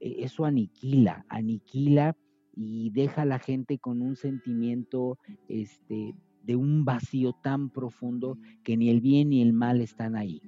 eh, 0.00 0.16
eso 0.18 0.44
aniquila, 0.44 1.24
aniquila 1.28 2.16
y 2.54 2.90
deja 2.90 3.22
a 3.22 3.26
la 3.26 3.38
gente 3.38 3.78
con 3.78 4.02
un 4.02 4.16
sentimiento 4.16 5.18
este, 5.48 6.14
de 6.42 6.56
un 6.56 6.84
vacío 6.84 7.32
tan 7.42 7.70
profundo 7.70 8.38
que 8.64 8.76
ni 8.76 8.90
el 8.90 9.00
bien 9.00 9.30
ni 9.30 9.42
el 9.42 9.52
mal 9.52 9.80
están 9.80 10.16
ahí. 10.16 10.42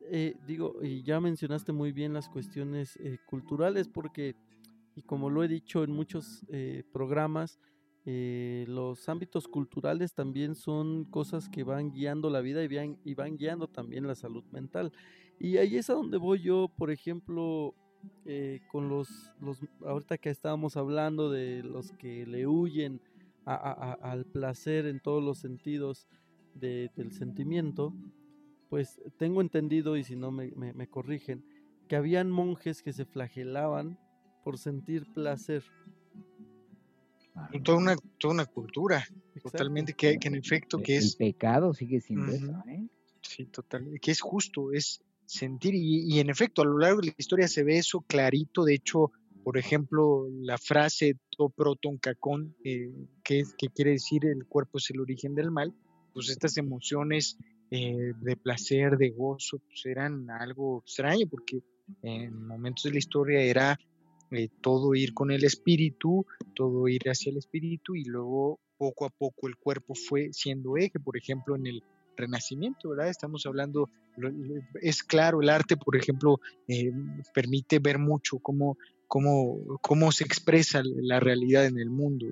Eh, 0.00 0.36
digo, 0.46 0.74
y 0.82 1.02
ya 1.02 1.20
mencionaste 1.20 1.72
muy 1.72 1.92
bien 1.92 2.12
las 2.12 2.28
cuestiones 2.28 2.96
eh, 2.96 3.18
culturales 3.26 3.88
porque, 3.88 4.36
y 4.94 5.02
como 5.02 5.30
lo 5.30 5.42
he 5.42 5.48
dicho 5.48 5.84
en 5.84 5.92
muchos 5.92 6.44
eh, 6.48 6.82
programas, 6.92 7.58
los 8.04 9.08
ámbitos 9.08 9.46
culturales 9.46 10.14
también 10.14 10.54
son 10.54 11.04
cosas 11.04 11.48
que 11.48 11.62
van 11.62 11.92
guiando 11.92 12.30
la 12.30 12.40
vida 12.40 12.62
y 12.64 12.74
van, 12.74 12.98
y 13.04 13.14
van 13.14 13.36
guiando 13.36 13.68
también 13.68 14.06
la 14.06 14.14
salud 14.14 14.44
mental. 14.50 14.92
Y 15.38 15.56
ahí 15.56 15.76
es 15.76 15.90
a 15.90 15.94
donde 15.94 16.18
voy 16.18 16.40
yo, 16.40 16.68
por 16.76 16.90
ejemplo, 16.90 17.74
con 18.70 18.88
los, 18.88 19.08
los, 19.40 19.60
ahorita 19.84 20.18
que 20.18 20.30
estábamos 20.30 20.76
hablando 20.76 21.30
de 21.30 21.62
los 21.62 21.92
que 21.92 22.26
le 22.26 22.46
huyen 22.46 23.00
al 23.44 24.24
placer 24.26 24.86
en 24.86 25.00
todos 25.00 25.22
los 25.22 25.38
sentidos 25.38 26.08
del 26.54 27.12
sentimiento, 27.12 27.94
pues 28.68 29.00
tengo 29.18 29.40
entendido, 29.40 29.96
y 29.96 30.04
si 30.04 30.16
no 30.16 30.30
me, 30.30 30.88
corrigen, 30.88 31.44
que 31.88 31.96
habían 31.96 32.30
monjes 32.30 32.82
que 32.82 32.92
se 32.92 33.04
flagelaban 33.04 33.98
por 34.44 34.58
sentir 34.58 35.12
placer. 35.12 35.62
Toda 37.64 37.78
una, 37.78 37.96
toda 38.18 38.34
una 38.34 38.46
cultura, 38.46 39.06
totalmente, 39.42 39.94
que, 39.94 40.18
en 40.20 40.34
efecto 40.34 40.82
que 40.82 40.96
es... 40.96 41.12
El 41.18 41.32
pecado 41.32 41.72
sigue 41.72 42.00
siendo 42.00 42.32
eso, 42.32 42.62
¿eh? 42.68 42.86
Sí, 43.22 43.46
totalmente, 43.46 44.00
que 44.00 44.10
es 44.10 44.20
justo, 44.20 44.72
es 44.72 45.00
sentir, 45.24 45.74
y, 45.74 46.18
en 46.20 46.28
efecto, 46.28 46.62
a 46.62 46.66
lo 46.66 46.78
largo 46.78 47.00
de 47.00 47.06
la 47.08 47.14
historia 47.16 47.48
se 47.48 47.64
ve 47.64 47.78
eso 47.78 48.02
clarito, 48.02 48.64
de 48.64 48.74
hecho, 48.74 49.12
por 49.44 49.56
ejemplo, 49.56 50.28
la 50.30 50.58
frase 50.58 51.16
to 51.30 51.48
proton 51.48 51.98
cacón, 51.98 52.54
eh, 52.64 52.92
que, 53.24 53.44
que 53.56 53.68
quiere 53.68 53.92
decir 53.92 54.26
el 54.26 54.46
cuerpo 54.46 54.78
es 54.78 54.90
el 54.90 55.00
origen 55.00 55.34
del 55.34 55.50
mal, 55.50 55.74
pues 56.12 56.28
estas 56.28 56.56
emociones 56.58 57.38
eh, 57.70 58.12
de 58.20 58.36
placer, 58.36 58.98
de 58.98 59.10
gozo, 59.10 59.58
pues 59.58 59.86
eran 59.86 60.28
algo 60.30 60.82
extraño, 60.84 61.26
porque 61.30 61.62
en 62.02 62.46
momentos 62.46 62.84
de 62.84 62.90
la 62.90 62.98
historia 62.98 63.40
era 63.40 63.78
eh, 64.32 64.48
todo 64.60 64.94
ir 64.94 65.14
con 65.14 65.30
el 65.30 65.44
espíritu, 65.44 66.26
todo 66.54 66.88
ir 66.88 67.02
hacia 67.08 67.30
el 67.30 67.38
espíritu, 67.38 67.94
y 67.94 68.04
luego 68.04 68.60
poco 68.76 69.06
a 69.06 69.10
poco 69.10 69.48
el 69.48 69.56
cuerpo 69.56 69.94
fue 69.94 70.32
siendo 70.32 70.76
eje, 70.76 70.98
por 70.98 71.16
ejemplo, 71.16 71.54
en 71.54 71.66
el 71.66 71.82
renacimiento, 72.16 72.90
¿verdad? 72.90 73.08
Estamos 73.08 73.46
hablando, 73.46 73.88
es 74.82 75.02
claro, 75.02 75.40
el 75.40 75.48
arte, 75.48 75.76
por 75.76 75.96
ejemplo, 75.96 76.40
permite 77.32 77.78
ver 77.78 77.98
mucho 77.98 78.38
cómo 78.38 78.76
cómo, 79.12 80.10
se 80.10 80.24
expresa 80.24 80.82
la 80.84 81.20
realidad 81.20 81.66
en 81.66 81.78
el 81.78 81.90
mundo. 81.90 82.26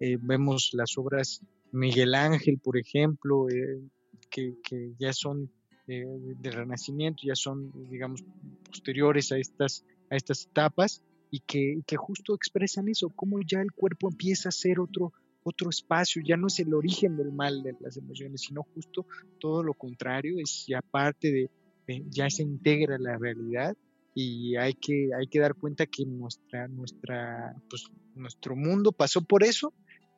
Eh, 0.00 0.18
vemos 0.20 0.70
las 0.72 0.98
obras 0.98 1.40
Miguel 1.70 2.14
Ángel, 2.14 2.58
por 2.58 2.76
ejemplo, 2.76 3.48
eh, 3.48 3.80
que, 4.28 4.54
ya 4.98 5.12
son 5.12 5.50
eh, 5.86 6.04
del 6.40 6.52
Renacimiento, 6.52 7.22
ya 7.24 7.36
son, 7.36 7.70
digamos, 7.88 8.24
posteriores 8.68 9.30
a 9.30 9.38
estas, 9.38 9.84
a 10.10 10.16
estas 10.16 10.46
etapas 10.46 11.02
y 11.36 11.40
que, 11.40 11.82
que, 11.86 11.96
justo 11.96 12.34
expresan 12.34 12.88
eso, 12.88 13.10
cómo 13.10 13.38
ya 13.42 13.60
el 13.60 13.70
cuerpo 13.70 14.08
empieza 14.08 14.48
a 14.48 14.52
ser 14.52 14.80
otro, 14.80 15.12
otro 15.42 15.68
espacio, 15.68 16.22
ya 16.24 16.38
no 16.38 16.46
es 16.46 16.58
el 16.60 16.72
origen 16.72 17.18
del 17.18 17.30
mal 17.30 17.62
de 17.62 17.74
las 17.80 17.98
emociones, 17.98 18.40
sino 18.40 18.62
justo 18.74 19.06
todo 19.38 19.62
lo 19.62 19.74
contrario, 19.74 20.36
es 20.38 20.64
ya 20.66 20.80
parte 20.80 21.30
de, 21.30 21.50
de 21.86 22.06
ya 22.08 22.30
se 22.30 22.42
integra 22.42 22.96
la 22.98 23.18
realidad 23.18 23.76
y 24.14 24.56
hay 24.56 24.72
que, 24.72 25.10
hay 25.14 25.26
que 25.26 25.40
dar 25.40 25.54
cuenta 25.54 25.84
que 25.84 26.06
nuestra, 26.06 26.68
nuestra, 26.68 27.54
pues, 27.68 27.84
nuestro 28.14 28.56
mundo 28.56 28.92
pasó 28.92 29.20
por 29.20 29.44
eso, 29.44 29.74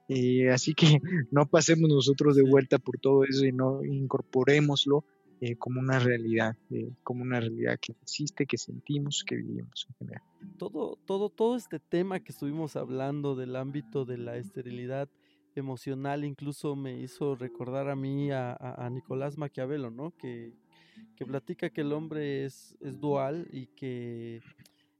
eh, 0.09 0.51
así 0.51 0.73
que 0.73 0.87
no 1.33 1.47
pasemos 1.47 1.91
nosotros 1.91 2.37
de 2.37 2.49
vuelta 2.49 2.79
por 2.79 3.01
todo 3.01 3.25
eso 3.25 3.45
y 3.45 3.51
no 3.51 3.85
incorporémoslo 3.85 5.05
eh, 5.41 5.57
como 5.57 5.81
una 5.81 5.99
realidad, 5.99 6.57
eh, 6.71 6.91
como 7.03 7.23
una 7.23 7.41
realidad 7.41 7.79
que 7.81 7.93
existe, 7.93 8.47
que 8.47 8.59
sentimos, 8.59 9.25
que 9.27 9.37
vivimos 9.37 9.87
en 9.89 9.95
general. 9.97 10.23
Todo, 10.59 10.99
todo, 11.05 11.31
todo 11.31 11.57
este 11.57 11.79
tema 11.79 12.21
que 12.21 12.33
estuvimos 12.33 12.77
hablando 12.77 13.35
del 13.37 13.57
ámbito 13.57 14.05
de 14.05 14.19
la 14.19 14.37
esterilidad 14.37 15.09
emocional 15.55 16.25
incluso 16.25 16.77
me 16.77 17.01
hizo 17.01 17.35
recordar 17.35 17.89
a 17.89 17.97
mí 17.97 18.31
a, 18.31 18.55
a 18.55 18.89
Nicolás 18.91 19.37
Maquiavelo, 19.37 19.91
¿no? 19.91 20.13
Que, 20.17 20.53
que 21.17 21.27
platica 21.27 21.71
que 21.71 21.81
el 21.81 21.93
hombre 21.93 22.45
es, 22.45 22.77
es 22.81 23.01
dual 23.01 23.49
y 23.53 23.67
que 23.67 24.43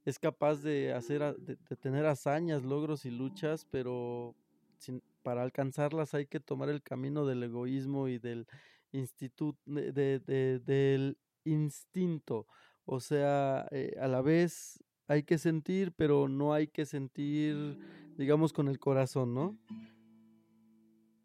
es 0.05 0.19
capaz 0.19 0.61
de 0.61 0.93
hacer 0.93 1.35
de, 1.37 1.55
tener 1.77 2.05
hazañas, 2.05 2.63
logros 2.63 3.05
y 3.05 3.11
luchas, 3.11 3.65
pero 3.69 4.35
sin, 4.77 5.01
para 5.23 5.43
alcanzarlas 5.43 6.13
hay 6.13 6.25
que 6.25 6.39
tomar 6.39 6.69
el 6.69 6.81
camino 6.81 7.25
del 7.25 7.43
egoísmo 7.43 8.07
y 8.07 8.17
del 8.17 8.47
instituto 8.91 9.59
de, 9.65 10.19
del 10.65 11.17
instinto. 11.43 12.47
O 12.85 12.99
sea, 12.99 13.67
eh, 13.71 13.95
a 13.99 14.07
la 14.07 14.21
vez 14.21 14.83
hay 15.07 15.23
que 15.23 15.37
sentir, 15.37 15.91
pero 15.91 16.27
no 16.27 16.53
hay 16.53 16.67
que 16.67 16.85
sentir, 16.85 17.77
digamos, 18.17 18.53
con 18.53 18.67
el 18.67 18.79
corazón, 18.79 19.33
¿no? 19.33 19.57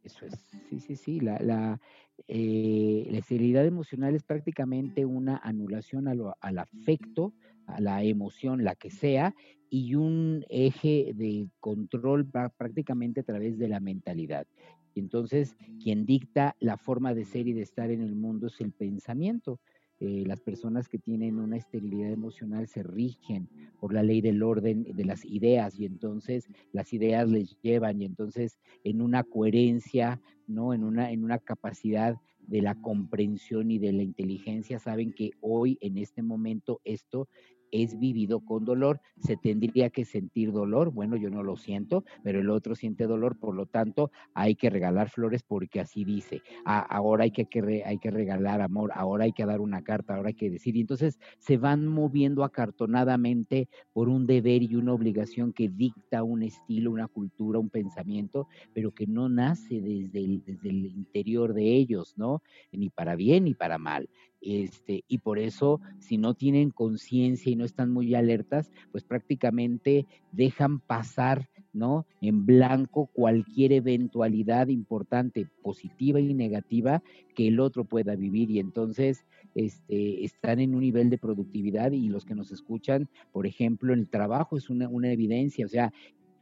Eso 0.02 0.26
es, 0.26 0.34
sí, 0.68 0.80
sí, 0.80 0.96
sí. 0.96 1.20
La, 1.20 1.38
la, 1.38 1.80
eh, 2.28 3.08
la 3.10 3.18
esterilidad 3.18 3.64
emocional 3.64 4.14
es 4.14 4.22
prácticamente 4.22 5.06
una 5.06 5.38
anulación 5.38 6.08
al 6.08 6.58
afecto, 6.58 7.32
a 7.66 7.80
la 7.80 8.02
emoción, 8.02 8.64
la 8.64 8.74
que 8.74 8.90
sea, 8.90 9.34
y 9.70 9.94
un 9.94 10.44
eje 10.50 11.12
de 11.14 11.48
control 11.60 12.30
prácticamente 12.56 13.20
a 13.20 13.24
través 13.24 13.58
de 13.58 13.68
la 13.68 13.80
mentalidad. 13.80 14.46
Y 14.94 15.00
entonces, 15.00 15.56
quien 15.82 16.06
dicta 16.06 16.56
la 16.60 16.76
forma 16.76 17.14
de 17.14 17.24
ser 17.24 17.48
y 17.48 17.52
de 17.52 17.62
estar 17.62 17.90
en 17.90 18.00
el 18.00 18.14
mundo 18.14 18.46
es 18.46 18.60
el 18.60 18.72
pensamiento. 18.72 19.60
Eh, 20.00 20.24
las 20.26 20.40
personas 20.40 20.88
que 20.88 20.98
tienen 20.98 21.38
una 21.38 21.56
esterilidad 21.56 22.10
emocional 22.10 22.66
se 22.66 22.82
rigen 22.82 23.48
por 23.78 23.92
la 23.92 24.02
ley 24.02 24.20
del 24.20 24.42
orden 24.42 24.82
de 24.82 25.04
las 25.04 25.24
ideas 25.24 25.78
y 25.78 25.86
entonces 25.86 26.48
las 26.72 26.92
ideas 26.92 27.28
les 27.30 27.56
llevan 27.62 28.02
y 28.02 28.04
entonces 28.04 28.58
en 28.82 29.00
una 29.00 29.22
coherencia, 29.22 30.20
¿no? 30.48 30.74
En 30.74 30.82
una, 30.82 31.12
en 31.12 31.22
una 31.22 31.38
capacidad 31.38 32.16
de 32.40 32.60
la 32.60 32.74
comprensión 32.74 33.70
y 33.70 33.78
de 33.78 33.92
la 33.92 34.02
inteligencia 34.02 34.78
saben 34.78 35.12
que 35.12 35.30
hoy 35.40 35.78
en 35.80 35.96
este 35.96 36.22
momento 36.22 36.80
esto 36.84 37.28
es 37.74 37.98
vivido 37.98 38.38
con 38.38 38.64
dolor, 38.64 39.00
se 39.18 39.36
tendría 39.36 39.90
que 39.90 40.04
sentir 40.04 40.52
dolor, 40.52 40.92
bueno, 40.92 41.16
yo 41.16 41.28
no 41.28 41.42
lo 41.42 41.56
siento, 41.56 42.04
pero 42.22 42.38
el 42.38 42.48
otro 42.50 42.76
siente 42.76 43.08
dolor, 43.08 43.36
por 43.36 43.56
lo 43.56 43.66
tanto, 43.66 44.12
hay 44.32 44.54
que 44.54 44.70
regalar 44.70 45.10
flores 45.10 45.42
porque 45.42 45.80
así 45.80 46.04
dice, 46.04 46.40
ah, 46.64 46.86
ahora 46.88 47.24
hay 47.24 47.32
que, 47.32 47.48
hay 47.84 47.98
que 47.98 48.10
regalar 48.12 48.60
amor, 48.60 48.92
ahora 48.94 49.24
hay 49.24 49.32
que 49.32 49.44
dar 49.44 49.60
una 49.60 49.82
carta, 49.82 50.14
ahora 50.14 50.28
hay 50.28 50.34
que 50.34 50.50
decir, 50.50 50.76
y 50.76 50.82
entonces 50.82 51.18
se 51.38 51.56
van 51.56 51.88
moviendo 51.88 52.44
acartonadamente 52.44 53.68
por 53.92 54.08
un 54.08 54.26
deber 54.26 54.62
y 54.62 54.76
una 54.76 54.92
obligación 54.92 55.52
que 55.52 55.68
dicta 55.68 56.22
un 56.22 56.44
estilo, 56.44 56.92
una 56.92 57.08
cultura, 57.08 57.58
un 57.58 57.70
pensamiento, 57.70 58.46
pero 58.72 58.92
que 58.92 59.08
no 59.08 59.28
nace 59.28 59.80
desde 59.80 60.20
el, 60.20 60.44
desde 60.44 60.68
el 60.68 60.86
interior 60.86 61.54
de 61.54 61.74
ellos, 61.74 62.14
¿no? 62.16 62.40
Ni 62.70 62.88
para 62.88 63.16
bien 63.16 63.44
ni 63.44 63.54
para 63.54 63.78
mal. 63.78 64.08
Este, 64.44 65.04
y 65.08 65.18
por 65.18 65.38
eso, 65.38 65.80
si 66.00 66.18
no 66.18 66.34
tienen 66.34 66.70
conciencia 66.70 67.50
y 67.50 67.56
no 67.56 67.64
están 67.64 67.90
muy 67.90 68.14
alertas, 68.14 68.70
pues 68.92 69.02
prácticamente 69.02 70.06
dejan 70.32 70.80
pasar, 70.80 71.48
¿no? 71.72 72.06
En 72.20 72.44
blanco 72.44 73.06
cualquier 73.06 73.72
eventualidad 73.72 74.68
importante, 74.68 75.48
positiva 75.62 76.20
y 76.20 76.34
negativa, 76.34 77.02
que 77.34 77.48
el 77.48 77.58
otro 77.58 77.84
pueda 77.84 78.16
vivir. 78.16 78.50
Y 78.50 78.58
entonces, 78.58 79.24
este, 79.54 80.24
están 80.24 80.60
en 80.60 80.74
un 80.74 80.82
nivel 80.82 81.08
de 81.08 81.16
productividad 81.16 81.92
y 81.92 82.08
los 82.08 82.26
que 82.26 82.34
nos 82.34 82.52
escuchan, 82.52 83.08
por 83.32 83.46
ejemplo, 83.46 83.94
el 83.94 84.08
trabajo 84.08 84.58
es 84.58 84.68
una, 84.68 84.88
una 84.88 85.10
evidencia, 85.10 85.64
o 85.64 85.70
sea, 85.70 85.90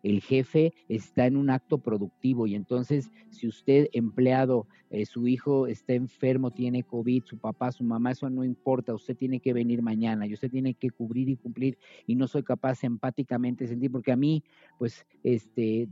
el 0.03 0.21
jefe 0.21 0.75
está 0.89 1.27
en 1.27 1.37
un 1.37 1.51
acto 1.51 1.79
productivo 1.79 2.47
y 2.47 2.55
entonces 2.55 3.11
si 3.31 3.47
usted 3.47 3.89
empleado, 3.93 4.67
eh, 4.91 5.07
su 5.07 5.27
hijo 5.27 5.67
está 5.67 5.95
enfermo, 5.95 6.51
tiene 6.51 6.83
COVID, 6.83 7.25
su 7.25 7.39
papá, 7.39 7.73
su 7.73 7.85
mamá, 7.85 8.11
eso 8.11 8.29
no 8.29 8.45
importa, 8.45 8.95
usted 8.95 9.17
tiene 9.17 9.41
que 9.41 9.53
venir 9.53 9.83
mañana 9.83 10.27
y 10.27 10.35
usted 10.35 10.51
tiene 10.51 10.75
que 10.75 10.91
cubrir 10.91 11.29
y 11.29 11.37
cumplir 11.37 11.79
y 12.07 12.15
no 12.15 12.27
soy 12.27 12.43
capaz 12.43 12.85
empáticamente 12.85 13.67
sentir, 13.67 13.91
porque 13.91 14.13
a 14.13 14.17
mí, 14.17 14.43
pues, 14.79 15.07
este, 15.23 15.89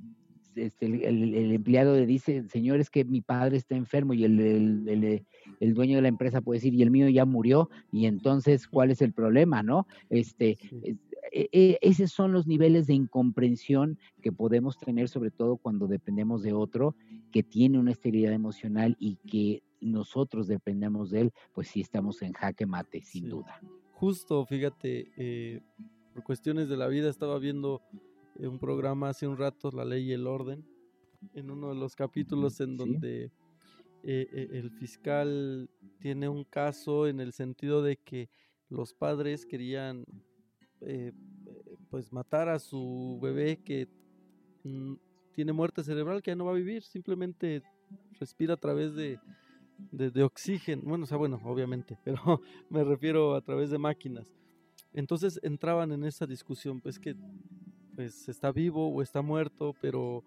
este, 0.56 0.86
el, 0.86 1.52
empleado 1.52 1.94
le 1.94 2.06
dice, 2.06 2.48
señor, 2.48 2.80
es 2.80 2.90
que 2.90 3.04
mi 3.04 3.20
padre 3.20 3.56
está 3.56 3.76
enfermo 3.76 4.14
y 4.14 4.24
el, 4.24 5.24
el, 5.60 5.74
dueño 5.74 5.96
de 5.96 6.02
la 6.02 6.08
empresa 6.08 6.40
puede 6.40 6.58
decir, 6.58 6.74
y 6.74 6.82
el 6.82 6.90
mío 6.90 7.08
ya 7.08 7.24
murió, 7.24 7.70
y 7.92 8.06
entonces, 8.06 8.66
¿cuál 8.66 8.90
es 8.90 9.02
el 9.02 9.12
problema, 9.12 9.62
no? 9.62 9.86
Este, 10.08 10.58
e, 11.32 11.48
e, 11.52 11.78
esos 11.80 12.10
son 12.10 12.32
los 12.32 12.46
niveles 12.46 12.86
de 12.86 12.94
incomprensión 12.94 13.98
que 14.22 14.32
podemos 14.32 14.78
tener, 14.78 15.08
sobre 15.08 15.30
todo 15.30 15.56
cuando 15.56 15.86
dependemos 15.86 16.42
de 16.42 16.52
otro 16.52 16.96
que 17.30 17.42
tiene 17.42 17.78
una 17.78 17.92
esterilidad 17.92 18.32
emocional 18.32 18.96
y 18.98 19.16
que 19.16 19.62
nosotros 19.80 20.46
dependemos 20.46 21.10
de 21.10 21.22
él, 21.22 21.32
pues 21.52 21.68
sí 21.68 21.80
estamos 21.80 22.22
en 22.22 22.32
jaque 22.32 22.66
mate, 22.66 23.02
sin 23.02 23.28
duda. 23.28 23.60
Justo, 23.92 24.44
fíjate, 24.44 25.10
eh, 25.16 25.60
por 26.12 26.24
cuestiones 26.24 26.68
de 26.68 26.76
la 26.76 26.88
vida 26.88 27.08
estaba 27.08 27.38
viendo 27.38 27.82
un 28.48 28.58
programa 28.58 29.10
hace 29.10 29.26
un 29.26 29.36
rato, 29.36 29.70
La 29.70 29.84
Ley 29.84 30.08
y 30.08 30.12
el 30.12 30.26
Orden, 30.26 30.64
en 31.34 31.50
uno 31.50 31.68
de 31.68 31.74
los 31.74 31.94
capítulos 31.94 32.60
en 32.60 32.76
donde 32.76 33.24
eh, 33.24 33.30
eh, 34.02 34.48
el 34.52 34.70
fiscal 34.70 35.68
tiene 35.98 36.28
un 36.28 36.44
caso 36.44 37.06
en 37.06 37.20
el 37.20 37.32
sentido 37.32 37.82
de 37.82 37.96
que 37.96 38.30
los 38.70 38.94
padres 38.94 39.44
querían 39.44 40.04
eh, 40.80 41.12
pues 41.90 42.12
matar 42.12 42.48
a 42.48 42.58
su 42.58 43.18
bebé 43.22 43.58
que 43.58 43.88
mm, 44.64 44.94
tiene 45.32 45.52
muerte 45.52 45.82
cerebral, 45.82 46.22
que 46.22 46.30
ya 46.30 46.36
no 46.36 46.46
va 46.46 46.52
a 46.52 46.54
vivir, 46.54 46.82
simplemente 46.82 47.62
respira 48.18 48.54
a 48.54 48.56
través 48.56 48.94
de, 48.94 49.18
de, 49.90 50.22
oxígeno, 50.22 50.82
bueno, 50.84 51.04
o 51.04 51.06
sea, 51.06 51.18
bueno, 51.18 51.40
obviamente, 51.44 51.98
pero 52.04 52.40
me 52.70 52.84
refiero 52.84 53.34
a 53.34 53.42
través 53.42 53.70
de 53.70 53.78
máquinas. 53.78 54.32
Entonces 54.92 55.38
entraban 55.42 55.92
en 55.92 56.04
esa 56.04 56.26
discusión, 56.26 56.80
pues 56.80 56.98
que 56.98 57.14
pues 58.00 58.30
está 58.30 58.50
vivo 58.50 58.88
o 58.88 59.02
está 59.02 59.20
muerto, 59.20 59.76
pero 59.82 60.24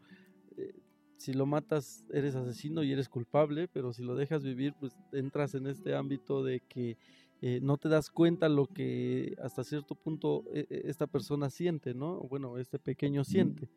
eh, 0.58 0.76
si 1.18 1.34
lo 1.34 1.48
matas 1.48 2.06
eres 2.14 2.36
asesino 2.36 2.84
y 2.84 2.92
eres 2.92 3.10
culpable, 3.10 3.68
pero 3.68 3.94
si 3.94 4.04
lo 4.04 4.14
dejas 4.14 4.44
vivir, 4.44 4.76
pues 4.80 4.96
entras 5.12 5.56
en 5.56 5.66
este 5.66 5.96
ámbito 5.96 6.44
de 6.44 6.60
que 6.60 6.98
eh, 7.42 7.60
no 7.64 7.78
te 7.78 7.90
das 7.90 8.12
cuenta 8.12 8.48
lo 8.48 8.68
que 8.68 9.36
hasta 9.42 9.64
cierto 9.64 9.96
punto 9.96 10.44
eh, 10.54 10.68
esta 10.86 11.08
persona 11.08 11.50
siente, 11.50 11.96
¿no? 11.96 12.20
Bueno, 12.30 12.60
este 12.60 12.78
pequeño 12.78 13.24
siente. 13.24 13.68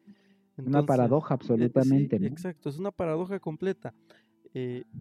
una 0.59 0.84
paradoja 0.84 1.32
absolutamente. 1.32 2.16
Exacto, 2.16 2.68
es 2.68 2.78
una 2.78 2.90
paradoja 2.90 3.40
completa. 3.40 3.94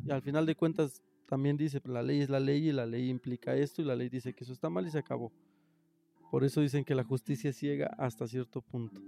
al 0.10 0.22
final 0.22 0.46
de 0.46 0.56
cuentas, 0.56 1.04
también 1.26 1.58
dice, 1.58 1.82
la 1.84 2.02
ley 2.02 2.22
es 2.22 2.30
la 2.30 2.39
ley 2.39 2.70
y 2.70 2.72
la 2.72 2.86
ley 2.86 3.10
implica 3.10 3.58
esto 3.58 3.82
y 3.82 3.86
la 3.86 3.98
ley 3.98 4.08
dice 4.08 4.32
que 4.32 4.46
eso 4.46 4.54
está 4.54 4.70
mal 4.70 4.88
y 4.88 4.89
se 4.89 5.00
acabó. 5.00 5.34
Por 6.36 6.44
eso 6.44 6.60
dicen 6.60 6.84
que 6.84 6.96
la 6.96 7.06
justicia 7.06 7.54
ciega 7.54 7.96
hasta 7.98 8.28
cierto 8.28 8.62
punto. 8.62 9.02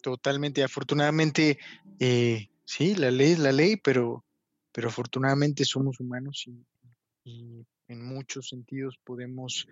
Totalmente, 0.00 0.62
afortunadamente, 0.62 1.58
eh, 1.98 2.50
sí, 2.64 2.94
la 2.94 3.10
ley 3.10 3.32
es 3.32 3.40
la 3.40 3.50
ley, 3.50 3.74
pero, 3.82 4.24
pero 4.70 4.90
afortunadamente 4.90 5.64
somos 5.64 5.98
humanos 5.98 6.46
y, 7.24 7.66
en 7.88 8.04
muchos 8.04 8.50
sentidos 8.50 8.96
podemos, 9.02 9.66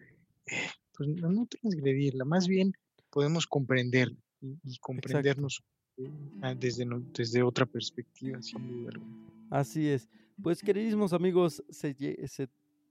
eh, 0.46 0.66
pues 0.96 1.10
no 1.10 1.46
transgredirla, 1.46 2.24
más 2.24 2.48
bien 2.48 2.72
podemos 3.10 3.46
comprender 3.46 4.16
y, 4.40 4.78
comprendernos 4.78 5.62
eh, 5.96 6.56
desde, 6.58 6.84
desde 7.14 7.44
otra 7.44 7.66
perspectiva, 7.66 8.42
sin 8.42 8.66
duda 8.66 8.90
alguna. 8.94 9.30
Así 9.50 9.86
es. 9.86 10.08
Pues 10.42 10.60
queridísimos 10.60 11.12
amigos, 11.12 11.62
se, 11.70 11.94
se 12.26 12.48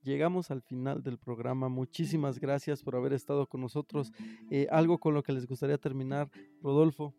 llegamos 0.07 0.49
al 0.51 0.61
final 0.61 1.03
del 1.03 1.17
programa. 1.17 1.67
Muchísimas 1.69 2.39
gracias 2.39 2.81
por 2.81 2.95
haber 2.95 3.13
estado 3.13 3.45
con 3.45 3.61
nosotros. 3.61 4.11
Eh, 4.49 4.67
algo 4.71 4.97
con 4.97 5.13
lo 5.13 5.21
que 5.21 5.33
les 5.33 5.45
gustaría 5.45 5.77
terminar, 5.77 6.31
Rodolfo. 6.63 7.13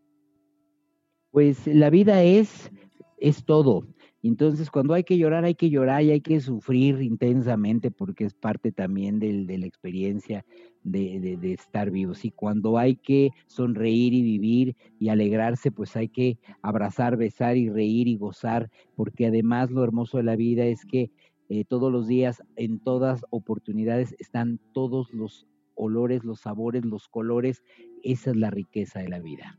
Pues 1.31 1.67
la 1.67 1.91
vida 1.91 2.23
es, 2.23 2.73
es 3.19 3.45
todo. 3.45 3.87
Entonces, 4.23 4.71
cuando 4.71 4.95
hay 4.95 5.05
que 5.05 5.19
llorar, 5.19 5.45
hay 5.45 5.55
que 5.55 5.71
llorar 5.71 6.03
y 6.03 6.11
hay 6.11 6.21
que 6.21 6.41
sufrir 6.41 7.01
intensamente 7.03 7.91
porque 7.91 8.25
es 8.25 8.35
parte 8.35 8.73
también 8.73 9.21
de 9.21 9.59
la 9.59 9.67
experiencia 9.67 10.45
de, 10.83 11.37
de, 11.41 11.53
estar 11.53 11.91
vivos. 11.91 12.25
Y 12.25 12.31
cuando 12.31 12.79
hay 12.79 12.97
que 12.97 13.31
sonreír 13.47 14.15
y 14.15 14.23
vivir 14.23 14.77
y 14.99 15.09
alegrarse, 15.11 15.71
pues 15.71 15.95
hay 15.97 16.09
que 16.09 16.39
abrazar, 16.63 17.17
besar 17.17 17.57
y 17.57 17.69
reír 17.69 18.09
y 18.09 18.17
gozar, 18.17 18.71
porque 18.97 19.27
además 19.27 19.71
lo 19.71 19.85
hermoso 19.85 20.17
de 20.17 20.25
la 20.25 20.37
vida 20.37 20.65
es 20.65 20.85
que 20.85 21.11
eh, 21.49 21.65
todos 21.65 21.91
los 21.91 22.07
días, 22.07 22.43
en 22.57 22.79
todas 22.81 23.25
oportunidades, 23.31 24.15
están 24.19 24.61
todos 24.73 25.13
los 25.13 25.47
olores, 25.75 26.25
los 26.25 26.41
sabores, 26.41 26.85
los 26.85 27.09
colores. 27.09 27.63
Esa 28.03 28.31
es 28.31 28.37
la 28.37 28.51
riqueza 28.51 29.01
de 29.01 29.09
la 29.09 29.21
vida. 29.21 29.59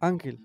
Ángel. 0.00 0.38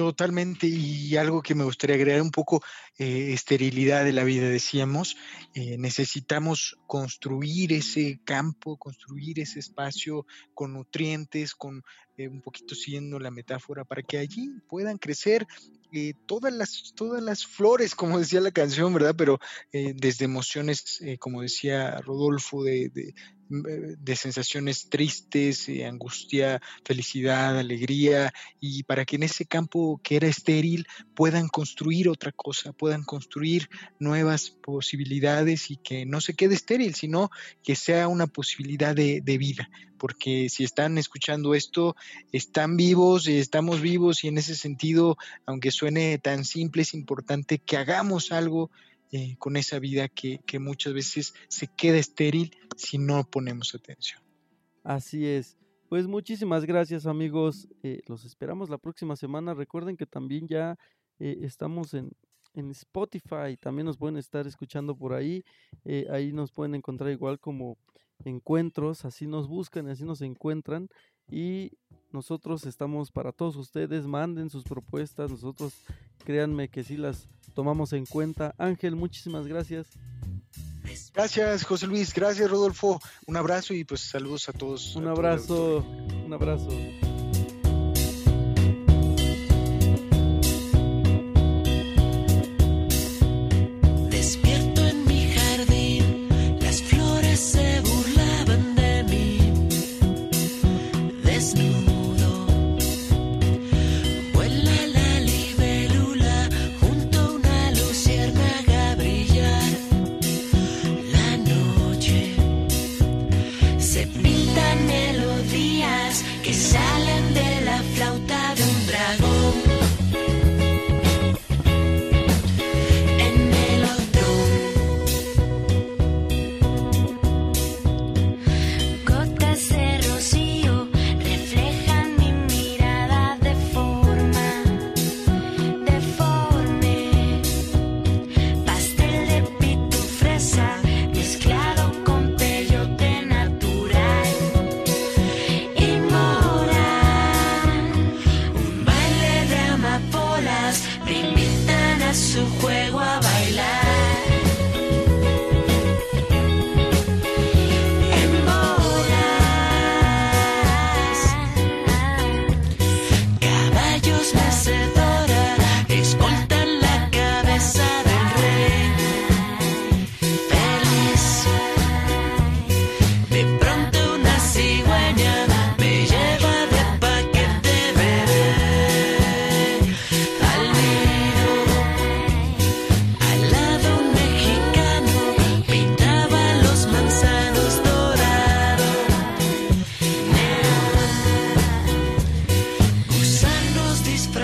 Totalmente, 0.00 0.66
y 0.66 1.14
algo 1.18 1.42
que 1.42 1.54
me 1.54 1.64
gustaría 1.64 1.96
agregar 1.96 2.22
un 2.22 2.30
poco, 2.30 2.62
eh, 2.96 3.34
esterilidad 3.34 4.02
de 4.02 4.14
la 4.14 4.24
vida, 4.24 4.48
decíamos, 4.48 5.18
eh, 5.52 5.76
necesitamos 5.76 6.78
construir 6.86 7.74
ese 7.74 8.18
campo, 8.24 8.78
construir 8.78 9.40
ese 9.40 9.58
espacio 9.58 10.24
con 10.54 10.72
nutrientes, 10.72 11.54
con 11.54 11.82
un 12.16 12.40
poquito 12.40 12.74
siguiendo 12.74 13.18
la 13.18 13.30
metáfora, 13.30 13.84
para 13.84 14.02
que 14.02 14.16
allí 14.16 14.50
puedan 14.68 14.96
crecer 14.96 15.46
eh, 15.92 16.14
todas, 16.26 16.52
las, 16.52 16.92
todas 16.94 17.22
las 17.22 17.44
flores, 17.44 17.94
como 17.96 18.18
decía 18.18 18.40
la 18.40 18.52
canción, 18.52 18.94
¿verdad? 18.94 19.14
Pero 19.16 19.40
eh, 19.72 19.92
desde 19.96 20.24
emociones, 20.24 21.00
eh, 21.00 21.18
como 21.18 21.42
decía 21.42 21.96
Rodolfo, 22.00 22.62
de, 22.62 23.14
de 23.50 24.16
sensaciones 24.16 24.88
tristes, 24.88 25.68
angustia, 25.84 26.62
felicidad, 26.84 27.58
alegría, 27.58 28.32
y 28.60 28.84
para 28.84 29.04
que 29.04 29.16
en 29.16 29.24
ese 29.24 29.44
campo 29.44 30.00
que 30.04 30.16
era 30.16 30.28
estéril 30.28 30.86
puedan 31.14 31.48
construir 31.48 32.08
otra 32.08 32.30
cosa, 32.30 32.72
puedan 32.72 33.02
construir 33.02 33.68
nuevas 33.98 34.50
posibilidades 34.50 35.70
y 35.70 35.76
que 35.76 36.06
no 36.06 36.20
se 36.20 36.34
quede 36.34 36.54
estéril, 36.54 36.94
sino 36.94 37.30
que 37.62 37.74
sea 37.74 38.08
una 38.08 38.28
posibilidad 38.28 38.94
de, 38.94 39.20
de 39.20 39.38
vida. 39.38 39.68
Porque 39.98 40.48
si 40.48 40.64
están 40.64 40.96
escuchando 40.96 41.54
esto, 41.54 41.96
están 42.32 42.76
vivos, 42.76 43.26
estamos 43.26 43.80
vivos 43.80 44.24
y 44.24 44.28
en 44.28 44.38
ese 44.38 44.54
sentido, 44.54 45.18
aunque 45.44 45.70
suene 45.70 46.18
tan 46.18 46.44
simple, 46.44 46.82
es 46.82 46.94
importante 46.94 47.58
que 47.58 47.76
hagamos 47.76 48.32
algo 48.32 48.70
eh, 49.12 49.36
con 49.38 49.56
esa 49.56 49.78
vida 49.78 50.08
que, 50.08 50.40
muchas 50.58 50.92
veces 50.92 51.34
se 51.48 51.66
queda 51.66 51.98
estéril 51.98 52.56
si 52.76 52.98
no 52.98 53.24
ponemos 53.24 53.74
atención. 53.74 54.20
Así 54.82 55.26
es. 55.26 55.56
Pues 55.88 56.06
muchísimas 56.06 56.64
gracias 56.64 57.06
amigos. 57.06 57.68
Eh, 57.82 58.00
los 58.06 58.24
esperamos 58.24 58.70
la 58.70 58.78
próxima 58.78 59.16
semana. 59.16 59.54
Recuerden 59.54 59.96
que 59.96 60.06
también 60.06 60.46
ya 60.46 60.78
eh, 61.18 61.38
estamos 61.42 61.94
en, 61.94 62.12
en, 62.54 62.70
Spotify. 62.70 63.56
También 63.60 63.86
nos 63.86 63.98
pueden 63.98 64.16
estar 64.16 64.46
escuchando 64.46 64.94
por 64.96 65.12
ahí. 65.12 65.44
ahí 66.10 66.32
nos 66.32 66.52
pueden 66.52 66.74
encontrar 66.74 67.10
igual 67.10 67.40
como 67.40 67.78
encuentros, 68.24 69.04
así 69.04 69.26
nos 69.26 69.48
buscan 69.48 69.88
así 69.88 70.04
nos 70.04 70.20
encuentran 70.20 70.88
y 71.30 71.72
nosotros 72.12 72.66
estamos 72.66 73.10
para 73.10 73.32
todos 73.32 73.56
ustedes, 73.56 74.06
manden 74.06 74.50
sus 74.50 74.64
propuestas, 74.64 75.30
nosotros 75.30 75.74
créanme 76.24 76.68
que 76.68 76.82
sí 76.82 76.96
las 76.96 77.28
tomamos 77.54 77.92
en 77.92 78.06
cuenta. 78.06 78.54
Ángel, 78.58 78.96
muchísimas 78.96 79.46
gracias. 79.46 79.86
Gracias, 81.14 81.64
José 81.64 81.86
Luis, 81.86 82.12
gracias, 82.12 82.50
Rodolfo. 82.50 83.00
Un 83.26 83.36
abrazo 83.36 83.74
y 83.74 83.84
pues 83.84 84.00
saludos 84.00 84.48
a 84.48 84.52
todos. 84.52 84.96
Un 84.96 85.06
abrazo, 85.06 85.84
un 86.24 86.32
abrazo. 86.32 86.68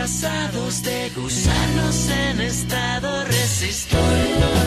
pasados 0.07 0.83
de 0.85 1.11
gusanos 1.17 2.09
en 2.11 2.41
estado 2.41 3.25
resistor. 3.25 4.66